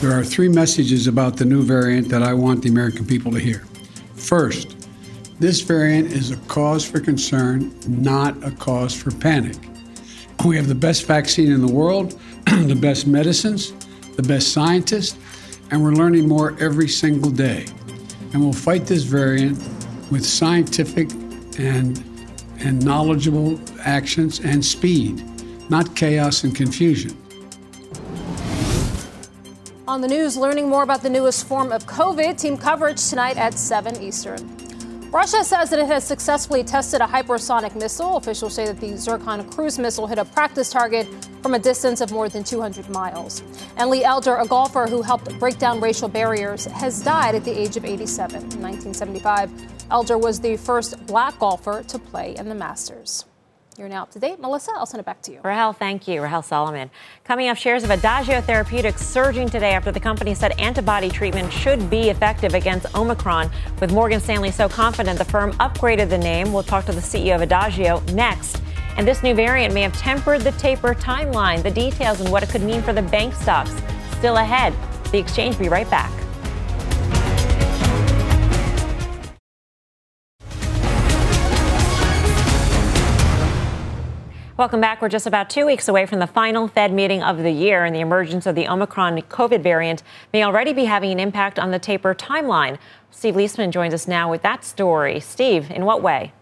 There 0.00 0.12
are 0.12 0.24
three 0.24 0.48
messages 0.48 1.06
about 1.06 1.36
the 1.36 1.44
new 1.44 1.62
variant 1.62 2.08
that 2.08 2.22
I 2.22 2.32
want 2.32 2.62
the 2.62 2.70
American 2.70 3.04
people 3.04 3.32
to 3.32 3.38
hear. 3.38 3.64
First, 4.14 4.88
this 5.38 5.60
variant 5.60 6.12
is 6.12 6.30
a 6.30 6.36
cause 6.48 6.84
for 6.84 7.00
concern, 7.00 7.74
not 7.86 8.42
a 8.44 8.50
cause 8.50 8.94
for 8.94 9.10
panic. 9.10 9.56
We 10.44 10.56
have 10.56 10.68
the 10.68 10.74
best 10.74 11.06
vaccine 11.06 11.52
in 11.52 11.60
the 11.60 11.72
world, 11.72 12.18
the 12.46 12.78
best 12.78 13.06
medicines, 13.06 13.74
the 14.16 14.22
best 14.22 14.52
scientists, 14.52 15.16
and 15.70 15.82
we're 15.82 15.92
learning 15.92 16.28
more 16.28 16.56
every 16.60 16.88
single 16.88 17.30
day. 17.30 17.66
And 18.32 18.42
we'll 18.42 18.52
fight 18.52 18.86
this 18.86 19.02
variant 19.02 19.58
with 20.10 20.24
scientific 20.24 21.10
and, 21.58 22.02
and 22.58 22.84
knowledgeable 22.84 23.60
actions 23.80 24.40
and 24.40 24.64
speed, 24.64 25.22
not 25.70 25.94
chaos 25.96 26.44
and 26.44 26.54
confusion. 26.54 27.16
On 29.86 30.00
the 30.00 30.08
news, 30.08 30.36
learning 30.36 30.68
more 30.68 30.84
about 30.84 31.02
the 31.02 31.10
newest 31.10 31.48
form 31.48 31.72
of 31.72 31.84
COVID. 31.86 32.38
Team 32.38 32.56
coverage 32.56 33.08
tonight 33.08 33.36
at 33.36 33.54
7 33.54 34.00
Eastern. 34.00 34.69
Russia 35.12 35.42
says 35.42 35.70
that 35.70 35.80
it 35.80 35.86
has 35.86 36.04
successfully 36.04 36.62
tested 36.62 37.00
a 37.00 37.04
hypersonic 37.04 37.74
missile. 37.74 38.16
Officials 38.16 38.54
say 38.54 38.66
that 38.66 38.78
the 38.78 38.96
Zircon 38.96 39.50
cruise 39.50 39.76
missile 39.76 40.06
hit 40.06 40.18
a 40.18 40.24
practice 40.24 40.70
target 40.70 41.04
from 41.42 41.54
a 41.54 41.58
distance 41.58 42.00
of 42.00 42.12
more 42.12 42.28
than 42.28 42.44
200 42.44 42.88
miles. 42.90 43.42
And 43.76 43.90
Lee 43.90 44.04
Elder, 44.04 44.36
a 44.36 44.46
golfer 44.46 44.86
who 44.86 45.02
helped 45.02 45.36
break 45.40 45.58
down 45.58 45.80
racial 45.80 46.08
barriers, 46.08 46.66
has 46.66 47.02
died 47.02 47.34
at 47.34 47.44
the 47.44 47.50
age 47.50 47.76
of 47.76 47.84
87. 47.84 48.36
In 48.36 48.62
1975, 48.62 49.50
Elder 49.90 50.16
was 50.16 50.38
the 50.38 50.56
first 50.56 51.04
black 51.08 51.36
golfer 51.40 51.82
to 51.88 51.98
play 51.98 52.36
in 52.36 52.48
the 52.48 52.54
Masters. 52.54 53.24
You're 53.80 53.88
now 53.88 54.02
up 54.02 54.10
to 54.10 54.18
date. 54.18 54.38
Melissa, 54.38 54.72
I'll 54.76 54.84
send 54.84 55.00
it 55.00 55.06
back 55.06 55.22
to 55.22 55.32
you. 55.32 55.40
Rahel, 55.42 55.72
thank 55.72 56.06
you. 56.06 56.20
Rahel 56.20 56.42
Solomon. 56.42 56.90
Coming 57.24 57.48
up, 57.48 57.56
shares 57.56 57.82
of 57.82 57.88
Adagio 57.88 58.42
Therapeutics 58.42 59.00
surging 59.00 59.48
today 59.48 59.70
after 59.70 59.90
the 59.90 59.98
company 59.98 60.34
said 60.34 60.52
antibody 60.60 61.08
treatment 61.08 61.50
should 61.50 61.88
be 61.88 62.10
effective 62.10 62.52
against 62.52 62.94
Omicron. 62.94 63.50
With 63.80 63.90
Morgan 63.90 64.20
Stanley 64.20 64.50
so 64.50 64.68
confident, 64.68 65.18
the 65.18 65.24
firm 65.24 65.52
upgraded 65.54 66.10
the 66.10 66.18
name. 66.18 66.52
We'll 66.52 66.62
talk 66.62 66.84
to 66.86 66.92
the 66.92 67.00
CEO 67.00 67.34
of 67.36 67.40
Adagio 67.40 68.00
next. 68.12 68.60
And 68.98 69.08
this 69.08 69.22
new 69.22 69.34
variant 69.34 69.72
may 69.72 69.80
have 69.80 69.96
tempered 69.96 70.42
the 70.42 70.52
taper 70.52 70.94
timeline. 70.94 71.62
The 71.62 71.70
details 71.70 72.20
and 72.20 72.30
what 72.30 72.42
it 72.42 72.50
could 72.50 72.62
mean 72.62 72.82
for 72.82 72.92
the 72.92 73.00
bank 73.00 73.32
stocks 73.32 73.74
still 74.18 74.36
ahead. 74.36 74.74
The 75.10 75.16
exchange 75.16 75.58
be 75.58 75.70
right 75.70 75.88
back. 75.88 76.19
Welcome 84.60 84.82
back. 84.82 85.00
We're 85.00 85.08
just 85.08 85.26
about 85.26 85.48
two 85.48 85.64
weeks 85.64 85.88
away 85.88 86.04
from 86.04 86.18
the 86.18 86.26
final 86.26 86.68
Fed 86.68 86.92
meeting 86.92 87.22
of 87.22 87.38
the 87.38 87.50
year, 87.50 87.86
and 87.86 87.96
the 87.96 88.00
emergence 88.00 88.44
of 88.44 88.54
the 88.54 88.68
Omicron 88.68 89.18
COVID 89.22 89.62
variant 89.62 90.02
may 90.34 90.44
already 90.44 90.74
be 90.74 90.84
having 90.84 91.12
an 91.12 91.18
impact 91.18 91.58
on 91.58 91.70
the 91.70 91.78
taper 91.78 92.14
timeline. 92.14 92.76
Steve 93.10 93.36
Liesman 93.36 93.70
joins 93.70 93.94
us 93.94 94.06
now 94.06 94.30
with 94.30 94.42
that 94.42 94.62
story. 94.62 95.18
Steve, 95.18 95.70
in 95.70 95.86
what 95.86 96.02
way? 96.02 96.34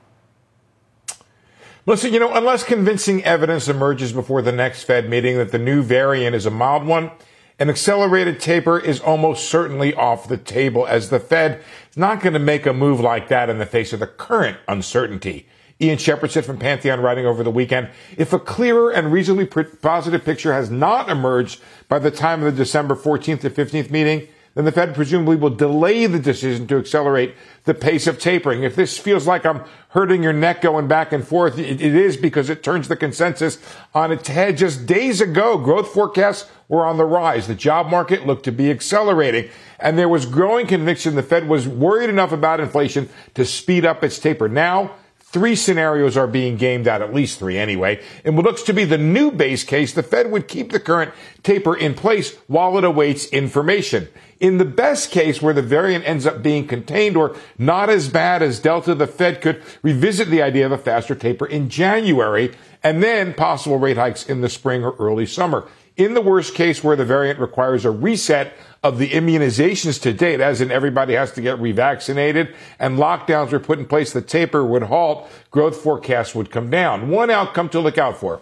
Listen, 1.87 2.12
you 2.12 2.18
know, 2.18 2.35
unless 2.35 2.64
convincing 2.64 3.22
evidence 3.22 3.68
emerges 3.68 4.12
before 4.12 4.42
the 4.42 4.50
next 4.50 4.83
Fed 4.83 5.09
meeting 5.09 5.37
that 5.37 5.52
the 5.52 5.59
new 5.61 5.81
variant 5.81 6.35
is 6.35 6.44
a 6.44 6.50
mild 6.50 6.85
one, 6.85 7.12
an 7.61 7.70
accelerated 7.70 8.40
taper 8.40 8.81
is 8.81 8.98
almost 8.98 9.48
certainly 9.48 9.94
off 9.94 10.26
the 10.26 10.37
table 10.37 10.88
as 10.88 11.11
the 11.11 11.20
Fed 11.20 11.62
is 11.88 11.96
not 11.96 12.20
going 12.20 12.33
to 12.33 12.40
make 12.40 12.66
a 12.66 12.72
move 12.72 12.98
like 12.98 13.28
that 13.28 13.48
in 13.48 13.59
the 13.59 13.64
face 13.64 13.92
of 13.92 14.00
the 14.00 14.09
current 14.09 14.59
uncertainty. 14.66 15.46
Ian 15.80 15.96
Shepherdson 15.96 16.44
from 16.44 16.58
Pantheon 16.58 17.00
writing 17.00 17.24
over 17.24 17.44
the 17.44 17.50
weekend, 17.50 17.88
if 18.16 18.32
a 18.32 18.38
clearer 18.38 18.90
and 18.90 19.12
reasonably 19.12 19.46
positive 19.46 20.24
picture 20.24 20.52
has 20.52 20.70
not 20.70 21.08
emerged 21.08 21.60
by 21.88 22.00
the 22.00 22.10
time 22.10 22.42
of 22.42 22.52
the 22.52 22.64
December 22.64 22.96
14th 22.96 23.40
to 23.42 23.50
15th 23.50 23.90
meeting, 23.90 24.26
then 24.54 24.64
the 24.64 24.72
Fed 24.72 24.92
presumably 24.92 25.36
will 25.36 25.50
delay 25.50 26.06
the 26.06 26.18
decision 26.18 26.66
to 26.66 26.78
accelerate 26.78 27.36
the 27.62 27.74
pace 27.74 28.08
of 28.08 28.18
tapering. 28.18 28.64
If 28.64 28.74
this 28.74 28.98
feels 28.98 29.24
like 29.24 29.46
I'm 29.46 29.62
hurting 29.90 30.20
your 30.20 30.32
neck 30.32 30.62
going 30.62 30.88
back 30.88 31.12
and 31.12 31.24
forth, 31.24 31.60
it, 31.60 31.80
it 31.80 31.94
is 31.94 32.16
because 32.16 32.50
it 32.50 32.64
turns 32.64 32.88
the 32.88 32.96
consensus 32.96 33.58
on 33.94 34.10
its 34.10 34.26
head. 34.26 34.56
Just 34.56 34.84
days 34.84 35.20
ago, 35.20 35.58
growth 35.58 35.94
forecasts 35.94 36.50
were 36.66 36.84
on 36.84 36.96
the 36.96 37.04
rise. 37.04 37.46
The 37.46 37.54
job 37.54 37.88
market 37.88 38.26
looked 38.26 38.44
to 38.46 38.52
be 38.52 38.68
accelerating. 38.68 39.48
And 39.78 39.96
there 39.96 40.08
was 40.08 40.26
growing 40.26 40.66
conviction 40.66 41.14
the 41.14 41.22
Fed 41.22 41.48
was 41.48 41.68
worried 41.68 42.10
enough 42.10 42.32
about 42.32 42.58
inflation 42.58 43.08
to 43.34 43.44
speed 43.44 43.84
up 43.84 44.02
its 44.02 44.18
taper. 44.18 44.48
Now, 44.48 44.90
Three 45.30 45.56
scenarios 45.56 46.16
are 46.16 46.26
being 46.26 46.56
gamed 46.56 46.88
out, 46.88 47.02
at 47.02 47.12
least 47.12 47.38
three 47.38 47.58
anyway. 47.58 48.02
In 48.24 48.34
what 48.34 48.46
looks 48.46 48.62
to 48.62 48.72
be 48.72 48.86
the 48.86 48.96
new 48.96 49.30
base 49.30 49.62
case, 49.62 49.92
the 49.92 50.02
Fed 50.02 50.30
would 50.30 50.48
keep 50.48 50.72
the 50.72 50.80
current 50.80 51.12
taper 51.42 51.76
in 51.76 51.92
place 51.92 52.34
while 52.46 52.78
it 52.78 52.84
awaits 52.84 53.26
information. 53.26 54.08
In 54.40 54.56
the 54.56 54.64
best 54.64 55.10
case, 55.10 55.42
where 55.42 55.52
the 55.52 55.60
variant 55.60 56.08
ends 56.08 56.24
up 56.24 56.42
being 56.42 56.66
contained 56.66 57.14
or 57.14 57.36
not 57.58 57.90
as 57.90 58.08
bad 58.08 58.42
as 58.42 58.58
Delta, 58.58 58.94
the 58.94 59.06
Fed 59.06 59.42
could 59.42 59.62
revisit 59.82 60.28
the 60.28 60.40
idea 60.40 60.64
of 60.64 60.72
a 60.72 60.78
faster 60.78 61.14
taper 61.14 61.44
in 61.44 61.68
January 61.68 62.54
and 62.82 63.02
then 63.02 63.34
possible 63.34 63.78
rate 63.78 63.98
hikes 63.98 64.24
in 64.24 64.40
the 64.40 64.48
spring 64.48 64.82
or 64.82 64.96
early 64.98 65.26
summer. 65.26 65.68
In 65.98 66.14
the 66.14 66.20
worst 66.20 66.54
case, 66.54 66.84
where 66.84 66.94
the 66.94 67.04
variant 67.04 67.40
requires 67.40 67.84
a 67.84 67.90
reset 67.90 68.54
of 68.84 68.98
the 68.98 69.11
immunizations 69.11 70.00
to 70.02 70.12
date, 70.12 70.40
as 70.40 70.61
in 70.61 70.70
everybody 70.70 71.14
has 71.14 71.32
to 71.32 71.42
get 71.42 71.58
revaccinated 71.58 72.54
and 72.78 72.98
lockdowns 72.98 73.50
were 73.50 73.58
put 73.58 73.80
in 73.80 73.84
place, 73.84 74.12
the 74.12 74.22
taper 74.22 74.64
would 74.64 74.84
halt, 74.84 75.28
growth 75.50 75.76
forecasts 75.76 76.37
would 76.37 76.52
come 76.52 76.70
down. 76.70 77.11
One 77.11 77.30
outcome 77.30 77.68
to 77.70 77.80
look 77.80 77.98
out 77.98 78.16
for. 78.16 78.40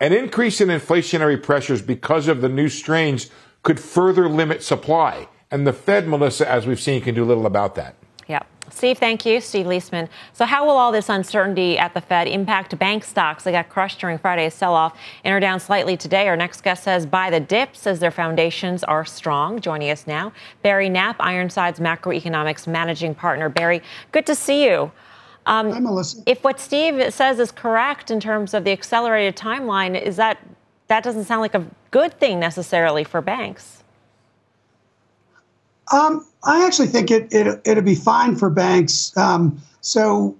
An 0.00 0.14
increase 0.14 0.62
in 0.62 0.68
inflationary 0.68 1.40
pressures 1.40 1.82
because 1.82 2.26
of 2.26 2.40
the 2.40 2.48
new 2.48 2.70
strains 2.70 3.28
could 3.62 3.78
further 3.78 4.26
limit 4.26 4.62
supply. 4.62 5.28
And 5.50 5.66
the 5.66 5.74
Fed, 5.74 6.08
Melissa, 6.08 6.50
as 6.50 6.66
we've 6.66 6.80
seen, 6.80 7.02
can 7.02 7.14
do 7.14 7.22
little 7.22 7.44
about 7.44 7.74
that. 7.74 7.96
Steve, 8.70 8.98
thank 8.98 9.24
you. 9.24 9.40
Steve 9.40 9.66
Liesman. 9.66 10.08
So, 10.32 10.44
how 10.44 10.64
will 10.64 10.76
all 10.76 10.90
this 10.90 11.08
uncertainty 11.08 11.78
at 11.78 11.94
the 11.94 12.00
Fed 12.00 12.26
impact 12.26 12.78
bank 12.78 13.04
stocks? 13.04 13.44
They 13.44 13.52
got 13.52 13.68
crushed 13.68 14.00
during 14.00 14.18
Friday's 14.18 14.54
sell 14.54 14.74
off 14.74 14.98
and 15.22 15.32
are 15.32 15.40
down 15.40 15.60
slightly 15.60 15.96
today. 15.96 16.28
Our 16.28 16.36
next 16.36 16.62
guest 16.62 16.82
says 16.84 17.06
buy 17.06 17.30
the 17.30 17.40
dips 17.40 17.86
as 17.86 18.00
their 18.00 18.10
foundations 18.10 18.82
are 18.84 19.04
strong. 19.04 19.60
Joining 19.60 19.90
us 19.90 20.06
now, 20.06 20.32
Barry 20.62 20.88
Knapp, 20.88 21.16
Ironsides 21.20 21.78
macroeconomics 21.78 22.66
managing 22.66 23.14
partner. 23.14 23.48
Barry, 23.48 23.82
good 24.12 24.26
to 24.26 24.34
see 24.34 24.64
you. 24.64 24.90
Um, 25.46 25.70
Hi, 25.70 25.80
Melissa. 25.80 26.22
If 26.26 26.42
what 26.42 26.58
Steve 26.58 27.12
says 27.12 27.38
is 27.38 27.52
correct 27.52 28.10
in 28.10 28.18
terms 28.18 28.54
of 28.54 28.64
the 28.64 28.72
accelerated 28.72 29.36
timeline, 29.36 30.00
is 30.00 30.16
that 30.16 30.38
that 30.88 31.02
doesn't 31.02 31.24
sound 31.24 31.40
like 31.40 31.54
a 31.54 31.64
good 31.90 32.18
thing 32.18 32.40
necessarily 32.40 33.04
for 33.04 33.20
banks? 33.20 33.82
Um, 35.92 36.26
I 36.44 36.66
actually 36.66 36.88
think 36.88 37.10
it, 37.10 37.32
it 37.32 37.60
it'll 37.64 37.82
be 37.82 37.94
fine 37.94 38.36
for 38.36 38.50
banks. 38.50 39.16
Um, 39.16 39.60
so 39.80 40.36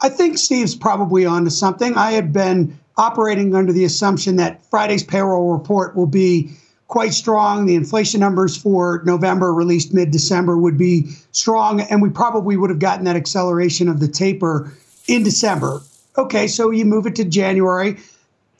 I 0.00 0.08
think 0.08 0.38
Steve's 0.38 0.74
probably 0.74 1.26
onto 1.26 1.50
something. 1.50 1.94
I 1.94 2.12
had 2.12 2.32
been 2.32 2.78
operating 2.96 3.54
under 3.54 3.72
the 3.72 3.84
assumption 3.84 4.36
that 4.36 4.64
Friday's 4.66 5.02
payroll 5.02 5.52
report 5.52 5.96
will 5.96 6.06
be 6.06 6.52
quite 6.86 7.14
strong. 7.14 7.66
The 7.66 7.74
inflation 7.74 8.20
numbers 8.20 8.56
for 8.56 9.02
November, 9.04 9.52
released 9.52 9.92
mid 9.92 10.10
December, 10.10 10.56
would 10.56 10.78
be 10.78 11.06
strong, 11.32 11.80
and 11.80 12.02
we 12.02 12.10
probably 12.10 12.56
would 12.56 12.70
have 12.70 12.78
gotten 12.78 13.04
that 13.06 13.16
acceleration 13.16 13.88
of 13.88 13.98
the 13.98 14.08
taper 14.08 14.72
in 15.08 15.24
December. 15.24 15.80
Okay, 16.18 16.46
so 16.46 16.70
you 16.70 16.84
move 16.84 17.06
it 17.06 17.16
to 17.16 17.24
January, 17.24 17.96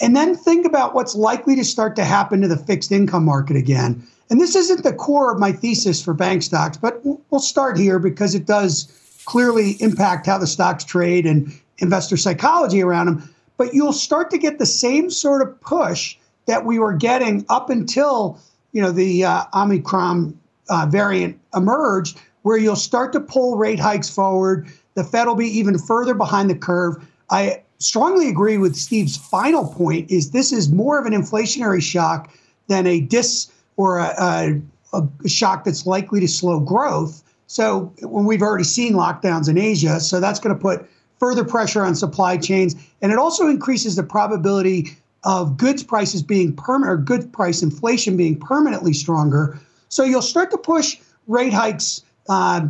and 0.00 0.16
then 0.16 0.34
think 0.34 0.66
about 0.66 0.94
what's 0.94 1.14
likely 1.14 1.54
to 1.56 1.64
start 1.64 1.96
to 1.96 2.04
happen 2.04 2.40
to 2.40 2.48
the 2.48 2.56
fixed 2.56 2.92
income 2.92 3.24
market 3.24 3.56
again. 3.56 4.02
And 4.30 4.40
this 4.40 4.56
isn't 4.56 4.82
the 4.82 4.92
core 4.92 5.30
of 5.30 5.38
my 5.38 5.52
thesis 5.52 6.02
for 6.02 6.14
bank 6.14 6.42
stocks, 6.42 6.76
but 6.76 7.00
we'll 7.04 7.40
start 7.40 7.78
here 7.78 7.98
because 7.98 8.34
it 8.34 8.46
does 8.46 8.90
clearly 9.26 9.72
impact 9.80 10.26
how 10.26 10.38
the 10.38 10.46
stocks 10.46 10.84
trade 10.84 11.26
and 11.26 11.52
investor 11.78 12.16
psychology 12.16 12.82
around 12.82 13.06
them. 13.06 13.34
But 13.58 13.74
you'll 13.74 13.92
start 13.92 14.30
to 14.30 14.38
get 14.38 14.58
the 14.58 14.66
same 14.66 15.10
sort 15.10 15.42
of 15.42 15.60
push 15.60 16.16
that 16.46 16.64
we 16.64 16.78
were 16.78 16.94
getting 16.94 17.44
up 17.48 17.70
until 17.70 18.40
you 18.72 18.80
know 18.80 18.90
the 18.90 19.24
uh, 19.24 19.44
Omicron 19.54 20.38
uh, 20.68 20.86
variant 20.88 21.38
emerged, 21.54 22.18
where 22.42 22.56
you'll 22.56 22.74
start 22.74 23.12
to 23.12 23.20
pull 23.20 23.56
rate 23.56 23.78
hikes 23.78 24.08
forward. 24.08 24.66
The 24.94 25.04
Fed 25.04 25.26
will 25.26 25.34
be 25.34 25.46
even 25.46 25.78
further 25.78 26.14
behind 26.14 26.50
the 26.50 26.54
curve. 26.54 27.06
I 27.30 27.62
strongly 27.82 28.28
agree 28.28 28.58
with 28.58 28.76
Steve's 28.76 29.16
final 29.16 29.66
point: 29.66 30.10
is 30.10 30.30
this 30.30 30.52
is 30.52 30.70
more 30.70 30.98
of 30.98 31.06
an 31.06 31.12
inflationary 31.12 31.82
shock 31.82 32.32
than 32.68 32.86
a 32.86 33.00
dis 33.00 33.50
or 33.76 33.98
a, 33.98 34.60
a, 34.92 34.98
a, 34.98 35.28
shock 35.28 35.64
that's 35.64 35.86
likely 35.86 36.20
to 36.20 36.28
slow 36.28 36.60
growth. 36.60 37.22
So 37.46 37.92
when 38.00 38.24
we've 38.24 38.42
already 38.42 38.64
seen 38.64 38.94
lockdowns 38.94 39.48
in 39.48 39.58
Asia, 39.58 40.00
so 40.00 40.20
that's 40.20 40.38
going 40.40 40.54
to 40.54 40.60
put 40.60 40.88
further 41.18 41.44
pressure 41.44 41.84
on 41.84 41.94
supply 41.94 42.36
chains, 42.36 42.74
and 43.00 43.12
it 43.12 43.18
also 43.18 43.48
increases 43.48 43.96
the 43.96 44.02
probability 44.02 44.96
of 45.24 45.56
goods 45.56 45.82
prices 45.82 46.22
being 46.22 46.54
permanent 46.54 46.92
or 46.92 46.96
good 46.96 47.32
price 47.32 47.62
inflation 47.62 48.16
being 48.16 48.38
permanently 48.38 48.92
stronger. 48.92 49.60
So 49.88 50.04
you'll 50.04 50.22
start 50.22 50.50
to 50.50 50.58
push 50.58 50.98
rate 51.28 51.52
hikes, 51.52 52.02
uh, 52.28 52.66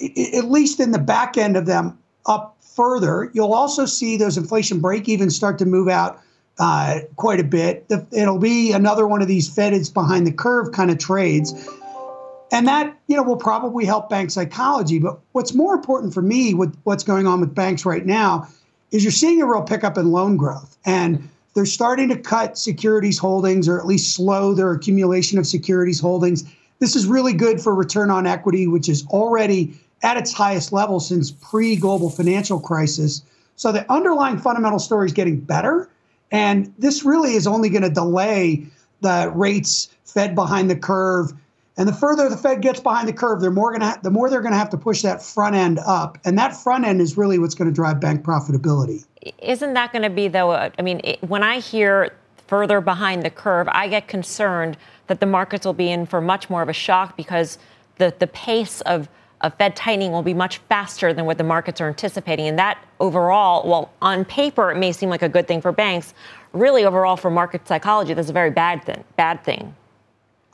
at 0.00 0.44
least 0.44 0.78
in 0.78 0.92
the 0.92 0.98
back 0.98 1.36
end 1.36 1.56
of 1.56 1.66
them, 1.66 1.98
up 2.26 2.57
further. 2.78 3.28
You'll 3.34 3.54
also 3.54 3.86
see 3.86 4.16
those 4.16 4.38
inflation 4.38 4.78
break 4.78 5.08
evens 5.08 5.34
start 5.34 5.58
to 5.58 5.66
move 5.66 5.88
out 5.88 6.22
uh, 6.60 7.00
quite 7.16 7.40
a 7.40 7.44
bit. 7.44 7.84
It'll 8.12 8.38
be 8.38 8.72
another 8.72 9.04
one 9.04 9.20
of 9.20 9.26
these 9.26 9.52
Fed 9.52 9.72
is 9.72 9.90
behind 9.90 10.28
the 10.28 10.32
curve 10.32 10.70
kind 10.70 10.88
of 10.88 10.98
trades. 10.98 11.52
And 12.52 12.68
that, 12.68 12.96
you 13.08 13.16
know, 13.16 13.24
will 13.24 13.36
probably 13.36 13.84
help 13.84 14.08
bank 14.08 14.30
psychology. 14.30 15.00
But 15.00 15.18
what's 15.32 15.54
more 15.54 15.74
important 15.74 16.14
for 16.14 16.22
me 16.22 16.54
with 16.54 16.72
what's 16.84 17.02
going 17.02 17.26
on 17.26 17.40
with 17.40 17.52
banks 17.52 17.84
right 17.84 18.06
now 18.06 18.46
is 18.92 19.02
you're 19.02 19.10
seeing 19.10 19.42
a 19.42 19.46
real 19.46 19.62
pickup 19.62 19.98
in 19.98 20.12
loan 20.12 20.36
growth. 20.36 20.78
And 20.86 21.28
they're 21.54 21.66
starting 21.66 22.08
to 22.10 22.16
cut 22.16 22.56
securities 22.56 23.18
holdings 23.18 23.68
or 23.68 23.80
at 23.80 23.86
least 23.86 24.14
slow 24.14 24.54
their 24.54 24.70
accumulation 24.70 25.36
of 25.36 25.48
securities 25.48 25.98
holdings. 25.98 26.44
This 26.78 26.94
is 26.94 27.06
really 27.06 27.32
good 27.32 27.60
for 27.60 27.74
return 27.74 28.08
on 28.08 28.24
equity, 28.24 28.68
which 28.68 28.88
is 28.88 29.04
already 29.08 29.76
at 30.02 30.16
its 30.16 30.32
highest 30.32 30.72
level 30.72 31.00
since 31.00 31.30
pre 31.30 31.76
global 31.76 32.10
financial 32.10 32.60
crisis. 32.60 33.22
So 33.56 33.72
the 33.72 33.90
underlying 33.90 34.38
fundamental 34.38 34.78
story 34.78 35.06
is 35.06 35.12
getting 35.12 35.40
better. 35.40 35.90
And 36.30 36.72
this 36.78 37.04
really 37.04 37.34
is 37.34 37.46
only 37.46 37.70
going 37.70 37.82
to 37.82 37.90
delay 37.90 38.66
the 39.00 39.32
rates 39.34 39.88
fed 40.04 40.34
behind 40.34 40.70
the 40.70 40.76
curve. 40.76 41.32
And 41.76 41.88
the 41.88 41.92
further 41.92 42.28
the 42.28 42.36
Fed 42.36 42.60
gets 42.60 42.80
behind 42.80 43.06
the 43.06 43.12
curve, 43.12 43.40
the 43.40 43.52
more 43.52 43.72
to 43.72 43.98
the 44.02 44.10
more 44.10 44.28
they're 44.28 44.40
going 44.40 44.52
to 44.52 44.58
have 44.58 44.70
to 44.70 44.76
push 44.76 45.02
that 45.02 45.22
front 45.22 45.54
end 45.54 45.78
up, 45.86 46.18
and 46.24 46.36
that 46.36 46.56
front 46.56 46.84
end 46.84 47.00
is 47.00 47.16
really 47.16 47.38
what's 47.38 47.54
going 47.54 47.70
to 47.70 47.74
drive 47.74 48.00
bank 48.00 48.24
profitability. 48.24 49.04
Isn't 49.40 49.74
that 49.74 49.92
going 49.92 50.02
to 50.02 50.10
be 50.10 50.26
though? 50.26 50.50
I 50.50 50.82
mean, 50.82 51.00
it, 51.04 51.22
when 51.22 51.44
I 51.44 51.60
hear 51.60 52.12
further 52.48 52.80
behind 52.80 53.22
the 53.22 53.30
curve, 53.30 53.68
I 53.70 53.86
get 53.86 54.08
concerned 54.08 54.76
that 55.06 55.20
the 55.20 55.26
markets 55.26 55.64
will 55.64 55.72
be 55.72 55.88
in 55.88 56.04
for 56.04 56.20
much 56.20 56.50
more 56.50 56.62
of 56.62 56.68
a 56.68 56.72
shock 56.72 57.16
because 57.16 57.58
the 57.98 58.12
the 58.18 58.26
pace 58.26 58.80
of 58.80 59.08
of 59.40 59.54
Fed 59.54 59.76
tightening 59.76 60.12
will 60.12 60.22
be 60.22 60.34
much 60.34 60.58
faster 60.68 61.12
than 61.12 61.24
what 61.24 61.38
the 61.38 61.44
markets 61.44 61.80
are 61.80 61.88
anticipating. 61.88 62.46
And 62.46 62.58
that 62.58 62.82
overall, 63.00 63.68
well, 63.68 63.90
on 64.02 64.24
paper, 64.24 64.70
it 64.70 64.76
may 64.76 64.92
seem 64.92 65.10
like 65.10 65.22
a 65.22 65.28
good 65.28 65.46
thing 65.46 65.60
for 65.60 65.72
banks. 65.72 66.14
Really, 66.52 66.84
overall, 66.84 67.16
for 67.16 67.30
market 67.30 67.66
psychology, 67.68 68.14
that's 68.14 68.30
a 68.30 68.32
very 68.32 68.50
bad 68.50 68.84
thing. 68.84 69.04
Bad 69.16 69.44
thing. 69.44 69.74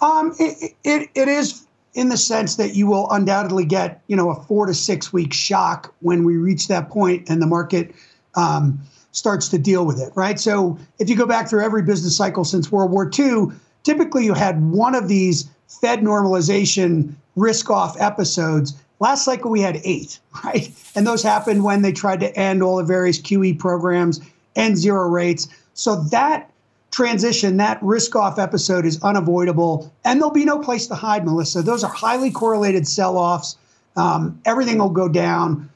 Um, 0.01 0.35
it, 0.38 0.75
it, 0.85 1.09
it 1.14 1.29
is 1.29 1.66
in 1.94 2.09
the 2.09 2.16
sense 2.16 2.57
that 2.57 2.75
you 2.75 2.87
will 2.87 3.11
undoubtedly 3.11 3.64
get, 3.64 4.03
you 4.09 4.16
know, 4.16 4.31
a 4.31 4.35
four 4.35 4.66
to 4.66 4.75
six 4.75 5.12
week 5.12 5.33
shock 5.33 5.94
when 6.01 6.25
we 6.25 6.37
reach 6.37 6.68
that 6.68 6.90
point 6.90 7.29
and 7.29 7.40
the 7.40 7.47
market 7.47 7.94
um, 8.35 8.81
starts 9.12 9.49
to 9.49 9.59
deal 9.59 9.87
with 9.87 10.01
it, 10.01 10.12
right? 10.16 10.40
So 10.40 10.77
if 10.99 11.09
you 11.09 11.16
go 11.16 11.27
back 11.27 11.49
through 11.49 11.64
every 11.64 11.83
business 11.83 12.16
cycle 12.16 12.44
since 12.44 12.70
World 12.70 12.90
War 12.90 13.11
II, 13.16 13.47
typically 13.85 14.25
you 14.25 14.35
had 14.35 14.61
one 14.70 14.94
of 14.94 15.07
these 15.09 15.49
Fed 15.68 16.01
normalization 16.01 17.14
risk 17.37 17.70
off 17.70 18.01
episodes. 18.01 18.75
Last 19.01 19.25
cycle, 19.25 19.51
we 19.51 19.61
had 19.61 19.81
eight, 19.85 20.18
right? 20.44 20.70
And 20.94 21.07
those 21.07 21.23
happened 21.23 21.64
when 21.64 21.83
they 21.83 21.92
tried 21.92 22.20
to 22.20 22.37
end 22.38 22.62
all 22.62 22.77
the 22.77 22.85
various 22.85 23.20
QE 23.20 23.59
programs, 23.59 24.20
end 24.57 24.79
zero 24.79 25.09
rates. 25.09 25.49
So 25.75 25.97
that 25.97 26.51
transition, 26.90 27.57
that 27.57 27.83
risk 27.83 28.14
off 28.14 28.38
episode 28.38 28.87
is 28.87 29.03
unavoidable. 29.03 29.92
And 30.05 30.20
there'll 30.20 30.33
be 30.33 30.44
no 30.44 30.61
place 30.61 30.87
to 30.87 30.94
hide, 30.94 31.25
Melissa. 31.25 31.61
Those 31.62 31.83
are 31.83 31.90
highly 31.90 32.31
correlated 32.31 32.87
sell 32.87 33.18
offs. 33.18 33.57
Um, 33.97 34.40
everything 34.44 34.79
will 34.79 34.90
go 34.90 35.09
down. 35.09 35.68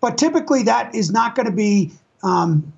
But 0.00 0.18
typically, 0.18 0.62
that 0.64 0.94
is 0.94 1.10
not 1.10 1.34
going 1.34 1.46
to 1.46 1.52
be 1.52 1.92
um, 2.22 2.72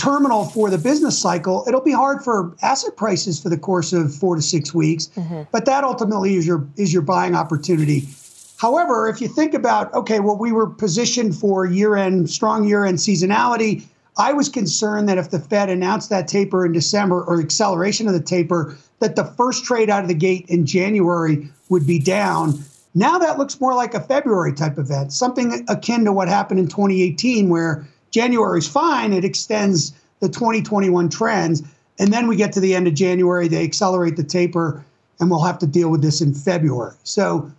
terminal 0.00 0.46
for 0.46 0.70
the 0.70 0.78
business 0.78 1.18
cycle, 1.18 1.64
it'll 1.68 1.82
be 1.82 1.92
hard 1.92 2.24
for 2.24 2.56
asset 2.62 2.96
prices 2.96 3.38
for 3.38 3.50
the 3.50 3.58
course 3.58 3.92
of 3.92 4.14
four 4.14 4.34
to 4.34 4.42
six 4.42 4.72
weeks. 4.72 5.10
Mm-hmm. 5.14 5.42
But 5.52 5.66
that 5.66 5.84
ultimately 5.84 6.36
is 6.36 6.46
your 6.46 6.66
is 6.76 6.92
your 6.92 7.02
buying 7.02 7.34
opportunity. 7.34 8.08
However, 8.56 9.08
if 9.08 9.20
you 9.20 9.28
think 9.28 9.52
about 9.52 9.92
okay, 9.92 10.20
well, 10.20 10.36
we 10.36 10.52
were 10.52 10.66
positioned 10.66 11.36
for 11.36 11.66
year-end 11.66 12.30
strong 12.30 12.66
year-end 12.66 12.98
seasonality. 12.98 13.84
I 14.18 14.32
was 14.32 14.48
concerned 14.48 15.08
that 15.08 15.18
if 15.18 15.30
the 15.30 15.38
Fed 15.38 15.70
announced 15.70 16.10
that 16.10 16.28
taper 16.28 16.66
in 16.66 16.72
December 16.72 17.22
or 17.22 17.40
acceleration 17.40 18.06
of 18.06 18.12
the 18.12 18.20
taper, 18.20 18.76
that 18.98 19.16
the 19.16 19.24
first 19.24 19.64
trade 19.64 19.88
out 19.88 20.02
of 20.02 20.08
the 20.08 20.14
gate 20.14 20.46
in 20.48 20.66
January 20.66 21.48
would 21.68 21.86
be 21.86 21.98
down. 21.98 22.62
Now 22.94 23.18
that 23.18 23.38
looks 23.38 23.60
more 23.60 23.74
like 23.74 23.94
a 23.94 24.00
February 24.00 24.52
type 24.52 24.78
event, 24.78 25.12
something 25.12 25.64
akin 25.68 26.04
to 26.06 26.12
what 26.12 26.28
happened 26.28 26.58
in 26.58 26.66
2018, 26.66 27.48
where 27.48 27.86
January 28.10 28.58
is 28.58 28.68
fine. 28.68 29.12
It 29.12 29.24
extends 29.24 29.92
the 30.20 30.28
2021 30.28 31.08
trends. 31.08 31.62
And 31.98 32.12
then 32.12 32.26
we 32.28 32.36
get 32.36 32.52
to 32.54 32.60
the 32.60 32.74
end 32.74 32.86
of 32.86 32.94
January, 32.94 33.48
they 33.48 33.62
accelerate 33.64 34.16
the 34.16 34.24
taper, 34.24 34.84
and 35.18 35.30
we'll 35.30 35.44
have 35.44 35.58
to 35.58 35.66
deal 35.66 35.90
with 35.90 36.02
this 36.02 36.20
in 36.20 36.32
February. 36.32 36.96
So 37.04 37.50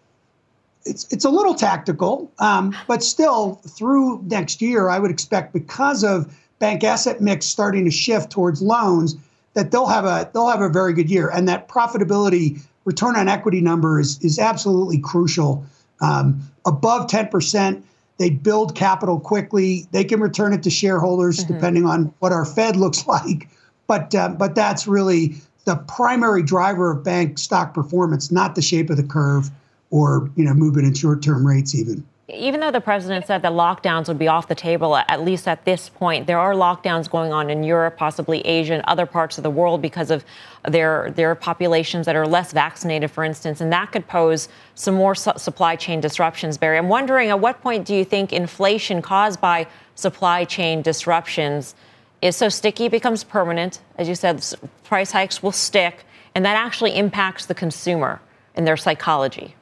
it's 0.83 1.11
it's 1.11 1.25
a 1.25 1.29
little 1.29 1.53
tactical, 1.53 2.31
um, 2.39 2.75
but 2.87 3.03
still 3.03 3.61
through 3.67 4.21
next 4.23 4.61
year, 4.61 4.89
I 4.89 4.97
would 4.97 5.11
expect 5.11 5.53
because 5.53 6.03
of 6.03 6.35
bank 6.59 6.83
asset 6.83 7.21
mix 7.21 7.45
starting 7.45 7.85
to 7.85 7.91
shift 7.91 8.31
towards 8.31 8.61
loans, 8.61 9.15
that 9.53 9.71
they'll 9.71 9.87
have 9.87 10.05
a 10.05 10.29
they'll 10.33 10.49
have 10.49 10.61
a 10.61 10.69
very 10.69 10.93
good 10.93 11.09
year, 11.09 11.29
and 11.29 11.47
that 11.47 11.67
profitability 11.67 12.61
return 12.85 13.15
on 13.15 13.27
equity 13.27 13.61
number 13.61 13.99
is 13.99 14.19
is 14.23 14.39
absolutely 14.39 14.97
crucial. 14.97 15.63
Um, 16.01 16.41
above 16.65 17.07
10 17.07 17.27
percent 17.27 17.85
they 18.17 18.29
build 18.29 18.75
capital 18.75 19.19
quickly. 19.19 19.87
They 19.91 20.03
can 20.03 20.19
return 20.19 20.53
it 20.53 20.63
to 20.63 20.69
shareholders 20.69 21.39
mm-hmm. 21.39 21.53
depending 21.53 21.85
on 21.85 22.13
what 22.19 22.31
our 22.31 22.45
Fed 22.45 22.75
looks 22.75 23.07
like. 23.07 23.49
But 23.87 24.13
uh, 24.15 24.29
but 24.29 24.55
that's 24.55 24.87
really 24.87 25.35
the 25.65 25.75
primary 25.75 26.43
driver 26.43 26.91
of 26.91 27.03
bank 27.03 27.37
stock 27.37 27.73
performance, 27.73 28.31
not 28.31 28.55
the 28.55 28.61
shape 28.61 28.89
of 28.89 28.97
the 28.97 29.03
curve 29.03 29.49
or 29.89 30.29
you 30.35 30.43
know 30.43 30.53
movement 30.53 30.87
in 30.87 30.93
short-term 30.93 31.45
rates 31.45 31.75
even 31.75 32.03
even 32.33 32.59
though 32.59 32.71
the 32.71 32.81
president 32.81 33.25
said 33.25 33.41
that 33.41 33.51
lockdowns 33.51 34.07
would 34.07 34.19
be 34.19 34.27
off 34.27 34.47
the 34.47 34.55
table, 34.55 34.95
at 34.95 35.21
least 35.21 35.47
at 35.47 35.65
this 35.65 35.89
point, 35.89 36.27
there 36.27 36.39
are 36.39 36.53
lockdowns 36.53 37.09
going 37.09 37.33
on 37.33 37.49
in 37.49 37.63
Europe, 37.63 37.97
possibly 37.97 38.41
Asia, 38.41 38.73
and 38.73 38.83
other 38.85 39.05
parts 39.05 39.37
of 39.37 39.43
the 39.43 39.49
world 39.49 39.81
because 39.81 40.11
of 40.11 40.23
their 40.67 41.11
their 41.11 41.35
populations 41.35 42.05
that 42.05 42.15
are 42.15 42.27
less 42.27 42.51
vaccinated, 42.51 43.11
for 43.11 43.23
instance, 43.23 43.61
and 43.61 43.71
that 43.71 43.91
could 43.91 44.07
pose 44.07 44.49
some 44.75 44.95
more 44.95 45.15
su- 45.15 45.31
supply 45.37 45.75
chain 45.75 45.99
disruptions. 45.99 46.57
Barry, 46.57 46.77
I'm 46.77 46.89
wondering, 46.89 47.29
at 47.29 47.39
what 47.39 47.61
point 47.61 47.85
do 47.85 47.95
you 47.95 48.05
think 48.05 48.31
inflation 48.31 49.01
caused 49.01 49.41
by 49.41 49.67
supply 49.95 50.45
chain 50.45 50.81
disruptions 50.81 51.75
is 52.21 52.35
so 52.35 52.49
sticky, 52.49 52.87
becomes 52.87 53.23
permanent? 53.23 53.81
As 53.97 54.07
you 54.07 54.15
said, 54.15 54.45
price 54.83 55.11
hikes 55.11 55.41
will 55.41 55.51
stick, 55.51 56.03
and 56.35 56.45
that 56.45 56.55
actually 56.55 56.95
impacts 56.95 57.45
the 57.45 57.55
consumer 57.55 58.21
and 58.55 58.67
their 58.67 58.77
psychology. 58.77 59.55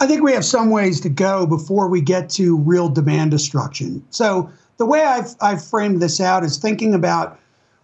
I 0.00 0.06
think 0.06 0.22
we 0.22 0.32
have 0.32 0.44
some 0.44 0.70
ways 0.70 1.00
to 1.00 1.08
go 1.08 1.46
before 1.46 1.88
we 1.88 2.00
get 2.00 2.30
to 2.30 2.56
real 2.56 2.88
demand 2.88 3.32
destruction. 3.32 4.04
So 4.10 4.50
the 4.76 4.86
way 4.86 5.02
I've, 5.02 5.34
I've 5.40 5.64
framed 5.64 6.00
this 6.00 6.20
out 6.20 6.44
is 6.44 6.56
thinking 6.56 6.94
about 6.94 7.38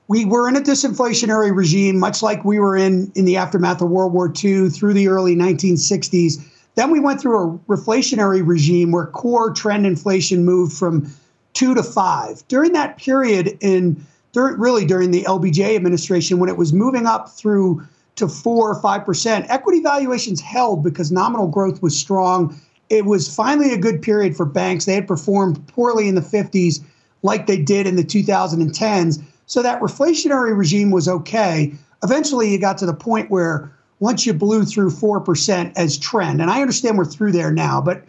we 0.06 0.24
were 0.24 0.48
in 0.48 0.56
a 0.56 0.60
disinflationary 0.60 1.54
regime, 1.54 1.98
much 1.98 2.22
like 2.22 2.44
we 2.44 2.58
were 2.58 2.76
in 2.76 3.10
in 3.14 3.24
the 3.24 3.36
aftermath 3.36 3.80
of 3.80 3.90
World 3.90 4.12
War 4.12 4.32
II 4.32 4.68
through 4.68 4.94
the 4.94 5.08
early 5.08 5.34
1960s. 5.34 6.44
Then 6.74 6.90
we 6.90 7.00
went 7.00 7.20
through 7.20 7.38
a 7.38 7.58
reflationary 7.72 8.46
regime 8.46 8.92
where 8.92 9.06
core 9.06 9.52
trend 9.52 9.86
inflation 9.86 10.44
moved 10.44 10.72
from 10.72 11.10
two 11.54 11.74
to 11.74 11.82
five. 11.82 12.46
During 12.48 12.72
that 12.72 12.98
period, 12.98 13.56
in 13.60 14.04
during, 14.32 14.58
really 14.58 14.84
during 14.84 15.10
the 15.10 15.22
LBJ 15.22 15.74
administration, 15.74 16.38
when 16.38 16.48
it 16.48 16.56
was 16.56 16.72
moving 16.72 17.06
up 17.06 17.30
through 17.30 17.82
to 18.16 18.28
four 18.28 18.70
or 18.70 18.80
five 18.80 19.04
percent. 19.04 19.46
Equity 19.48 19.80
valuations 19.80 20.40
held 20.40 20.82
because 20.82 21.10
nominal 21.10 21.48
growth 21.48 21.82
was 21.82 21.98
strong. 21.98 22.58
It 22.90 23.06
was 23.06 23.34
finally 23.34 23.72
a 23.72 23.78
good 23.78 24.02
period 24.02 24.36
for 24.36 24.44
banks. 24.44 24.84
They 24.84 24.94
had 24.94 25.08
performed 25.08 25.66
poorly 25.68 26.06
in 26.06 26.14
the 26.14 26.20
50s, 26.20 26.84
like 27.22 27.46
they 27.46 27.56
did 27.56 27.86
in 27.86 27.96
the 27.96 28.04
2010s. 28.04 29.22
So 29.46 29.62
that 29.62 29.80
reflationary 29.80 30.56
regime 30.56 30.90
was 30.90 31.08
okay. 31.08 31.72
Eventually, 32.02 32.50
you 32.50 32.58
got 32.58 32.78
to 32.78 32.86
the 32.86 32.94
point 32.94 33.30
where 33.30 33.72
once 34.00 34.26
you 34.26 34.34
blew 34.34 34.64
through 34.64 34.90
4% 34.90 35.72
as 35.76 35.96
trend, 35.96 36.40
and 36.42 36.50
I 36.50 36.60
understand 36.60 36.98
we're 36.98 37.04
through 37.04 37.32
there 37.32 37.50
now, 37.50 37.80
but 37.80 38.04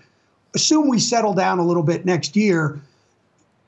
assume 0.53 0.89
we 0.89 0.99
settle 0.99 1.33
down 1.33 1.59
a 1.59 1.65
little 1.65 1.83
bit 1.83 2.05
next 2.05 2.35
year 2.35 2.81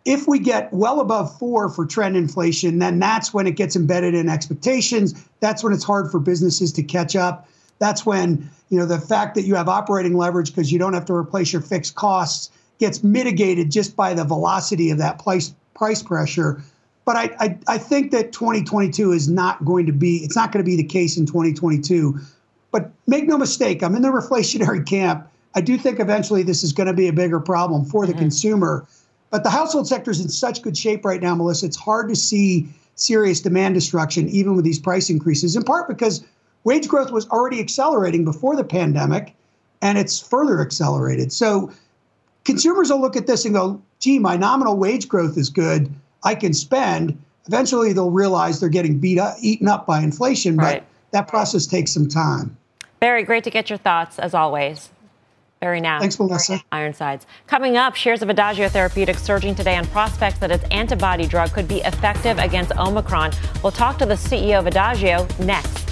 if 0.07 0.25
we 0.25 0.39
get 0.39 0.71
well 0.71 1.01
above 1.01 1.37
four 1.37 1.67
for 1.67 1.85
trend 1.85 2.15
inflation, 2.15 2.79
then 2.79 2.97
that's 2.97 3.33
when 3.33 3.45
it 3.45 3.57
gets 3.57 3.75
embedded 3.75 4.15
in 4.15 4.29
expectations. 4.29 5.13
That's 5.41 5.65
when 5.65 5.73
it's 5.73 5.83
hard 5.83 6.09
for 6.09 6.17
businesses 6.17 6.71
to 6.73 6.81
catch 6.81 7.17
up. 7.17 7.49
That's 7.79 8.05
when 8.05 8.49
you 8.69 8.79
know 8.79 8.85
the 8.85 8.99
fact 8.99 9.35
that 9.35 9.41
you 9.41 9.55
have 9.55 9.67
operating 9.67 10.15
leverage 10.15 10.55
because 10.55 10.71
you 10.71 10.79
don't 10.79 10.93
have 10.93 11.03
to 11.05 11.13
replace 11.13 11.51
your 11.51 11.61
fixed 11.61 11.95
costs 11.95 12.49
gets 12.79 13.03
mitigated 13.03 13.69
just 13.69 13.97
by 13.97 14.13
the 14.13 14.23
velocity 14.23 14.91
of 14.91 14.97
that 14.99 15.21
price 15.21 15.53
price 15.75 16.01
pressure. 16.01 16.63
But 17.03 17.17
I, 17.17 17.35
I, 17.39 17.57
I 17.67 17.77
think 17.77 18.11
that 18.11 18.31
2022 18.31 19.11
is 19.11 19.27
not 19.27 19.63
going 19.65 19.85
to 19.87 19.91
be 19.91 20.19
it's 20.23 20.37
not 20.37 20.53
going 20.53 20.63
to 20.63 20.69
be 20.69 20.77
the 20.77 20.87
case 20.87 21.17
in 21.17 21.25
2022. 21.25 22.17
But 22.71 22.91
make 23.07 23.27
no 23.27 23.37
mistake, 23.37 23.83
I'm 23.83 23.93
in 23.93 24.03
the 24.03 24.07
reflationary 24.21 24.87
camp. 24.87 25.27
I 25.53 25.59
do 25.59 25.77
think 25.77 25.99
eventually 25.99 26.43
this 26.43 26.63
is 26.63 26.71
going 26.71 26.87
to 26.87 26.93
be 26.93 27.09
a 27.09 27.13
bigger 27.13 27.41
problem 27.41 27.83
for 27.83 28.05
the 28.05 28.13
mm-hmm. 28.13 28.21
consumer. 28.21 28.87
But 29.29 29.43
the 29.43 29.49
household 29.49 29.87
sector 29.87 30.11
is 30.11 30.21
in 30.21 30.29
such 30.29 30.61
good 30.61 30.77
shape 30.77 31.03
right 31.03 31.21
now, 31.21 31.35
Melissa. 31.35 31.65
It's 31.65 31.77
hard 31.77 32.09
to 32.09 32.15
see 32.15 32.67
serious 32.95 33.41
demand 33.41 33.75
destruction, 33.75 34.27
even 34.29 34.55
with 34.55 34.65
these 34.65 34.79
price 34.79 35.09
increases, 35.09 35.55
in 35.55 35.63
part 35.63 35.87
because 35.87 36.23
wage 36.63 36.87
growth 36.87 37.11
was 37.11 37.27
already 37.29 37.59
accelerating 37.59 38.25
before 38.25 38.55
the 38.55 38.63
pandemic, 38.63 39.33
and 39.81 39.97
it's 39.97 40.19
further 40.19 40.61
accelerated. 40.61 41.31
So 41.31 41.71
consumers 42.43 42.89
will 42.89 43.01
look 43.01 43.15
at 43.15 43.27
this 43.27 43.45
and 43.45 43.53
go, 43.53 43.81
gee, 43.99 44.19
my 44.19 44.37
nominal 44.37 44.77
wage 44.77 45.07
growth 45.07 45.37
is 45.37 45.49
good. 45.49 45.93
I 46.23 46.33
can 46.35 46.53
spend. 46.53 47.21
Eventually, 47.45 47.93
they'll 47.93 48.11
realize 48.11 48.59
they're 48.59 48.69
getting 48.69 48.99
beat 48.99 49.19
up, 49.19 49.37
eaten 49.41 49.67
up 49.67 49.85
by 49.85 50.01
inflation, 50.01 50.57
right. 50.57 50.81
but 50.81 50.87
that 51.11 51.27
process 51.27 51.65
takes 51.65 51.93
some 51.93 52.07
time. 52.07 52.57
Barry, 52.99 53.23
great 53.23 53.43
to 53.43 53.49
get 53.51 53.69
your 53.69 53.77
thoughts 53.77 54.17
as 54.17 54.33
always. 54.33 54.89
Barry 55.59 55.81
now. 55.81 55.99
Thanks, 55.99 56.19
Melissa. 56.19 56.61
Ironsides. 56.71 57.25
Coming 57.47 57.77
up, 57.77 57.95
shares 57.95 58.21
of 58.21 58.29
Adagio 58.29 58.69
Therapeutics 58.69 59.21
surging 59.23 59.55
today 59.55 59.75
on 59.75 59.85
prospects 59.87 60.39
that 60.39 60.51
its 60.51 60.63
antibody 60.71 61.25
drug 61.25 61.51
could 61.51 61.67
be 61.67 61.77
effective 61.77 62.37
against 62.37 62.71
Omicron. 62.77 63.31
We'll 63.63 63.71
talk 63.71 63.97
to 63.99 64.05
the 64.05 64.15
CEO 64.15 64.59
of 64.59 64.67
Adagio 64.67 65.27
next. 65.39 65.86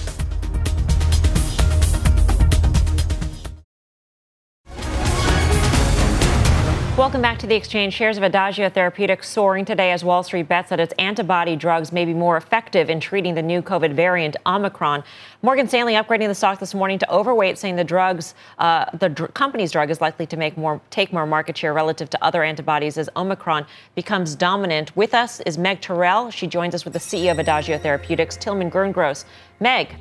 Welcome 6.97 7.21
back 7.21 7.37
to 7.39 7.47
the 7.47 7.55
exchange. 7.55 7.93
Shares 7.93 8.15
of 8.15 8.23
Adagio 8.23 8.69
Therapeutics 8.69 9.27
soaring 9.27 9.65
today 9.65 9.91
as 9.91 10.05
Wall 10.05 10.23
Street 10.23 10.47
bets 10.47 10.69
that 10.69 10.79
its 10.79 10.93
antibody 10.97 11.57
drugs 11.57 11.91
may 11.91 12.05
be 12.05 12.13
more 12.13 12.37
effective 12.37 12.89
in 12.89 13.01
treating 13.01 13.35
the 13.35 13.41
new 13.41 13.61
COVID 13.61 13.93
variant 13.93 14.37
Omicron. 14.45 15.03
Morgan 15.41 15.67
Stanley 15.67 15.95
upgrading 15.95 16.29
the 16.29 16.35
stock 16.35 16.57
this 16.57 16.73
morning 16.73 16.97
to 16.99 17.11
overweight, 17.11 17.57
saying 17.57 17.75
the 17.75 17.83
drugs, 17.83 18.33
uh, 18.59 18.85
the 18.97 19.09
dr- 19.09 19.33
company's 19.33 19.73
drug 19.73 19.89
is 19.89 19.99
likely 19.99 20.25
to 20.25 20.37
make 20.37 20.55
more, 20.55 20.79
take 20.89 21.11
more 21.11 21.25
market 21.25 21.57
share 21.57 21.73
relative 21.73 22.09
to 22.11 22.23
other 22.23 22.43
antibodies 22.43 22.97
as 22.97 23.09
Omicron 23.17 23.65
becomes 23.93 24.33
dominant. 24.33 24.95
With 24.95 25.13
us 25.13 25.41
is 25.41 25.57
Meg 25.57 25.81
Terrell. 25.81 26.31
She 26.31 26.47
joins 26.47 26.73
us 26.73 26.85
with 26.85 26.93
the 26.93 26.99
CEO 26.99 27.31
of 27.31 27.39
Adagio 27.39 27.77
Therapeutics, 27.77 28.37
Tillman 28.37 28.71
Gerngross. 28.71 29.25
Meg, 29.59 29.97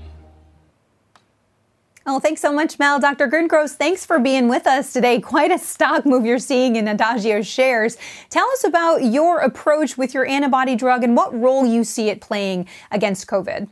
Oh, 2.07 2.21
thanks 2.21 2.43
so 2.43 2.53
much, 2.53 2.79
Mel. 2.79 3.01
Dr. 3.01 3.29
Gerngross, 3.29 3.77
thanks 3.77 4.05
for 4.05 4.19
being 4.19 4.47
with 4.47 4.67
us 4.67 4.93
today. 4.93 5.21
Quite 5.21 5.51
a 5.51 5.59
stock 5.59 6.05
move 6.05 6.27
you're 6.27 6.39
seeing 6.39 6.77
in 6.77 6.87
Adagio 6.87 7.41
shares. 7.41 7.97
Tell 8.29 8.47
us 8.51 8.63
about 8.63 9.05
your 9.05 9.39
approach 9.39 9.97
with 9.97 10.13
your 10.13 10.27
antibody 10.27 10.77
drug 10.77 11.03
and 11.03 11.17
what 11.17 11.35
role 11.35 11.65
you 11.65 11.83
see 11.83 12.11
it 12.11 12.21
playing 12.21 12.69
against 12.91 13.27
COVID. 13.27 13.69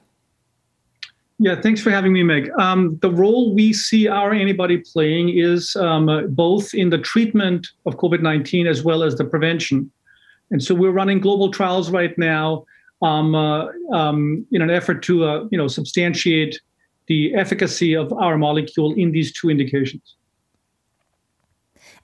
Yeah, 1.38 1.61
thanks 1.61 1.83
for 1.83 1.90
having 1.90 2.14
me, 2.14 2.23
Meg. 2.23 2.51
Um, 2.59 2.99
the 3.03 3.11
role 3.11 3.55
we 3.55 3.75
see 3.75 4.09
our 4.09 4.33
antibody 4.33 4.79
playing 4.79 5.37
is 5.37 5.77
um, 5.77 6.09
uh, 6.09 6.23
both 6.23 6.73
in 6.73 6.88
the 6.88 6.99
treatment 6.99 7.66
of 7.85 7.97
COVID 7.97 8.23
19 8.23 8.66
as 8.66 8.83
well 8.83 9.03
as 9.03 9.16
the 9.16 9.25
prevention. 9.25 9.90
And 10.51 10.62
so 10.62 10.75
we're 10.75 10.92
running 10.92 11.21
global 11.21 11.51
trials 11.51 11.90
right 11.90 12.16
now 12.16 12.64
um, 13.03 13.35
uh, 13.35 13.66
um, 13.92 14.47
in 14.53 14.62
an 14.62 14.71
effort 14.71 15.03
to 15.03 15.25
uh, 15.25 15.45
you 15.51 15.59
know, 15.59 15.66
substantiate 15.66 16.61
the 17.12 17.35
efficacy 17.35 17.94
of 18.03 18.07
our 18.25 18.37
molecule 18.38 18.90
in 18.94 19.12
these 19.12 19.31
two 19.38 19.48
indications. 19.51 20.16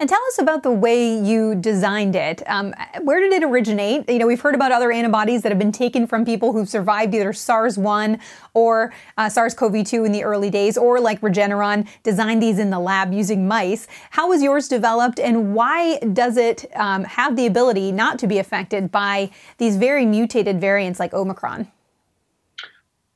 And 0.01 0.09
tell 0.09 0.21
us 0.29 0.39
about 0.39 0.63
the 0.63 0.71
way 0.71 1.19
you 1.19 1.57
designed 1.57 2.15
it. 2.15 2.43
Um, 2.47 2.73
where 3.03 3.21
did 3.21 3.33
it 3.33 3.43
originate? 3.43 4.09
You 4.09 4.19
know, 4.21 4.29
we've 4.29 4.41
heard 4.41 4.55
about 4.55 4.71
other 4.71 4.93
antibodies 4.93 5.43
that 5.43 5.51
have 5.51 5.59
been 5.59 5.73
taken 5.73 6.07
from 6.07 6.25
people 6.25 6.53
who've 6.53 6.69
survived 6.69 7.15
either 7.17 7.33
SARS-1 7.33 8.21
or 8.55 8.93
uh, 9.17 9.29
SARS-CoV-2 9.29 10.07
in 10.07 10.13
the 10.13 10.23
early 10.23 10.51
days, 10.51 10.79
or 10.79 11.01
like 11.01 11.21
Regeneron 11.21 11.89
designed 12.05 12.41
these 12.41 12.59
in 12.61 12.71
the 12.71 12.79
lab 12.79 13.13
using 13.13 13.49
mice. 13.49 13.89
How 14.11 14.29
was 14.29 14.41
yours 14.41 14.69
developed, 14.69 15.19
and 15.19 15.53
why 15.53 15.99
does 16.21 16.37
it 16.37 16.67
um, 16.77 17.03
have 17.05 17.35
the 17.35 17.47
ability 17.47 17.91
not 17.91 18.21
to 18.21 18.27
be 18.29 18.39
affected 18.39 18.93
by 18.93 19.31
these 19.57 19.77
very 19.77 20.07
mutated 20.07 20.61
variants 20.61 21.01
like 21.01 21.13
Omicron? 21.13 21.67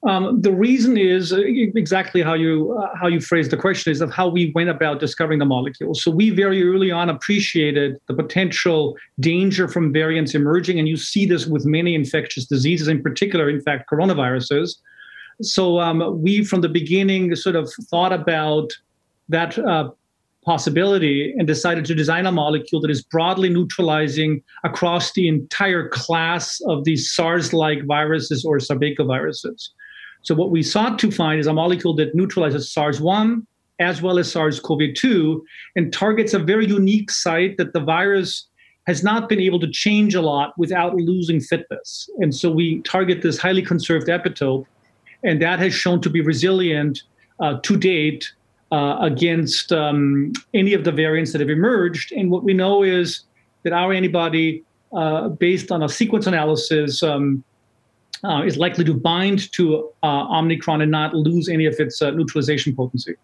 Um, 0.05 0.41
the 0.41 0.53
reason 0.53 0.97
is 0.97 1.33
uh, 1.33 1.39
exactly 1.41 2.23
how 2.23 2.35
you 2.35 2.77
uh, 2.77 2.89
how 3.01 3.07
you 3.07 3.21
phrased 3.21 3.53
the 3.53 3.57
question 3.57 3.93
is 3.93 4.01
of 4.01 4.11
how 4.11 4.29
we 4.29 4.51
went 4.53 4.69
about 4.69 4.99
discovering 4.99 5.39
the 5.39 5.45
molecule. 5.45 5.95
So 5.95 6.11
we 6.11 6.31
very 6.31 6.65
early 6.65 6.91
on 6.91 7.09
appreciated 7.09 7.99
the 8.09 8.15
potential 8.15 8.97
danger 9.21 9.69
from 9.69 9.93
variants 9.93 10.35
emerging, 10.35 10.81
and 10.81 10.89
you 10.89 10.97
see 10.97 11.25
this 11.25 11.47
with 11.47 11.65
many 11.65 11.95
infectious 11.95 12.47
diseases, 12.47 12.89
in 12.89 13.01
particular, 13.01 13.49
in 13.49 13.61
fact, 13.61 13.89
coronaviruses. 13.89 14.75
So 15.41 15.79
um, 15.79 16.21
we, 16.21 16.45
from 16.45 16.63
the 16.63 16.69
beginning, 16.69 17.35
sort 17.37 17.55
of 17.55 17.73
thought 17.89 18.13
about 18.13 18.73
that 19.29 19.57
uh, 19.57 19.91
possibility 20.45 21.33
and 21.39 21.47
decided 21.47 21.85
to 21.85 21.95
design 21.95 22.27
a 22.27 22.33
molecule 22.33 22.81
that 22.81 22.91
is 22.91 23.03
broadly 23.03 23.49
neutralizing 23.49 24.43
across 24.65 25.13
the 25.13 25.29
entire 25.29 25.89
class 25.89 26.61
of 26.67 26.83
these 26.83 27.13
SARS-like 27.13 27.85
viruses 27.87 28.45
or 28.45 28.59
sarbecoviruses. 28.59 29.69
So 30.23 30.35
what 30.35 30.51
we 30.51 30.63
sought 30.63 30.99
to 31.01 31.11
find 31.11 31.41
is 31.41 31.47
a 31.47 31.53
molecule 31.53 31.95
that 31.97 32.15
neutralizes 32.15 32.73
SARS-1 32.73 33.45
as 33.81 34.01
well 34.01 34.19
as 34.19 34.31
SARS-CoV-2 34.31 35.41
and 35.77 35.93
targets 35.93 36.35
a 36.35 36.39
very 36.39 36.67
unique 36.67 37.11
site 37.11 37.57
that 37.57 37.73
the 37.73 37.81
virus 37.81 38.47
has 38.87 39.03
not 39.03 39.29
been 39.29 39.41
able 39.41 39.61
to 39.61 39.71
change 39.71 40.15
a 40.15 40.21
lot 40.21 40.57
without 40.59 40.95
losing 40.95 41.41
fitness. 41.41 42.09
And 42.19 42.35
so 42.35 42.51
we 42.51 42.81
target 42.83 43.23
this 43.23 43.39
highly 43.39 43.63
conserved 43.63 44.09
epitope, 44.09 44.67
and 45.25 45.41
that 45.41 45.59
has 45.61 45.73
shown 45.75 46.01
to 46.03 46.11
be 46.11 46.21
resilient 46.21 47.03
uh, 47.41 47.59
to 47.63 47.77
date 47.77 48.33
uh, 48.73 48.99
against 49.01 49.73
um, 49.73 50.33
any 50.55 50.75
of 50.75 50.85
the 50.85 50.93
variants 50.93 51.33
that 51.33 51.41
have 51.41 51.51
emerged. 51.51 52.13
And 52.13 52.31
what 52.31 52.43
we 52.43 52.55
know 52.55 52.83
is 52.83 53.25
that 53.63 53.73
our 53.73 53.93
antibody, 53.93 54.65
uh, 54.93 55.29
based 55.29 55.71
on 55.71 55.83
a 55.83 55.89
sequence 55.89 56.27
analysis, 56.27 57.03
um, 57.03 57.45
uh, 58.25 58.43
is 58.45 58.57
likely 58.57 58.85
to 58.85 58.95
bind 58.95 59.51
to 59.53 59.91
uh, 60.03 60.39
Omicron 60.39 60.81
and 60.81 60.91
not 60.91 61.15
lose 61.15 61.49
any 61.49 61.67
of 61.67 61.75
its 61.79 62.01
uh, 62.01 62.11
neutralization 62.11 62.75
potency. 62.75 63.15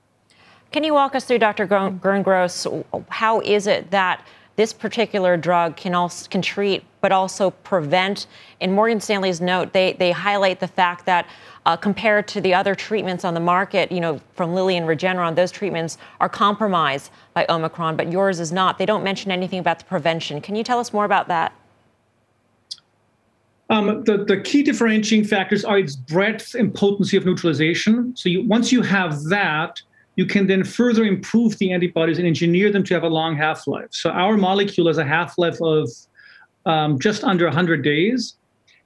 Can 0.71 0.85
you 0.85 0.93
walk 0.93 1.15
us 1.15 1.25
through, 1.25 1.39
Dr. 1.39 1.67
Gerngross, 1.67 2.85
how 3.09 3.41
is 3.41 3.67
it 3.67 3.91
that 3.91 4.27
this 4.57 4.73
particular 4.73 5.37
drug 5.37 5.77
can 5.77 5.95
also 5.95 6.29
can 6.29 6.43
treat 6.43 6.85
but 7.01 7.11
also 7.11 7.51
prevent? 7.51 8.27
In 8.61 8.73
Morgan 8.73 9.01
Stanley's 9.01 9.41
note, 9.41 9.73
they, 9.73 9.95
they 9.95 10.11
highlight 10.11 10.61
the 10.61 10.69
fact 10.69 11.07
that 11.07 11.27
uh, 11.65 11.77
compared 11.77 12.29
to 12.29 12.41
the 12.41 12.53
other 12.53 12.75
treatments 12.75 13.25
on 13.25 13.35
the 13.35 13.41
market, 13.41 13.91
you 13.93 14.01
know, 14.01 14.21
from 14.35 14.55
Lilly 14.55 14.77
and 14.77 14.87
Regeneron, 14.87 15.35
those 15.35 15.53
treatments 15.53 15.97
are 16.21 16.29
compromised 16.29 17.11
by 17.35 17.47
Omicron, 17.49 17.97
but 17.97 18.11
yours 18.11 18.41
is 18.41 18.53
not. 18.53 18.79
They 18.79 18.87
don't 18.87 19.05
mention 19.05 19.31
anything 19.31 19.61
about 19.61 19.79
the 19.79 19.85
prevention. 19.85 20.41
Can 20.41 20.57
you 20.57 20.65
tell 20.65 20.79
us 20.79 20.93
more 20.93 21.05
about 21.05 21.29
that? 21.29 21.53
Um, 23.71 24.03
the, 24.05 24.25
the 24.25 24.41
key 24.41 24.63
differentiating 24.63 25.29
factors 25.29 25.65
are 25.65 25.79
its 25.79 25.95
breadth 25.95 26.55
and 26.55 26.75
potency 26.75 27.17
of 27.17 27.27
neutralization. 27.27 28.17
So 28.17 28.29
you, 28.29 28.47
once 28.47 28.73
you 28.73 28.81
have 28.83 29.25
that, 29.25 29.83
you 30.17 30.27
can 30.27 30.47
then 30.47 30.65
further 30.65 31.05
improve 31.05 31.59
the 31.59 31.73
antibodies 31.73 32.19
and 32.19 32.27
engineer 32.27 32.73
them 32.73 32.83
to 32.85 32.95
have 32.95 33.05
a 33.05 33.09
long 33.09 33.37
half 33.37 33.67
life. 33.67 33.89
So 33.91 34.11
our 34.11 34.37
molecule 34.37 34.87
has 34.87 34.99
a 34.99 35.05
half 35.05 35.37
life 35.39 35.61
of 35.61 35.91
um, 36.67 36.99
just 36.99 37.25
under 37.25 37.45
100 37.45 37.83
days. 37.83 38.35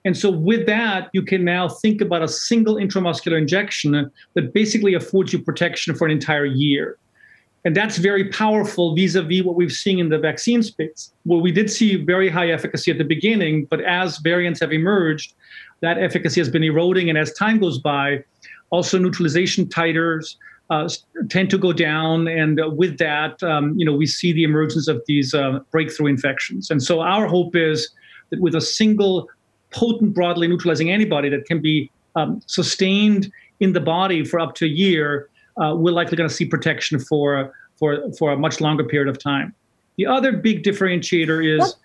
And 0.05 0.17
so 0.17 0.31
with 0.31 0.67
that, 0.67 1.11
you 1.13 1.23
can 1.23 1.45
now 1.45 1.69
think 1.69 2.01
about 2.01 2.23
a 2.23 2.29
single 2.29 2.75
intramuscular 2.75 3.39
injection 3.39 4.11
that 4.35 4.53
basically 4.53 4.95
affords 4.95 5.33
you 5.33 5.41
protection 5.41 5.95
for 5.95 6.07
an 6.07 6.11
entire 6.11 6.45
year. 6.45 6.99
And 7.65 7.77
that's 7.77 7.99
very 7.99 8.29
powerful 8.29 8.95
vis 8.95 9.15
a 9.15 9.23
vis 9.23 9.45
what 9.45 9.55
we've 9.55 9.73
seen 9.73 9.99
in 9.99 10.09
the 10.09 10.19
vaccine 10.19 10.63
space, 10.63 11.13
where 11.25 11.41
we 11.41 11.53
did 11.53 11.71
see 11.71 11.97
very 11.97 12.29
high 12.29 12.51
efficacy 12.51 12.91
at 12.91 12.99
the 12.99 13.05
beginning, 13.05 13.67
but 13.67 13.81
as 13.83 14.19
variants 14.19 14.61
have 14.61 14.73
emerged, 14.73 15.35
that 15.81 15.99
efficacy 15.99 16.41
has 16.41 16.49
been 16.49 16.65
eroding. 16.65 17.09
And 17.09 17.17
as 17.17 17.33
time 17.35 17.61
goes 17.61 17.79
by, 17.79 18.25
also 18.71 18.99
neutralization 18.99 19.67
titers 19.67 20.37
uh, 20.71 20.89
tend 21.29 21.51
to 21.51 21.59
go 21.59 21.73
down. 21.73 22.27
And 22.27 22.61
uh, 22.61 22.71
with 22.71 22.99
that, 22.99 23.41
um, 23.43 23.79
you 23.79 23.85
know, 23.85 23.95
we 23.95 24.07
see 24.07 24.33
the 24.33 24.43
emergence 24.43 24.89
of 24.89 25.03
these 25.07 25.35
uh, 25.35 25.61
breakthrough 25.71 26.07
infections. 26.07 26.71
And 26.71 26.83
so 26.83 27.01
our 27.01 27.27
hope 27.27 27.55
is 27.55 27.91
that 28.31 28.41
with 28.41 28.55
a 28.55 28.61
single 28.61 29.29
potent, 29.71 30.15
broadly 30.15 30.49
neutralizing 30.49 30.91
antibody 30.91 31.29
that 31.29 31.45
can 31.47 31.61
be 31.61 31.91
um, 32.17 32.43
sustained 32.47 33.31
in 33.61 33.73
the 33.73 33.81
body 33.81 34.25
for 34.25 34.41
up 34.41 34.55
to 34.57 34.65
a 34.65 34.69
year, 34.69 35.29
uh, 35.61 35.75
we're 35.77 35.93
likely 35.93 36.17
going 36.17 36.29
to 36.29 36.35
see 36.35 36.45
protection 36.45 36.99
for 36.99 37.53
for 37.77 38.13
for 38.19 38.33
a 38.33 38.37
much 38.37 38.61
longer 38.61 38.85
period 38.85 39.09
of 39.09 39.19
time. 39.19 39.55
The 39.97 40.07
other 40.07 40.33
big 40.33 40.63
differentiator 40.63 41.59
is 41.59 41.77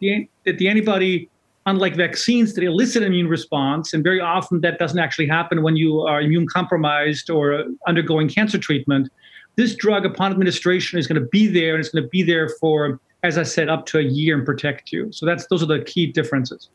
the, 0.00 0.28
that 0.44 0.58
the 0.58 0.68
antibody, 0.68 1.28
unlike 1.66 1.96
vaccines 1.96 2.54
that 2.54 2.64
elicit 2.64 3.02
immune 3.02 3.28
response, 3.28 3.92
and 3.92 4.04
very 4.04 4.20
often 4.20 4.60
that 4.60 4.78
doesn't 4.78 4.98
actually 4.98 5.26
happen 5.26 5.62
when 5.62 5.76
you 5.76 6.00
are 6.02 6.20
immune 6.20 6.46
compromised 6.46 7.30
or 7.30 7.64
undergoing 7.86 8.28
cancer 8.28 8.58
treatment. 8.58 9.10
This 9.56 9.74
drug, 9.74 10.06
upon 10.06 10.30
administration, 10.30 11.00
is 11.00 11.08
going 11.08 11.20
to 11.20 11.28
be 11.28 11.48
there, 11.48 11.74
and 11.74 11.80
it's 11.80 11.88
going 11.88 12.04
to 12.04 12.08
be 12.08 12.22
there 12.22 12.48
for, 12.60 13.00
as 13.24 13.36
I 13.36 13.42
said, 13.42 13.68
up 13.68 13.86
to 13.86 13.98
a 13.98 14.02
year 14.02 14.36
and 14.36 14.46
protect 14.46 14.92
you. 14.92 15.10
So 15.10 15.26
that's 15.26 15.46
those 15.48 15.62
are 15.62 15.66
the 15.66 15.82
key 15.82 16.06
differences. 16.06 16.68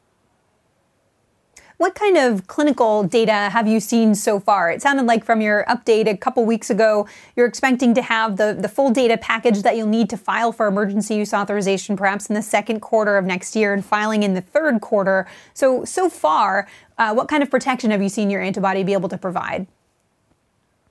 What 1.83 1.95
kind 1.95 2.15
of 2.15 2.47
clinical 2.47 3.03
data 3.03 3.33
have 3.33 3.67
you 3.67 3.77
seen 3.81 4.15
so 4.15 4.39
far? 4.39 4.71
It 4.71 4.81
sounded 4.81 5.05
like 5.05 5.25
from 5.25 5.41
your 5.41 5.65
update 5.67 6.07
a 6.07 6.15
couple 6.15 6.45
weeks 6.45 6.69
ago, 6.69 7.09
you're 7.35 7.45
expecting 7.45 7.93
to 7.95 8.01
have 8.01 8.37
the, 8.37 8.57
the 8.57 8.69
full 8.69 8.89
data 8.89 9.17
package 9.17 9.63
that 9.63 9.75
you'll 9.75 9.87
need 9.87 10.09
to 10.11 10.15
file 10.15 10.53
for 10.53 10.67
emergency 10.67 11.15
use 11.15 11.33
authorization 11.33 11.97
perhaps 11.97 12.27
in 12.27 12.35
the 12.35 12.41
second 12.41 12.79
quarter 12.79 13.17
of 13.17 13.25
next 13.25 13.53
year 13.53 13.73
and 13.73 13.83
filing 13.83 14.23
in 14.23 14.33
the 14.33 14.39
third 14.39 14.79
quarter. 14.79 15.27
So, 15.53 15.83
so 15.83 16.09
far, 16.09 16.69
uh, 16.97 17.13
what 17.13 17.27
kind 17.27 17.43
of 17.43 17.51
protection 17.51 17.91
have 17.91 18.01
you 18.01 18.07
seen 18.07 18.29
your 18.29 18.41
antibody 18.41 18.85
be 18.85 18.93
able 18.93 19.09
to 19.09 19.17
provide? 19.17 19.67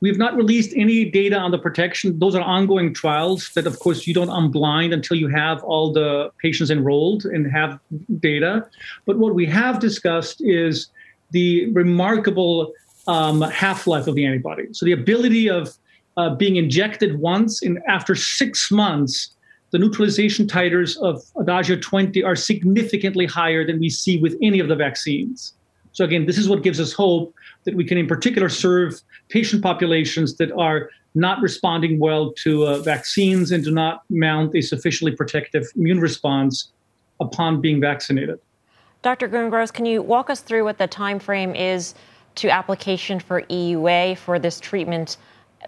We've 0.03 0.19
not 0.19 0.35
released 0.35 0.73
any 0.75 1.05
data 1.05 1.39
on 1.39 1.53
the 1.53 1.61
protection. 1.61 2.19
Those 2.19 2.35
are 2.35 2.43
ongoing 2.43 2.93
trials 2.93 3.51
that, 3.55 3.69
of 3.69 3.79
course, 3.79 4.05
you 4.05 4.13
don't 4.13 4.29
unblind 4.29 4.93
until 4.93 5.17
you 5.17 5.29
have 5.29 5.63
all 5.63 5.93
the 5.93 6.33
patients 6.39 6.73
enrolled 6.73 7.25
and 7.25 7.49
have 7.53 7.79
data. 8.19 8.67
But 9.07 9.19
what 9.19 9.37
we 9.37 9.47
have 9.47 9.79
discussed 9.79 10.43
is 10.45 10.89
the 11.31 11.71
remarkable 11.71 12.73
um, 13.07 13.43
half 13.43 13.87
life 13.87 14.09
of 14.09 14.17
the 14.17 14.27
antibody. 14.27 14.67
So 14.73 14.85
the 14.85 14.91
ability 14.91 15.49
of 15.49 15.73
uh, 16.17 16.35
being 16.35 16.57
injected 16.57 17.21
once, 17.21 17.63
and 17.63 17.79
after 17.87 18.17
six 18.17 18.73
months, 18.73 19.31
the 19.71 19.79
neutralization 19.79 20.49
titers 20.49 20.99
of 20.99 21.23
Adagio 21.39 21.77
20 21.77 22.25
are 22.25 22.35
significantly 22.35 23.25
higher 23.25 23.65
than 23.65 23.79
we 23.79 23.89
see 23.89 24.19
with 24.19 24.37
any 24.43 24.59
of 24.59 24.67
the 24.67 24.77
vaccines. 24.77 25.55
So 25.93 26.05
again, 26.05 26.27
this 26.27 26.39
is 26.39 26.49
what 26.49 26.65
gives 26.65 26.81
us 26.81 26.93
hope 26.93 27.35
that 27.65 27.77
we 27.77 27.85
can, 27.85 27.99
in 27.99 28.09
particular, 28.09 28.49
serve 28.49 29.01
patient 29.33 29.63
populations 29.63 30.37
that 30.37 30.53
are 30.53 30.91
not 31.15 31.41
responding 31.41 31.99
well 31.99 32.33
to 32.33 32.67
uh, 32.67 32.79
vaccines 32.79 33.51
and 33.51 33.65
do 33.65 33.71
not 33.71 34.03
mount 34.11 34.55
a 34.55 34.61
sufficiently 34.61 35.17
protective 35.17 35.65
immune 35.75 36.01
response 36.01 36.71
upon 37.19 37.61
being 37.61 37.81
vaccinated. 37.81 38.39
Dr. 39.01 39.29
Gerngross, 39.29 39.73
can 39.73 39.87
you 39.87 40.03
walk 40.03 40.29
us 40.29 40.41
through 40.41 40.65
what 40.65 40.79
the 40.79 40.87
time 40.87 41.19
frame 41.19 41.55
is 41.55 41.95
to 42.37 42.49
application 42.51 43.19
for 43.19 43.43
EUA 43.43 44.19
for 44.19 44.39
this 44.39 44.61
treatment 44.61 45.17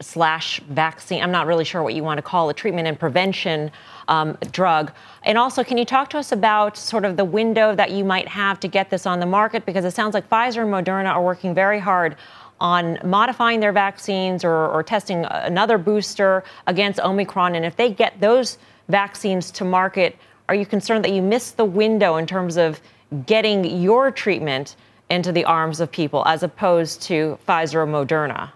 slash 0.00 0.60
vaccine? 0.68 1.22
I'm 1.22 1.32
not 1.32 1.46
really 1.46 1.64
sure 1.64 1.82
what 1.82 1.94
you 1.94 2.04
want 2.04 2.18
to 2.18 2.22
call 2.22 2.48
a 2.48 2.54
treatment 2.54 2.86
and 2.86 2.98
prevention 2.98 3.70
um, 4.08 4.36
drug. 4.50 4.92
And 5.22 5.38
also, 5.38 5.64
can 5.64 5.78
you 5.78 5.84
talk 5.84 6.10
to 6.10 6.18
us 6.18 6.32
about 6.32 6.76
sort 6.76 7.04
of 7.04 7.16
the 7.16 7.24
window 7.24 7.74
that 7.74 7.90
you 7.90 8.04
might 8.04 8.28
have 8.28 8.60
to 8.60 8.68
get 8.68 8.90
this 8.90 9.06
on 9.06 9.20
the 9.20 9.26
market? 9.26 9.64
Because 9.66 9.84
it 9.84 9.92
sounds 9.92 10.14
like 10.14 10.28
Pfizer 10.28 10.62
and 10.62 10.72
Moderna 10.72 11.08
are 11.08 11.22
working 11.22 11.54
very 11.54 11.78
hard 11.78 12.16
on 12.60 12.98
modifying 13.04 13.60
their 13.60 13.72
vaccines 13.72 14.44
or, 14.44 14.68
or 14.68 14.82
testing 14.82 15.24
another 15.24 15.78
booster 15.78 16.44
against 16.66 17.00
Omicron. 17.00 17.54
And 17.54 17.64
if 17.64 17.76
they 17.76 17.90
get 17.90 18.20
those 18.20 18.58
vaccines 18.88 19.50
to 19.52 19.64
market, 19.64 20.16
are 20.48 20.54
you 20.54 20.66
concerned 20.66 21.04
that 21.04 21.12
you 21.12 21.22
miss 21.22 21.52
the 21.52 21.64
window 21.64 22.16
in 22.16 22.26
terms 22.26 22.56
of 22.56 22.80
getting 23.26 23.64
your 23.64 24.10
treatment 24.10 24.76
into 25.10 25.32
the 25.32 25.44
arms 25.44 25.80
of 25.80 25.90
people 25.90 26.22
as 26.26 26.42
opposed 26.42 27.02
to 27.02 27.38
Pfizer 27.46 27.76
or 27.76 27.86
Moderna? 27.86 28.50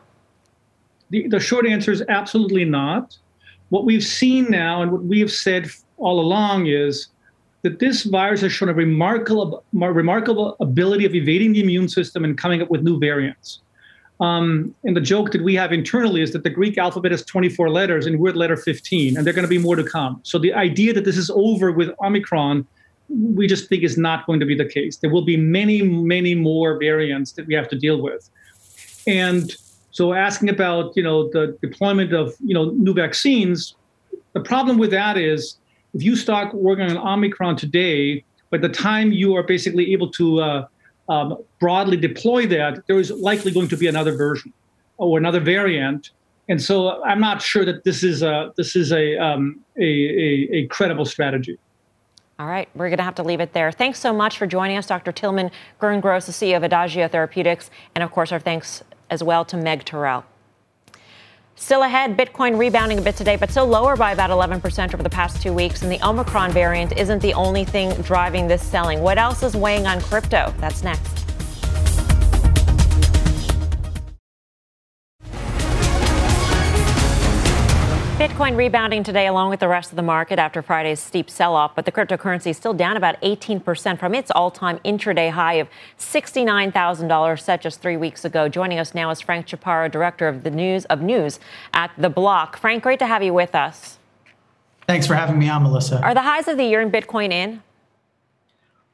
The, 1.11 1.28
the 1.28 1.40
short 1.40 1.66
answer 1.66 1.92
is 1.92 2.03
absolutely 2.09 2.64
not. 2.64 3.16
What 3.70 3.84
we've 3.84 4.05
seen 4.05 4.51
now 4.51 4.82
and 4.82 4.92
what 4.92 5.05
we 5.05 5.20
have 5.20 5.32
said 5.32 5.70
all 5.96 6.20
along 6.20 6.66
is 6.66 7.09
that 7.62 7.78
this 7.78 8.05
virus 8.05 8.40
has 8.42 8.53
shown 8.53 8.68
a 8.68 8.74
remarkable, 8.74 9.64
remarkable 9.72 10.57
ability 10.61 11.05
of 11.05 11.14
evading 11.14 11.53
the 11.53 11.61
immune 11.61 11.88
system 11.88 12.24
and 12.24 12.38
coming 12.38 12.62
up 12.62 12.70
with 12.70 12.82
new 12.82 12.99
variants. 12.99 13.61
Um, 14.20 14.74
and 14.84 14.96
the 14.96 15.00
joke 15.00 15.30
that 15.32 15.42
we 15.42 15.54
have 15.54 15.72
internally 15.72 16.22
is 16.22 16.32
that 16.32 16.42
the 16.42 16.50
Greek 16.50 16.76
alphabet 16.76 17.12
has 17.12 17.24
24 17.24 17.70
letters 17.70 18.04
and 18.04 18.18
we're 18.18 18.30
at 18.30 18.36
letter 18.36 18.56
15, 18.56 19.16
and 19.16 19.24
there 19.24 19.30
are 19.30 19.34
going 19.34 19.44
to 19.44 19.48
be 19.48 19.58
more 19.58 19.76
to 19.76 19.84
come. 19.84 20.20
So 20.24 20.38
the 20.38 20.52
idea 20.54 20.92
that 20.92 21.04
this 21.04 21.16
is 21.16 21.30
over 21.30 21.70
with 21.70 21.90
Omicron, 22.02 22.66
we 23.08 23.46
just 23.46 23.68
think 23.68 23.84
is 23.84 23.96
not 23.96 24.26
going 24.26 24.40
to 24.40 24.46
be 24.46 24.56
the 24.56 24.64
case. 24.64 24.96
There 24.96 25.10
will 25.10 25.24
be 25.24 25.36
many, 25.36 25.82
many 25.82 26.34
more 26.34 26.78
variants 26.78 27.32
that 27.32 27.46
we 27.46 27.54
have 27.54 27.68
to 27.68 27.78
deal 27.78 28.02
with. 28.02 28.28
And 29.06 29.54
so 29.92 30.12
asking 30.12 30.48
about, 30.48 30.96
you 30.96 31.02
know, 31.02 31.28
the 31.30 31.56
deployment 31.62 32.12
of, 32.12 32.34
you 32.44 32.54
know, 32.54 32.70
new 32.70 32.94
vaccines, 32.94 33.74
the 34.32 34.40
problem 34.40 34.78
with 34.78 34.90
that 34.90 35.16
is 35.16 35.58
if 35.94 36.02
you 36.02 36.16
start 36.16 36.54
working 36.54 36.90
on 36.90 36.98
Omicron 36.98 37.56
today, 37.56 38.24
by 38.50 38.58
the 38.58 38.68
time 38.68 39.12
you 39.12 39.34
are 39.36 39.42
basically 39.42 39.92
able 39.92 40.10
to 40.12 40.40
uh, 40.40 40.66
um, 41.09 41.36
broadly 41.61 41.96
deploy 41.96 42.46
that, 42.46 42.86
there 42.86 42.98
is 42.98 43.11
likely 43.11 43.50
going 43.50 43.68
to 43.68 43.76
be 43.76 43.86
another 43.86 44.16
version 44.16 44.52
or 44.98 45.18
another 45.18 45.40
variant. 45.40 46.11
And 46.48 46.62
so 46.62 47.02
I'm 47.02 47.20
not 47.20 47.42
sure 47.42 47.64
that 47.64 47.84
this 47.84 48.02
is 48.02 48.22
a 48.22 48.52
this 48.56 48.74
is 48.74 48.92
a 48.92 49.16
um, 49.18 49.61
a, 49.76 49.82
a, 49.82 50.48
a 50.52 50.66
credible 50.68 51.04
strategy. 51.04 51.59
All 52.38 52.46
right, 52.46 52.68
we're 52.74 52.88
going 52.88 52.98
to 52.98 53.04
have 53.04 53.16
to 53.16 53.24
leave 53.24 53.40
it 53.40 53.52
there. 53.52 53.72
Thanks 53.72 53.98
so 53.98 54.12
much 54.12 54.38
for 54.38 54.46
joining 54.46 54.76
us, 54.76 54.86
Dr. 54.86 55.11
Tillman 55.11 55.50
Gerngross, 55.80 56.26
the 56.26 56.32
CEO 56.32 56.56
of 56.56 56.62
Adagio 56.62 57.09
Therapeutics, 57.09 57.68
and 57.96 58.04
of 58.04 58.12
course, 58.12 58.30
our 58.30 58.38
thanks 58.38 58.84
as 59.11 59.24
well 59.24 59.44
to 59.46 59.56
Meg 59.56 59.84
Terrell. 59.84 60.24
Still 61.59 61.82
ahead, 61.82 62.16
Bitcoin 62.16 62.56
rebounding 62.56 62.98
a 62.98 63.02
bit 63.02 63.16
today, 63.16 63.36
but 63.36 63.50
still 63.50 63.66
lower 63.66 63.96
by 63.96 64.12
about 64.12 64.30
11% 64.30 64.94
over 64.94 65.02
the 65.02 65.11
past 65.11 65.42
two 65.42 65.52
weeks. 65.52 65.82
And 65.82 65.90
the 65.90 66.00
Omicron 66.06 66.52
variant 66.52 66.96
isn't 66.96 67.20
the 67.20 67.34
only 67.34 67.64
thing 67.64 67.92
driving 68.02 68.46
this 68.46 68.62
selling. 68.62 69.02
What 69.02 69.18
else 69.18 69.42
is 69.42 69.56
weighing 69.56 69.86
on 69.86 70.00
crypto? 70.00 70.54
That's 70.59 70.82
next. 70.82 71.27
Bitcoin 78.28 78.56
rebounding 78.56 79.02
today 79.02 79.26
along 79.26 79.48
with 79.48 79.58
the 79.58 79.66
rest 79.66 79.90
of 79.90 79.96
the 79.96 80.02
market 80.02 80.38
after 80.38 80.60
Friday's 80.60 81.00
steep 81.00 81.30
sell 81.30 81.56
off, 81.56 81.74
but 81.74 81.86
the 81.86 81.90
cryptocurrency 81.90 82.48
is 82.48 82.58
still 82.58 82.74
down 82.74 82.96
about 82.96 83.20
18% 83.22 83.98
from 83.98 84.14
its 84.14 84.30
all 84.30 84.50
time 84.50 84.78
intraday 84.84 85.30
high 85.30 85.54
of 85.54 85.66
$69,000 85.98 87.40
set 87.40 87.62
just 87.62 87.80
three 87.80 87.96
weeks 87.96 88.26
ago. 88.26 88.46
Joining 88.46 88.78
us 88.78 88.94
now 88.94 89.08
is 89.10 89.22
Frank 89.22 89.46
Chaparro, 89.46 89.90
director 89.90 90.28
of 90.28 90.44
the 90.44 90.50
news 90.50 90.84
of 90.84 91.00
news 91.00 91.40
at 91.72 91.90
The 91.96 92.10
Block. 92.10 92.58
Frank, 92.58 92.82
great 92.82 92.98
to 92.98 93.06
have 93.06 93.22
you 93.22 93.32
with 93.32 93.54
us. 93.54 93.98
Thanks 94.86 95.06
for 95.06 95.14
having 95.14 95.38
me 95.38 95.48
on, 95.48 95.62
Melissa. 95.62 96.00
Are 96.02 96.14
the 96.14 96.22
highs 96.22 96.48
of 96.48 96.58
the 96.58 96.64
year 96.64 96.82
in 96.82 96.90
Bitcoin 96.90 97.32
in? 97.32 97.62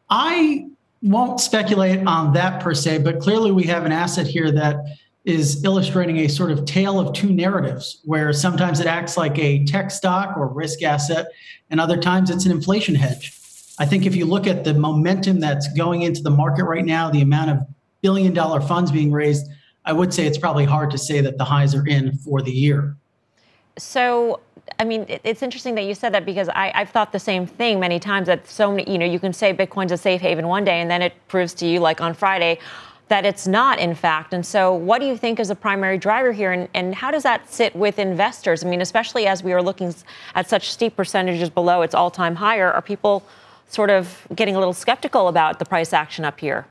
I 0.08 0.68
won't 1.02 1.40
speculate 1.40 2.06
on 2.06 2.32
that 2.34 2.62
per 2.62 2.72
se, 2.72 2.98
but 2.98 3.18
clearly 3.18 3.50
we 3.50 3.64
have 3.64 3.84
an 3.84 3.92
asset 3.92 4.28
here 4.28 4.52
that 4.52 4.76
is 5.24 5.64
illustrating 5.64 6.18
a 6.18 6.28
sort 6.28 6.50
of 6.50 6.64
tale 6.66 7.00
of 7.00 7.14
two 7.14 7.32
narratives 7.32 8.00
where 8.04 8.32
sometimes 8.32 8.78
it 8.80 8.86
acts 8.86 9.16
like 9.16 9.38
a 9.38 9.64
tech 9.64 9.90
stock 9.90 10.36
or 10.36 10.48
risk 10.48 10.82
asset, 10.82 11.28
and 11.70 11.80
other 11.80 11.96
times 11.96 12.30
it's 12.30 12.44
an 12.44 12.52
inflation 12.52 12.94
hedge. 12.94 13.38
I 13.78 13.86
think 13.86 14.06
if 14.06 14.14
you 14.14 14.26
look 14.26 14.46
at 14.46 14.64
the 14.64 14.74
momentum 14.74 15.40
that's 15.40 15.72
going 15.72 16.02
into 16.02 16.22
the 16.22 16.30
market 16.30 16.64
right 16.64 16.84
now, 16.84 17.10
the 17.10 17.22
amount 17.22 17.50
of 17.50 17.58
billion 18.02 18.34
dollar 18.34 18.60
funds 18.60 18.92
being 18.92 19.10
raised, 19.10 19.46
I 19.86 19.92
would 19.92 20.12
say 20.12 20.26
it's 20.26 20.38
probably 20.38 20.66
hard 20.66 20.90
to 20.90 20.98
say 20.98 21.20
that 21.22 21.38
the 21.38 21.44
highs 21.44 21.74
are 21.74 21.86
in 21.86 22.16
for 22.18 22.42
the 22.42 22.52
year. 22.52 22.96
So, 23.76 24.40
I 24.78 24.84
mean, 24.84 25.06
it's 25.08 25.42
interesting 25.42 25.74
that 25.74 25.84
you 25.84 25.94
said 25.94 26.12
that 26.14 26.24
because 26.24 26.48
I, 26.50 26.70
have 26.74 26.90
thought 26.90 27.12
the 27.12 27.18
same 27.18 27.46
thing 27.46 27.80
many 27.80 27.98
times 27.98 28.26
that 28.28 28.46
so 28.46 28.70
many, 28.70 28.90
you 28.90 28.98
know, 28.98 29.06
you 29.06 29.18
can 29.18 29.32
say 29.32 29.52
Bitcoin's 29.52 29.90
a 29.90 29.96
safe 29.96 30.20
haven 30.20 30.46
one 30.46 30.64
day 30.64 30.80
and 30.80 30.90
then 30.90 31.02
it 31.02 31.14
proves 31.28 31.54
to 31.54 31.66
you, 31.66 31.80
like 31.80 32.00
on 32.00 32.14
Friday, 32.14 32.58
that 33.08 33.26
it's 33.26 33.46
not, 33.46 33.78
in 33.78 33.94
fact. 33.94 34.32
And 34.32 34.44
so, 34.44 34.72
what 34.72 35.00
do 35.00 35.06
you 35.06 35.16
think 35.16 35.38
is 35.38 35.48
the 35.48 35.54
primary 35.54 35.98
driver 35.98 36.32
here, 36.32 36.52
and, 36.52 36.68
and 36.74 36.94
how 36.94 37.10
does 37.10 37.22
that 37.22 37.52
sit 37.52 37.74
with 37.76 37.98
investors? 37.98 38.64
I 38.64 38.68
mean, 38.68 38.80
especially 38.80 39.26
as 39.26 39.42
we 39.42 39.52
are 39.52 39.62
looking 39.62 39.94
at 40.34 40.48
such 40.48 40.70
steep 40.70 40.96
percentages 40.96 41.50
below 41.50 41.82
its 41.82 41.94
all 41.94 42.10
time 42.10 42.36
higher, 42.36 42.72
are 42.72 42.82
people 42.82 43.22
sort 43.68 43.90
of 43.90 44.26
getting 44.34 44.56
a 44.56 44.58
little 44.58 44.72
skeptical 44.72 45.28
about 45.28 45.58
the 45.58 45.64
price 45.64 45.92
action 45.92 46.24
up 46.24 46.40
here? 46.40 46.66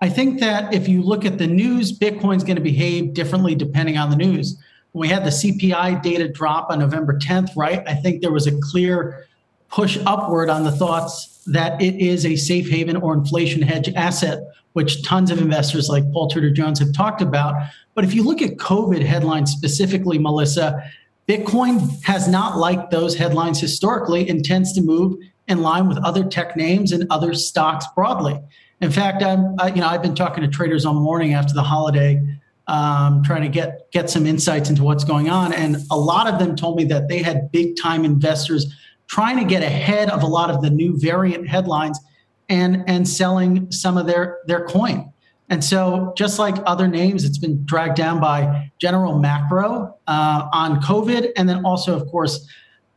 I 0.00 0.08
think 0.08 0.40
that 0.40 0.74
if 0.74 0.88
you 0.88 1.02
look 1.02 1.24
at 1.24 1.38
the 1.38 1.46
news, 1.46 1.96
Bitcoin's 1.96 2.44
going 2.44 2.56
to 2.56 2.62
behave 2.62 3.14
differently 3.14 3.54
depending 3.54 3.96
on 3.96 4.10
the 4.10 4.16
news. 4.16 4.56
When 4.92 5.00
we 5.00 5.08
had 5.08 5.24
the 5.24 5.30
CPI 5.30 6.02
data 6.02 6.28
drop 6.28 6.70
on 6.70 6.78
November 6.78 7.18
10th, 7.18 7.56
right, 7.56 7.82
I 7.86 7.94
think 7.94 8.20
there 8.20 8.32
was 8.32 8.46
a 8.46 8.52
clear 8.60 9.26
push 9.70 9.98
upward 10.04 10.50
on 10.50 10.64
the 10.64 10.70
thoughts 10.70 11.42
that 11.46 11.80
it 11.80 11.94
is 11.96 12.24
a 12.26 12.36
safe 12.36 12.68
haven 12.68 12.96
or 12.96 13.14
inflation 13.14 13.62
hedge 13.62 13.92
asset 13.94 14.40
which 14.74 15.02
tons 15.02 15.30
of 15.30 15.40
investors 15.40 15.88
like 15.88 16.04
Paul 16.12 16.28
Tudor 16.28 16.50
Jones 16.50 16.78
have 16.80 16.92
talked 16.92 17.22
about. 17.22 17.54
But 17.94 18.04
if 18.04 18.12
you 18.12 18.22
look 18.22 18.42
at 18.42 18.56
COVID 18.56 19.04
headlines 19.04 19.50
specifically, 19.50 20.18
Melissa, 20.18 20.82
Bitcoin 21.28 22.02
has 22.04 22.28
not 22.28 22.58
liked 22.58 22.90
those 22.90 23.16
headlines 23.16 23.60
historically 23.60 24.28
and 24.28 24.44
tends 24.44 24.72
to 24.74 24.82
move 24.82 25.16
in 25.46 25.62
line 25.62 25.88
with 25.88 25.98
other 25.98 26.24
tech 26.24 26.56
names 26.56 26.92
and 26.92 27.06
other 27.10 27.34
stocks 27.34 27.86
broadly. 27.94 28.38
In 28.80 28.90
fact, 28.90 29.22
I'm, 29.22 29.56
you 29.74 29.80
know, 29.80 29.86
I've 29.86 30.02
been 30.02 30.14
talking 30.14 30.42
to 30.42 30.48
traders 30.48 30.84
all 30.84 30.94
morning 30.94 31.34
after 31.34 31.54
the 31.54 31.62
holiday, 31.62 32.20
um, 32.66 33.22
trying 33.22 33.42
to 33.42 33.48
get 33.48 33.90
get 33.92 34.10
some 34.10 34.26
insights 34.26 34.70
into 34.70 34.82
what's 34.82 35.04
going 35.04 35.30
on, 35.30 35.52
and 35.52 35.76
a 35.90 35.96
lot 35.96 36.26
of 36.26 36.38
them 36.38 36.56
told 36.56 36.76
me 36.76 36.84
that 36.84 37.08
they 37.08 37.22
had 37.22 37.52
big 37.52 37.76
time 37.80 38.04
investors 38.04 38.74
trying 39.06 39.38
to 39.38 39.44
get 39.44 39.62
ahead 39.62 40.10
of 40.10 40.22
a 40.22 40.26
lot 40.26 40.50
of 40.50 40.62
the 40.62 40.70
new 40.70 40.98
variant 40.98 41.46
headlines 41.46 42.00
and 42.48 42.84
and 42.86 43.08
selling 43.08 43.70
some 43.70 43.96
of 43.96 44.06
their 44.06 44.38
their 44.46 44.66
coin. 44.66 45.10
And 45.50 45.62
so, 45.62 46.14
just 46.16 46.38
like 46.38 46.56
other 46.64 46.88
names, 46.88 47.24
it's 47.24 47.38
been 47.38 47.64
dragged 47.66 47.96
down 47.96 48.18
by 48.18 48.70
general 48.78 49.18
macro 49.18 49.94
uh, 50.06 50.48
on 50.52 50.80
COVID, 50.80 51.32
and 51.36 51.48
then 51.48 51.64
also, 51.66 51.94
of 51.94 52.06
course, 52.08 52.48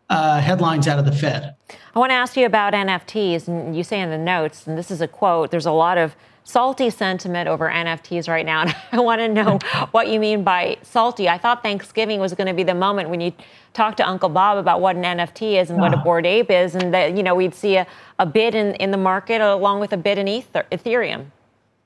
uh, 0.09 0.39
headlines 0.39 0.87
out 0.87 0.97
of 0.97 1.05
the 1.05 1.11
Fed. 1.11 1.55
I 1.93 1.99
want 1.99 2.11
to 2.11 2.15
ask 2.15 2.37
you 2.37 2.45
about 2.45 2.73
NFTs. 2.73 3.47
And 3.47 3.75
you 3.75 3.83
say 3.83 3.99
in 3.99 4.09
the 4.09 4.17
notes, 4.17 4.65
and 4.65 4.77
this 4.77 4.89
is 4.91 5.01
a 5.01 5.07
quote, 5.07 5.51
there's 5.51 5.65
a 5.65 5.71
lot 5.71 5.97
of 5.97 6.15
salty 6.47 6.89
sentiment 6.89 7.49
over 7.49 7.69
NFTs 7.69 8.29
right 8.29 8.45
now. 8.45 8.61
And 8.91 9.01
I 9.01 9.03
want 9.03 9.19
to 9.19 9.27
know 9.27 9.59
what 9.91 10.07
you 10.07 10.19
mean 10.19 10.43
by 10.43 10.77
salty. 10.81 11.27
I 11.27 11.37
thought 11.37 11.61
Thanksgiving 11.61 12.19
was 12.19 12.33
going 12.33 12.47
to 12.47 12.53
be 12.53 12.63
the 12.63 12.73
moment 12.73 13.09
when 13.09 13.19
you 13.19 13.33
talk 13.73 13.97
to 13.97 14.07
Uncle 14.07 14.29
Bob 14.29 14.57
about 14.57 14.79
what 14.79 14.95
an 14.95 15.03
NFT 15.03 15.61
is 15.61 15.69
and 15.69 15.79
what 15.79 15.93
a 15.93 15.97
bored 15.97 16.25
ape 16.25 16.49
is, 16.49 16.73
and 16.73 16.93
that 16.93 17.15
you 17.15 17.21
know 17.21 17.35
we'd 17.35 17.53
see 17.53 17.75
a, 17.75 17.85
a 18.17 18.25
bid 18.25 18.55
in, 18.55 18.75
in 18.75 18.91
the 18.91 18.97
market 18.97 19.41
along 19.41 19.81
with 19.81 19.91
a 19.91 19.97
bid 19.97 20.17
in 20.17 20.27
Ether, 20.27 20.65
Ethereum. 20.71 21.25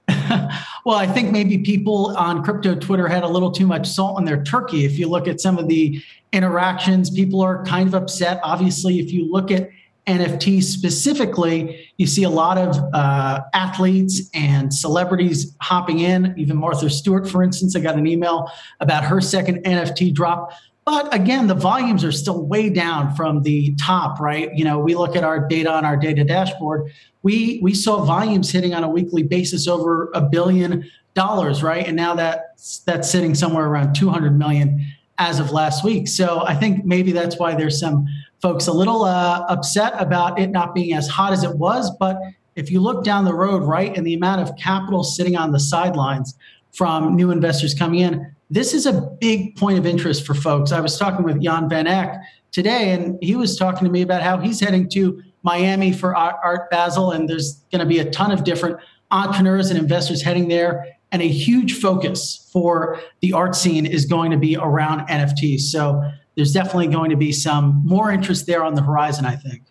well, 0.86 0.96
I 0.96 1.08
think 1.08 1.32
maybe 1.32 1.58
people 1.58 2.16
on 2.16 2.44
crypto 2.44 2.76
Twitter 2.76 3.08
had 3.08 3.24
a 3.24 3.28
little 3.28 3.52
too 3.52 3.66
much 3.66 3.88
salt 3.88 4.18
on 4.18 4.26
their 4.26 4.44
turkey. 4.44 4.86
If 4.86 5.00
you 5.00 5.10
look 5.10 5.28
at 5.28 5.42
some 5.42 5.58
of 5.58 5.68
the 5.68 6.02
interactions, 6.32 7.10
people 7.10 7.42
are 7.42 7.66
kind 7.66 7.88
of 7.88 7.96
upset. 7.96 8.40
Obviously, 8.44 9.00
if 9.00 9.12
you 9.12 9.30
look 9.30 9.52
at 9.52 9.70
NFT 10.08 10.64
specifically, 10.64 11.88
you 11.98 12.08
see 12.08 12.24
a 12.24 12.30
lot 12.30 12.58
of 12.58 12.78
uh, 12.94 13.42
athletes 13.54 14.30
and 14.34 14.74
celebrities 14.74 15.56
hopping 15.62 16.00
in. 16.00 16.34
Even 16.38 16.58
Martha 16.58 16.90
Stewart, 16.90 17.30
for 17.30 17.44
instance, 17.44 17.76
I 17.76 17.82
got 17.82 17.96
an 17.96 18.08
email 18.08 18.52
about 18.80 19.04
her 19.04 19.22
second 19.22 19.64
NFT 19.64 20.14
drop. 20.14 20.52
But 20.86 21.14
again, 21.14 21.46
the 21.46 21.54
volumes 21.56 22.04
are 22.04 22.12
still 22.12 22.44
way 22.44 22.70
down 22.70 23.16
from 23.16 23.44
the 23.44 23.76
top, 23.76 24.20
right? 24.20 24.50
You 24.56 24.66
know, 24.66 24.80
we 24.80 24.96
look 24.96 25.16
at 25.16 25.24
our 25.24 25.48
data 25.48 25.72
on 25.72 25.86
our 25.86 25.96
data 25.96 26.24
dashboard. 26.24 26.92
We 27.22 27.60
we 27.62 27.76
saw 27.76 28.04
volumes 28.04 28.50
hitting 28.50 28.74
on 28.74 28.84
a 28.84 28.90
weekly 28.90 29.22
basis 29.22 29.68
over 29.68 30.10
a 30.16 30.22
billion 30.22 30.90
dollars, 31.14 31.62
right? 31.62 31.86
And 31.86 31.96
now 31.96 32.16
that's 32.16 32.80
that's 32.80 33.10
sitting 33.12 33.36
somewhere 33.36 33.68
around 33.68 33.94
200 33.94 34.38
million 34.38 34.84
as 35.22 35.40
of 35.40 35.52
last 35.52 35.84
week. 35.84 36.08
So 36.08 36.44
I 36.48 36.56
think 36.56 36.84
maybe 36.84 37.12
that's 37.12 37.38
why 37.38 37.54
there's 37.54 37.80
some 37.80 38.08
folks 38.42 38.66
a 38.66 38.74
little 38.74 39.04
uh, 39.04 39.46
upset 39.48 39.94
about 40.00 40.40
it 40.40 40.50
not 40.50 40.74
being 40.74 40.96
as 40.96 41.08
hot 41.08 41.32
as 41.32 41.44
it 41.44 41.56
was. 41.58 41.96
But 42.00 42.18
if 42.56 42.72
you 42.72 42.82
look 42.82 43.04
down 43.04 43.24
the 43.24 43.34
road, 43.34 43.64
right, 43.64 43.96
and 43.96 44.06
the 44.06 44.16
amount 44.16 44.42
of 44.42 44.58
capital 44.58 45.04
sitting 45.04 45.38
on 45.38 45.52
the 45.52 45.60
sidelines 45.60 46.36
from 46.72 47.16
new 47.16 47.30
investors 47.30 47.76
coming 47.76 48.00
in, 48.00 48.34
this 48.50 48.74
is 48.74 48.88
a 48.88 48.94
big 49.22 49.56
point 49.56 49.78
of 49.78 49.86
interest 49.86 50.26
for 50.26 50.34
folks. 50.34 50.72
I 50.72 50.82
was 50.82 50.98
talking 50.98 51.24
with 51.24 51.40
Jan 51.40 51.70
Van 51.70 51.86
Eck 51.86 52.18
today, 52.52 52.92
and 52.92 53.20
he 53.22 53.36
was 53.36 53.56
talking 53.56 53.86
to 53.86 53.92
me 53.92 54.02
about 54.02 54.24
how 54.24 54.40
he's 54.40 54.60
heading 54.60 54.90
to 54.90 55.22
Miami 55.44 55.94
for 55.94 56.16
Art, 56.16 56.70
Basel, 56.72 57.12
and 57.12 57.30
there's 57.30 57.64
going 57.72 57.80
to 57.80 57.86
be 57.86 58.00
a 58.00 58.10
ton 58.10 58.32
of 58.32 58.44
different 58.44 58.80
entrepreneurs 59.12 59.70
and 59.70 59.78
investors 59.78 60.24
heading 60.24 60.48
there. 60.48 60.86
And 61.12 61.22
a 61.22 61.28
huge 61.28 61.80
focus 61.80 62.50
for 62.52 63.00
the 63.22 63.34
art 63.34 63.56
scene 63.56 63.86
is 63.86 64.06
going 64.06 64.32
to 64.32 64.38
be 64.38 64.56
around 64.56 65.08
NFTs. 65.08 65.62
So 65.62 66.02
there's 66.36 66.54
definitely 66.54 66.88
going 66.88 67.10
to 67.10 67.18
be 67.18 67.32
some 67.32 67.82
more 67.86 68.12
interest 68.12 68.48
there 68.48 68.64
on 68.64 68.76
the 68.76 68.82
horizon, 68.82 69.26
I 69.26 69.36
think. 69.36 69.64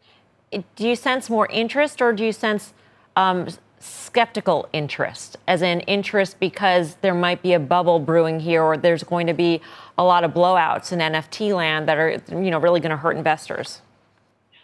Do 0.77 0.89
you 0.89 0.97
sense 0.97 1.31
more 1.31 1.47
interest 1.47 2.03
or 2.03 2.13
do 2.13 2.25
you 2.25 2.33
sense 2.33 2.75
um, 3.17 3.49
skeptical 3.79 4.69
interest, 4.73 5.39
as 5.49 5.63
in 5.63 5.81
interest 5.81 6.39
because 6.39 6.97
there 6.97 7.15
might 7.15 7.43
be 7.43 7.55
a 7.55 7.61
bubble 7.61 7.99
brewing 7.99 8.41
here 8.41 8.63
or 8.63 8.77
there's 8.77 9.03
going 9.03 9.27
to 9.27 9.33
be 9.33 9.61
a 9.97 10.05
lot 10.05 10.23
of 10.23 10.33
blowouts 10.33 10.93
in 10.93 10.99
NFT 10.99 11.55
land 11.55 11.89
that 11.89 11.97
are 11.97 12.21
you 12.29 12.51
know, 12.51 12.59
really 12.59 12.81
going 12.81 12.91
to 12.91 12.97
hurt 12.97 13.17
investors? 13.17 13.81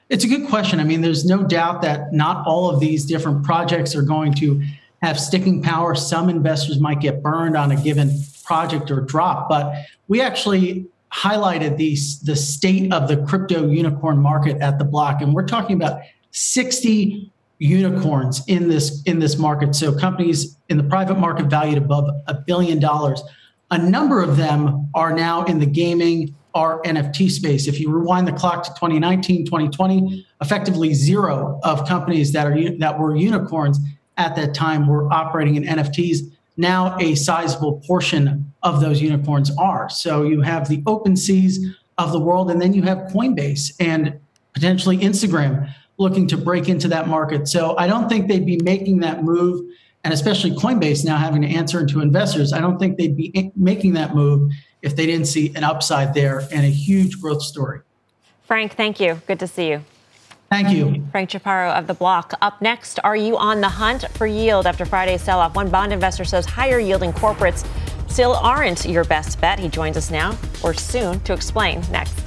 It's 0.09 0.24
a 0.24 0.29
good 0.29 0.49
question. 0.49 0.79
I 0.79 0.85
mean, 0.85 1.01
there's 1.01 1.24
no 1.24 1.43
doubt 1.43 1.83
that 1.83 2.12
not 2.12 2.47
all 2.47 2.70
of 2.70 2.79
these 2.79 3.05
different 3.05 3.43
projects 3.43 3.97
are 3.97 4.03
going 4.03 4.35
to 4.35 4.62
have 5.07 5.19
sticking 5.19 5.63
power. 5.63 5.95
Some 5.95 6.29
investors 6.29 6.81
might 6.81 7.01
get 7.01 7.23
burned 7.23 7.57
on 7.57 7.71
a 7.71 7.77
given 7.77 8.11
project 8.45 8.91
or 8.91 9.01
drop, 9.01 9.49
but 9.49 9.75
we 10.09 10.21
actually 10.21 10.87
highlighted 11.13 11.77
the, 11.77 11.97
the 12.25 12.37
state 12.37 12.93
of 12.93 13.09
the 13.09 13.17
crypto 13.25 13.69
unicorn 13.69 14.19
market 14.19 14.59
at 14.61 14.79
the 14.79 14.85
block. 14.85 15.23
And 15.23 15.33
we're 15.33 15.47
talking 15.47 15.77
about 15.77 16.01
60 16.33 17.33
unicorns 17.59 18.43
in 18.49 18.69
this 18.69 19.03
in 19.07 19.19
this 19.19 19.39
market. 19.39 19.75
So 19.75 19.97
companies 19.97 20.59
in 20.69 20.77
the 20.77 20.85
private 20.85 21.19
market 21.19 21.47
valued 21.47 21.79
above 21.79 22.05
a 22.27 22.35
billion 22.35 22.79
dollars. 22.79 23.23
A 23.71 23.79
number 23.79 24.23
of 24.23 24.37
them 24.37 24.91
are 24.95 25.13
now 25.15 25.45
in 25.45 25.59
the 25.59 25.67
gaming 25.67 26.35
or 26.55 26.83
NFT 26.83 27.31
space. 27.31 27.67
If 27.67 27.81
you 27.81 27.91
rewind 27.91 28.29
the 28.29 28.33
clock 28.33 28.63
to 28.65 28.71
2019, 28.71 29.47
2020, 29.47 30.27
effectively 30.41 30.95
zero 30.95 31.59
of 31.65 31.87
companies 31.89 32.33
that 32.33 32.47
are 32.47 32.79
that 32.79 32.99
were 32.99 33.17
unicorns 33.17 33.79
at 34.17 34.37
that 34.37 34.55
time 34.55 34.87
were 34.87 35.12
operating 35.12 35.57
in 35.57 35.64
NFTs 35.64 36.33
now 36.57 36.97
a 36.99 37.14
sizable 37.14 37.83
portion 37.87 38.53
of 38.62 38.81
those 38.81 39.01
unicorns 39.01 39.51
are. 39.59 39.89
So 39.89 40.23
you 40.23 40.41
have 40.41 40.69
the 40.69 40.79
OpenSeas 40.83 41.59
of 41.99 42.12
the 42.12 42.21
world, 42.21 42.51
and 42.51 42.61
then 42.61 42.73
you 42.73 42.83
have 42.83 42.99
Coinbase 43.12 43.73
and 43.79 44.19
potentially 44.55 44.99
Instagram 44.99 45.73
looking 45.99 46.27
to 46.29 46.37
break 46.37 46.69
into 46.69 46.89
that 46.89 47.09
market. 47.09 47.49
So 47.49 47.77
I 47.79 47.87
don't 47.87 48.09
think 48.09 48.29
they'd 48.29 48.47
be 48.47 48.59
making 48.62 49.01
that 49.01 49.23
move, 49.23 49.64
and 50.05 50.12
especially 50.12 50.51
Coinbase 50.53 51.05
now 51.05 51.17
having 51.17 51.43
to 51.43 51.49
answer 51.49 51.85
to 51.87 52.01
investors. 52.01 52.53
I 52.53 52.61
don't 52.61 52.79
think 52.79 52.97
they'd 52.97 53.17
be 53.17 53.53
making 53.57 53.95
that 53.95 54.14
move 54.14 54.53
if 54.83 54.95
they 54.95 55.07
didn't 55.07 55.27
see 55.27 55.55
an 55.55 55.64
upside 55.64 56.14
there 56.14 56.41
and 56.53 56.64
a 56.64 56.71
huge 56.71 57.21
growth 57.21 57.43
story. 57.43 57.81
Frank, 58.45 58.75
thank 58.75 59.01
you. 59.01 59.21
Good 59.27 59.41
to 59.41 59.47
see 59.47 59.71
you. 59.71 59.85
Thank 60.51 60.70
you. 60.70 61.05
Frank 61.11 61.30
Chaparro 61.30 61.76
of 61.76 61.86
The 61.86 61.94
Block. 61.94 62.34
Up 62.40 62.62
next, 62.62 63.01
are 63.03 63.16
you 63.16 63.36
on 63.36 63.61
the 63.61 63.68
hunt 63.68 64.09
for 64.12 64.26
yield 64.26 64.66
after 64.66 64.84
Friday's 64.84 65.22
sell 65.22 65.40
off? 65.40 65.57
One 65.57 65.68
bond 65.68 65.92
investor 65.92 66.24
says 66.24 66.47
higher 66.47 66.78
yielding 66.78 67.12
corporates 67.12 67.66
still 68.09 68.34
aren't 68.34 68.84
your 68.86 69.05
best 69.05 69.40
bet. 69.40 69.59
He 69.59 69.68
joins 69.68 69.97
us 69.97 70.11
now 70.11 70.38
or 70.62 70.72
soon 70.72 71.20
to 71.20 71.32
explain 71.32 71.82
next. 71.90 72.26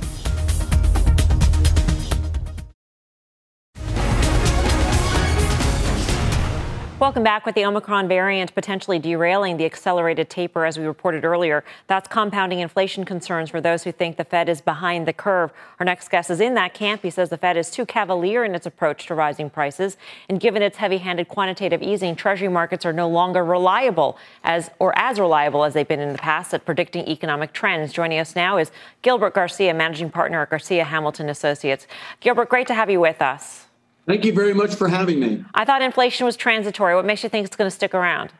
Welcome 6.99 7.23
back. 7.23 7.45
With 7.45 7.55
the 7.55 7.63
Omicron 7.63 8.09
variant 8.09 8.53
potentially 8.53 8.99
derailing 8.99 9.55
the 9.55 9.63
accelerated 9.63 10.29
taper, 10.29 10.65
as 10.65 10.77
we 10.77 10.83
reported 10.83 11.23
earlier, 11.23 11.63
that's 11.87 12.09
compounding 12.09 12.59
inflation 12.59 13.05
concerns 13.05 13.49
for 13.49 13.61
those 13.61 13.85
who 13.85 13.93
think 13.93 14.17
the 14.17 14.25
Fed 14.25 14.49
is 14.49 14.59
behind 14.59 15.07
the 15.07 15.13
curve. 15.13 15.53
Our 15.79 15.85
next 15.85 16.11
guest 16.11 16.29
is 16.29 16.41
in 16.41 16.55
that 16.55 16.73
camp. 16.73 17.01
He 17.01 17.09
says 17.09 17.29
the 17.29 17.37
Fed 17.37 17.55
is 17.55 17.71
too 17.71 17.85
cavalier 17.85 18.43
in 18.43 18.53
its 18.53 18.65
approach 18.65 19.05
to 19.05 19.15
rising 19.15 19.49
prices, 19.49 19.95
and 20.27 20.41
given 20.41 20.61
its 20.61 20.75
heavy-handed 20.75 21.29
quantitative 21.29 21.81
easing, 21.81 22.17
Treasury 22.17 22.49
markets 22.49 22.85
are 22.85 22.91
no 22.91 23.07
longer 23.07 23.45
reliable 23.45 24.17
as 24.43 24.69
or 24.77 24.91
as 24.99 25.21
reliable 25.21 25.63
as 25.63 25.73
they've 25.73 25.87
been 25.87 26.01
in 26.01 26.11
the 26.11 26.19
past 26.19 26.53
at 26.53 26.65
predicting 26.65 27.07
economic 27.07 27.53
trends. 27.53 27.93
Joining 27.93 28.19
us 28.19 28.35
now 28.35 28.57
is 28.57 28.71
Gilbert 29.03 29.33
Garcia, 29.33 29.73
managing 29.73 30.11
partner 30.11 30.41
at 30.41 30.49
Garcia 30.49 30.83
Hamilton 30.83 31.29
Associates. 31.29 31.87
Gilbert, 32.19 32.49
great 32.49 32.67
to 32.67 32.73
have 32.73 32.89
you 32.89 32.99
with 32.99 33.21
us. 33.21 33.68
Thank 34.09 34.25
you 34.25 34.33
very 34.33 34.55
much 34.55 34.73
for 34.73 34.87
having 34.87 35.19
me. 35.19 35.45
I 35.53 35.65
thought 35.65 35.83
inflation 35.83 36.25
was 36.25 36.35
transitory. 36.35 36.95
What 36.95 37.05
makes 37.05 37.21
you 37.21 37.29
think 37.29 37.45
it's 37.45 37.55
going 37.55 37.69
to 37.69 37.75
stick 37.75 37.93
around? 37.93 38.31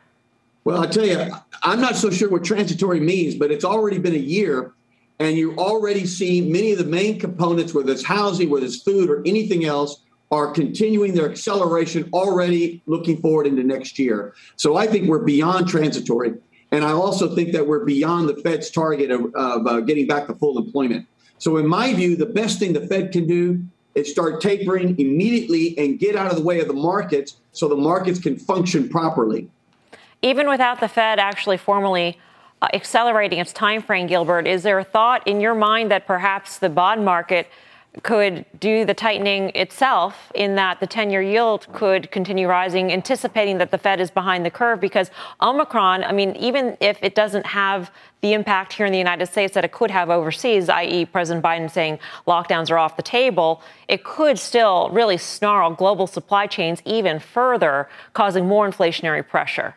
Well, 0.63 0.81
I 0.81 0.87
tell 0.87 1.05
you, 1.05 1.31
I'm 1.61 1.79
not 1.79 1.95
so 1.95 2.09
sure 2.09 2.27
what 2.27 2.43
transitory 2.43 2.99
means, 2.99 3.35
but 3.35 3.51
it's 3.51 3.63
already 3.63 3.99
been 3.99 4.15
a 4.15 4.17
year, 4.17 4.73
and 5.19 5.37
you 5.37 5.55
already 5.57 6.07
see 6.07 6.41
many 6.41 6.71
of 6.71 6.79
the 6.79 6.85
main 6.85 7.19
components, 7.19 7.75
whether 7.75 7.91
it's 7.91 8.03
housing, 8.03 8.49
whether 8.49 8.65
it's 8.65 8.81
food, 8.81 9.11
or 9.11 9.21
anything 9.27 9.63
else, 9.63 10.01
are 10.31 10.51
continuing 10.51 11.13
their 11.13 11.29
acceleration 11.29 12.09
already 12.13 12.81
looking 12.87 13.21
forward 13.21 13.45
into 13.45 13.61
next 13.61 13.99
year. 13.99 14.33
So 14.55 14.75
I 14.75 14.87
think 14.87 15.07
we're 15.07 15.19
beyond 15.19 15.67
transitory. 15.67 16.33
And 16.71 16.83
I 16.83 16.93
also 16.93 17.35
think 17.35 17.51
that 17.51 17.67
we're 17.67 17.85
beyond 17.85 18.27
the 18.27 18.37
Fed's 18.37 18.71
target 18.71 19.11
of, 19.11 19.35
of 19.35 19.67
uh, 19.67 19.81
getting 19.81 20.07
back 20.07 20.25
to 20.27 20.33
full 20.33 20.57
employment. 20.57 21.05
So, 21.37 21.57
in 21.57 21.67
my 21.67 21.93
view, 21.93 22.15
the 22.15 22.25
best 22.25 22.57
thing 22.57 22.73
the 22.73 22.87
Fed 22.87 23.11
can 23.11 23.27
do 23.27 23.63
is 23.99 24.11
start 24.11 24.41
tapering 24.41 24.99
immediately 24.99 25.77
and 25.77 25.99
get 25.99 26.15
out 26.15 26.31
of 26.31 26.37
the 26.37 26.43
way 26.43 26.59
of 26.59 26.67
the 26.67 26.73
markets 26.73 27.37
so 27.51 27.67
the 27.67 27.75
markets 27.75 28.19
can 28.19 28.37
function 28.37 28.89
properly. 28.89 29.49
Even 30.21 30.49
without 30.49 30.79
the 30.79 30.87
Fed 30.87 31.19
actually 31.19 31.57
formally 31.57 32.17
uh, 32.61 32.67
accelerating 32.73 33.39
its 33.39 33.53
time 33.53 33.81
frame, 33.81 34.07
Gilbert, 34.07 34.47
is 34.47 34.63
there 34.63 34.79
a 34.79 34.83
thought 34.83 35.25
in 35.27 35.39
your 35.39 35.55
mind 35.55 35.91
that 35.91 36.05
perhaps 36.05 36.59
the 36.59 36.69
bond 36.69 37.05
market 37.05 37.47
could 38.03 38.45
do 38.59 38.85
the 38.85 38.93
tightening 38.93 39.49
itself 39.55 40.31
in 40.35 40.55
that 40.55 40.79
the 40.79 40.85
10 40.85 41.09
year 41.09 41.21
yield 41.21 41.67
could 41.73 42.11
continue 42.11 42.47
rising, 42.47 42.91
anticipating 42.91 43.57
that 43.57 43.71
the 43.71 43.77
Fed 43.77 43.99
is 43.99 44.11
behind 44.11 44.45
the 44.45 44.51
curve 44.51 44.79
because 44.79 45.09
Omicron, 45.41 46.03
I 46.03 46.11
mean, 46.11 46.35
even 46.35 46.77
if 46.79 46.99
it 47.01 47.15
doesn't 47.15 47.45
have 47.47 47.91
the 48.21 48.33
impact 48.33 48.73
here 48.73 48.85
in 48.85 48.91
the 48.91 48.97
United 48.97 49.25
States 49.25 49.53
that 49.55 49.65
it 49.65 49.71
could 49.71 49.89
have 49.89 50.09
overseas, 50.09 50.69
i.e., 50.69 51.05
President 51.05 51.43
Biden 51.43 51.69
saying 51.69 51.99
lockdowns 52.27 52.69
are 52.69 52.77
off 52.77 52.95
the 52.95 53.03
table, 53.03 53.61
it 53.87 54.03
could 54.03 54.37
still 54.37 54.89
really 54.91 55.17
snarl 55.17 55.73
global 55.73 56.05
supply 56.05 56.45
chains 56.45 56.81
even 56.85 57.19
further, 57.19 57.89
causing 58.13 58.45
more 58.45 58.69
inflationary 58.69 59.27
pressure. 59.27 59.73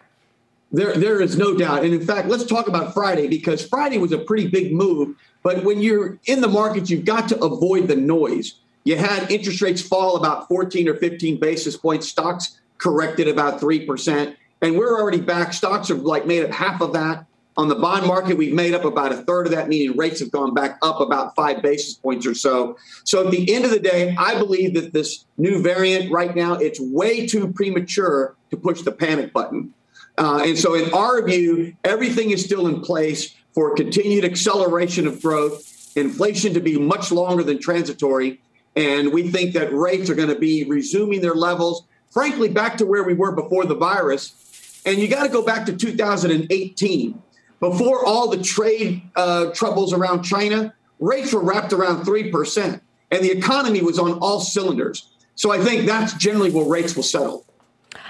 There, 0.71 0.95
there 0.95 1.21
is 1.21 1.37
no 1.37 1.57
doubt. 1.57 1.85
And 1.85 1.95
in 1.95 2.05
fact, 2.05 2.29
let's 2.29 2.47
talk 2.47 2.67
about 2.67 2.95
Friday 2.95 3.29
because 3.29 3.67
Friday 3.67 3.99
was 3.99 4.13
a 4.13 4.19
pretty 4.19 4.49
big 4.49 4.73
move 4.73 5.17
but 5.43 5.64
when 5.64 5.80
you're 5.80 6.18
in 6.26 6.40
the 6.40 6.49
markets, 6.49 6.90
you've 6.90 7.05
got 7.05 7.28
to 7.30 7.45
avoid 7.45 7.88
the 7.88 7.97
noise. 7.97 8.55
You 8.84 8.97
had 8.97 9.30
interest 9.30 9.61
rates 9.62 9.82
fall 9.82 10.16
about 10.16 10.49
14 10.49 10.88
or 10.88 10.95
15 10.95 11.38
basis 11.38 11.76
points. 11.76 12.09
Stocks 12.09 12.61
corrected 12.78 13.28
about 13.28 13.61
3%. 13.61 14.34
And 14.61 14.78
we're 14.78 14.99
already 14.99 15.20
back. 15.20 15.53
Stocks 15.53 15.90
are 15.90 15.97
like 15.97 16.26
made 16.26 16.45
up 16.45 16.51
half 16.51 16.80
of 16.80 16.93
that. 16.93 17.26
On 17.57 17.68
the 17.68 17.74
bond 17.74 18.07
market, 18.07 18.38
we've 18.38 18.55
made 18.55 18.72
up 18.72 18.84
about 18.84 19.12
a 19.12 19.16
third 19.16 19.47
of 19.47 19.53
that, 19.53 19.68
meaning 19.68 19.95
rates 19.97 20.20
have 20.20 20.30
gone 20.30 20.55
back 20.55 20.78
up 20.80 21.01
about 21.01 21.34
five 21.34 21.61
basis 21.61 21.93
points 21.93 22.26
or 22.26 22.34
so. 22.34 22.78
So 23.05 23.26
at 23.26 23.30
the 23.30 23.53
end 23.55 23.66
of 23.66 23.70
the 23.70 23.78
day, 23.78 24.14
I 24.16 24.38
believe 24.38 24.72
that 24.74 24.95
this 24.95 25.26
new 25.36 25.61
variant 25.62 26.11
right 26.11 26.34
now, 26.34 26.55
it's 26.55 26.80
way 26.80 27.26
too 27.26 27.53
premature 27.53 28.34
to 28.51 28.57
push 28.57 28.80
the 28.80 28.93
panic 28.93 29.34
button. 29.34 29.74
Uh, 30.16 30.43
and 30.47 30.59
so, 30.59 30.74
in 30.74 30.93
our 30.93 31.22
view, 31.22 31.74
everything 31.84 32.30
is 32.30 32.45
still 32.45 32.66
in 32.66 32.80
place 32.80 33.34
for 33.55 33.74
continued 33.74 34.24
acceleration 34.24 35.07
of 35.07 35.20
growth, 35.22 35.92
inflation 35.96 36.55
to 36.55 36.61
be 36.61 36.78
much 36.78 37.12
longer 37.12 37.42
than 37.42 37.59
transitory. 37.59 38.40
And 38.76 39.12
we 39.12 39.30
think 39.30 39.53
that 39.55 39.72
rates 39.74 40.09
are 40.09 40.14
going 40.14 40.30
to 40.30 40.38
be 40.38 40.64
resuming 40.64 41.20
their 41.20 41.34
levels, 41.34 41.84
frankly, 42.11 42.48
back 42.48 42.78
to 42.78 42.86
where 42.86 43.05
we 43.05 43.14
were 43.14 43.32
before 43.32 43.66
the 43.66 43.74
virus. 43.74 44.80
And 44.86 44.98
you 44.98 45.09
got 45.09 45.24
to 45.24 45.28
go 45.28 45.44
back 45.44 45.66
to 45.66 45.76
2018. 45.76 47.22
Before 47.61 48.05
all 48.05 48.28
the 48.28 48.42
trade 48.42 49.03
uh, 49.14 49.53
troubles 49.53 49.92
around 49.92 50.24
China, 50.24 50.74
rates 50.98 51.32
were 51.32 51.42
wrapped 51.42 51.72
around 51.72 52.05
3%, 52.05 52.80
and 53.11 53.22
the 53.22 53.30
economy 53.30 53.82
was 53.82 53.98
on 53.98 54.14
all 54.18 54.40
cylinders. 54.40 55.11
So 55.36 55.53
I 55.53 55.59
think 55.59 55.86
that's 55.86 56.14
generally 56.14 56.50
where 56.50 56.64
rates 56.64 56.96
will 56.96 57.05
settle. 57.05 57.46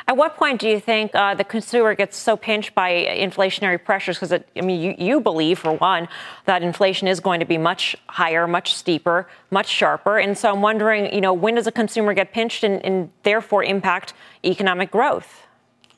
At 0.08 0.16
what 0.16 0.36
point 0.36 0.60
do 0.60 0.68
you 0.68 0.80
think 0.80 1.14
uh, 1.14 1.34
the 1.34 1.44
consumer 1.44 1.94
gets 1.94 2.16
so 2.16 2.36
pinched 2.36 2.74
by 2.74 2.90
inflationary 2.90 3.82
pressures? 3.82 4.18
Because 4.18 4.32
I 4.32 4.60
mean, 4.60 4.80
you, 4.80 4.94
you 4.98 5.20
believe, 5.20 5.60
for 5.60 5.72
one, 5.72 6.08
that 6.46 6.62
inflation 6.62 7.06
is 7.08 7.20
going 7.20 7.40
to 7.40 7.46
be 7.46 7.58
much 7.58 7.96
higher, 8.08 8.46
much 8.46 8.74
steeper, 8.74 9.28
much 9.50 9.68
sharper. 9.68 10.18
And 10.18 10.36
so 10.36 10.50
I'm 10.50 10.60
wondering, 10.60 11.12
you 11.14 11.20
know, 11.20 11.32
when 11.32 11.54
does 11.54 11.66
a 11.66 11.72
consumer 11.72 12.14
get 12.14 12.32
pinched 12.32 12.64
and, 12.64 12.84
and 12.84 13.10
therefore 13.22 13.62
impact 13.62 14.14
economic 14.44 14.90
growth? 14.90 15.46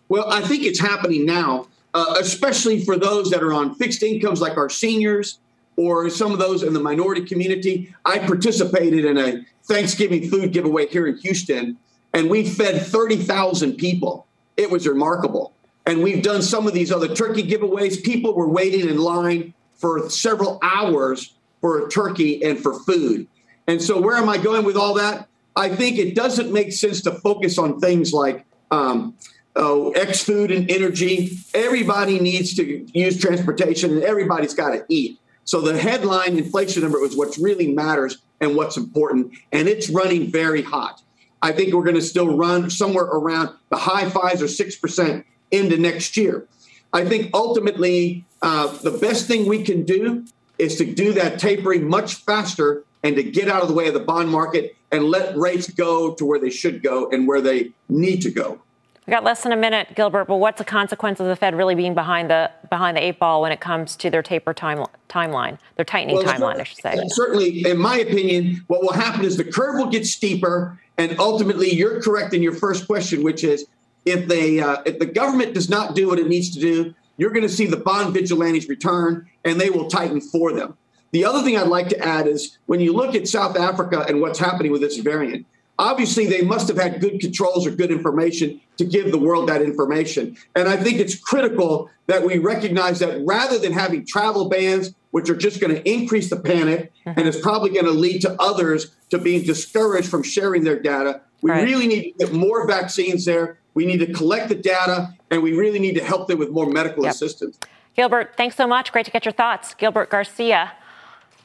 Well, 0.09 0.31
I 0.31 0.43
think 0.43 0.65
it's 0.65 0.81
happening 0.81 1.25
now, 1.25 1.69
uh, 1.95 2.17
especially 2.21 2.85
for 2.85 2.97
those 2.97 3.31
that 3.31 3.43
are 3.43 3.55
on 3.55 3.75
fixed 3.77 4.03
incomes, 4.03 4.41
like 4.41 4.59
our 4.59 4.69
seniors 4.69 5.39
or 5.77 6.09
some 6.11 6.31
of 6.31 6.39
those 6.39 6.63
in 6.63 6.73
the 6.73 6.81
minority 6.81 7.25
community. 7.25 7.93
I 8.05 8.19
participated 8.19 9.05
in 9.05 9.19
a 9.19 9.45
Thanksgiving 9.65 10.29
food 10.29 10.53
giveaway 10.53 10.87
here 10.87 11.07
in 11.07 11.17
Houston 11.19 11.79
and 12.15 12.31
we 12.31 12.49
fed 12.49 12.81
30,000 12.81 13.75
people. 13.75 14.27
It 14.57 14.71
was 14.71 14.87
remarkable. 14.87 15.53
And 15.85 16.03
we've 16.03 16.23
done 16.23 16.41
some 16.41 16.67
of 16.67 16.73
these 16.73 16.91
other 16.91 17.15
turkey 17.15 17.43
giveaways. 17.43 18.03
People 18.03 18.35
were 18.35 18.49
waiting 18.49 18.89
in 18.89 18.97
line 18.97 19.53
for 19.75 20.09
several 20.09 20.59
hours 20.63 21.35
for 21.61 21.85
a 21.85 21.91
turkey 21.91 22.43
and 22.43 22.59
for 22.59 22.79
food. 22.81 23.27
And 23.67 23.83
so, 23.83 24.01
where 24.01 24.17
am 24.17 24.29
I 24.29 24.39
going 24.39 24.65
with 24.65 24.77
all 24.77 24.95
that? 24.95 25.29
I 25.57 25.69
think 25.69 25.99
it 25.99 26.15
doesn't 26.15 26.53
make 26.53 26.73
sense 26.73 27.03
to 27.03 27.13
focus 27.13 27.59
on 27.59 27.81
things 27.81 28.13
like 28.13 28.47
um, 28.71 29.15
oh, 29.57 29.91
X 29.93 30.23
food 30.23 30.51
and 30.51 30.71
energy. 30.71 31.39
Everybody 31.53 32.19
needs 32.19 32.55
to 32.57 32.87
use 32.93 33.21
transportation 33.21 33.91
and 33.93 34.03
everybody's 34.03 34.55
got 34.55 34.71
to 34.71 34.85
eat. 34.89 35.19
So, 35.45 35.61
the 35.61 35.79
headline 35.79 36.39
inflation 36.39 36.83
number 36.83 37.05
is 37.05 37.17
what 37.17 37.37
really 37.39 37.73
matters 37.73 38.19
and 38.41 38.57
what's 38.57 38.77
important. 38.77 39.33
And 39.53 39.69
it's 39.69 39.91
running 39.91 40.31
very 40.31 40.63
hot. 40.63 41.03
I 41.45 41.53
think 41.53 41.75
we're 41.75 41.85
going 41.85 41.95
to 41.95 42.01
still 42.01 42.35
run 42.35 42.71
somewhere 42.71 43.05
around 43.05 43.51
the 43.69 43.77
high 43.77 44.09
fives 44.09 44.41
or 44.41 44.47
6% 44.47 45.25
into 45.51 45.77
next 45.77 46.17
year. 46.17 46.49
I 46.91 47.05
think 47.05 47.33
ultimately 47.35 48.25
uh, 48.41 48.69
the 48.79 48.93
best 48.93 49.27
thing 49.27 49.47
we 49.47 49.63
can 49.63 49.85
do 49.85 50.25
is 50.59 50.77
to 50.77 50.87
do 50.87 51.13
that 51.13 51.39
tapering 51.39 51.87
much 51.87 52.15
faster 52.15 52.85
and 53.03 53.15
to 53.17 53.23
get 53.23 53.49
out 53.49 53.61
of 53.61 53.69
the 53.69 53.75
way 53.75 53.89
of 53.89 53.93
the 53.93 54.01
bond 54.01 54.31
market 54.31 54.75
and 54.91 55.05
let 55.05 55.37
rates 55.37 55.69
go 55.69 56.15
to 56.15 56.25
where 56.25 56.39
they 56.39 56.49
should 56.49 56.83
go 56.83 57.11
and 57.11 57.29
where 57.29 57.43
they 57.43 57.73
need 57.91 58.23
to 58.23 58.31
go. 58.31 58.63
We 59.07 59.11
got 59.11 59.23
less 59.23 59.43
than 59.43 59.53
a 59.53 59.57
minute, 59.57 59.95
Gilbert. 59.95 60.27
But 60.27 60.37
what's 60.37 60.59
the 60.59 60.65
consequence 60.65 61.21
of 61.21 61.27
the 61.27 61.37
Fed 61.37 61.55
really 61.55 61.75
being 61.75 61.95
behind 61.95 62.31
the 62.31 62.51
behind 62.71 62.97
the 62.97 63.03
eight 63.03 63.19
ball 63.19 63.43
when 63.43 63.53
it 63.53 63.61
comes 63.61 63.97
to 63.97 64.11
their 64.11 64.23
taper 64.23 64.55
time, 64.55 64.85
timeline, 65.09 65.59
their 65.77 65.85
tightening 65.85 66.17
well, 66.17 66.25
timeline, 66.25 66.59
I 66.59 66.65
should 66.65 66.79
say? 66.79 66.99
Certainly, 67.09 67.67
in 67.67 67.79
my 67.79 67.99
opinion, 67.99 68.65
what 68.69 68.83
will 68.83 68.93
happen 68.93 69.25
is 69.25 69.37
the 69.37 69.45
curve 69.45 69.79
will 69.79 69.91
get 69.91 70.07
steeper, 70.07 70.81
and 70.97 71.19
ultimately, 71.19 71.75
you're 71.75 72.01
correct 72.01 72.33
in 72.33 72.43
your 72.43 72.55
first 72.55 72.87
question, 72.87 73.23
which 73.23 73.45
is 73.45 73.67
if 74.07 74.27
they 74.27 74.61
uh, 74.61 74.79
if 74.87 74.99
the 74.99 75.07
government 75.07 75.53
does 75.53 75.69
not 75.69 75.95
do 75.95 76.09
what 76.09 76.19
it 76.19 76.27
needs 76.27 76.55
to 76.55 76.61
do, 76.61 76.95
you're 77.19 77.31
going 77.31 77.47
to 77.47 77.49
see 77.49 77.67
the 77.67 77.77
bond 77.77 78.15
vigilantes 78.15 78.69
return, 78.69 79.29
and 79.45 79.61
they 79.61 79.69
will 79.69 79.89
tighten 79.89 80.21
for 80.21 80.53
them. 80.53 80.77
The 81.11 81.27
other 81.27 81.43
thing 81.43 81.57
I'd 81.57 81.69
like 81.69 81.89
to 81.91 81.99
add 81.99 82.27
is 82.27 82.59
when 82.67 82.81
you 82.81 82.93
look 82.93 83.15
at 83.15 83.29
South 83.29 83.57
Africa 83.57 84.05
and 84.09 84.21
what's 84.21 84.39
happening 84.39 84.73
with 84.73 84.81
this 84.81 84.97
variant, 84.97 85.47
obviously 85.79 86.27
they 86.27 86.43
must 86.43 86.69
have 86.69 86.77
had 86.77 87.01
good 87.01 87.21
controls 87.21 87.67
or 87.67 87.71
good 87.71 87.91
information 87.91 88.61
to 88.77 88.85
give 88.85 89.11
the 89.11 89.19
world 89.19 89.49
that 89.49 89.63
information. 89.63 90.37
And 90.55 90.69
I 90.69 90.77
think 90.77 90.99
it's 90.99 91.15
critical 91.15 91.91
that 92.07 92.25
we 92.25 92.39
recognize 92.39 92.99
that 93.01 93.25
rather 93.25 93.59
than 93.59 93.73
having 93.73 94.07
travel 94.07 94.49
bans, 94.49 94.95
which 95.11 95.31
are 95.31 95.37
just 95.37 95.61
going 95.61 95.75
to 95.75 95.89
increase 95.89 96.31
the 96.31 96.37
panic 96.37 96.93
mm-hmm. 97.07 97.19
and 97.19 97.29
is 97.29 97.41
probably 97.41 97.71
going 97.71 97.87
to 97.87 97.93
lead 97.93 98.21
to 98.23 98.37
others 98.41 98.95
to 99.11 99.19
being 99.19 99.45
discouraged 99.45 100.09
from 100.09 100.23
sharing 100.23 100.65
their 100.65 100.79
data, 100.79 101.21
we 101.43 101.51
right. 101.51 101.65
really 101.65 101.87
need 101.87 102.13
to 102.13 102.25
get 102.25 102.33
more 102.33 102.67
vaccines 102.67 103.25
there. 103.25 103.59
We 103.75 103.87
need 103.87 103.99
to 103.99 104.13
collect 104.13 104.49
the 104.49 104.55
data 104.55 105.15
and 105.31 105.43
we 105.43 105.53
really 105.53 105.79
need 105.79 105.95
to 105.95 106.05
help 106.05 106.29
them 106.29 106.39
with 106.39 106.51
more 106.51 106.67
medical 106.67 107.05
yep. 107.05 107.15
assistance. 107.15 107.59
Gilbert, 107.97 108.35
thanks 108.37 108.57
so 108.57 108.67
much. 108.67 108.93
Great 108.93 109.05
to 109.07 109.13
get 109.13 109.25
your 109.25 109.33
thoughts. 109.33 109.75
Gilbert 109.75 110.11
Garcia. 110.11 110.73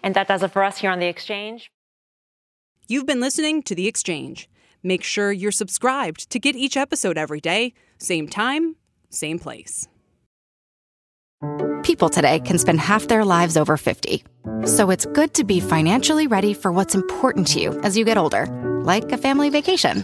And 0.01 0.15
that 0.15 0.27
does 0.27 0.41
it 0.41 0.51
for 0.51 0.63
us 0.63 0.77
here 0.79 0.89
on 0.89 0.99
The 0.99 1.07
Exchange. 1.07 1.71
You've 2.91 3.05
been 3.05 3.19
listening 3.19 3.61
to 3.63 3.75
The 3.75 3.87
Exchange. 3.87 4.49
Make 4.81 5.03
sure 5.03 5.31
you're 5.31 5.51
subscribed 5.51 6.27
to 6.31 6.39
get 6.39 6.55
each 6.55 6.75
episode 6.75 7.19
every 7.19 7.39
day, 7.39 7.75
same 7.99 8.27
time, 8.27 8.77
same 9.11 9.37
place. 9.37 9.87
People 11.83 12.09
today 12.09 12.39
can 12.39 12.57
spend 12.57 12.79
half 12.79 13.07
their 13.07 13.23
lives 13.23 13.57
over 13.57 13.77
50. 13.77 14.23
So 14.65 14.89
it's 14.89 15.05
good 15.05 15.35
to 15.35 15.43
be 15.43 15.59
financially 15.59 16.25
ready 16.25 16.55
for 16.55 16.71
what's 16.71 16.95
important 16.95 17.45
to 17.49 17.59
you 17.59 17.79
as 17.81 17.95
you 17.95 18.05
get 18.05 18.17
older, 18.17 18.47
like 18.83 19.11
a 19.11 19.17
family 19.19 19.51
vacation. 19.51 20.03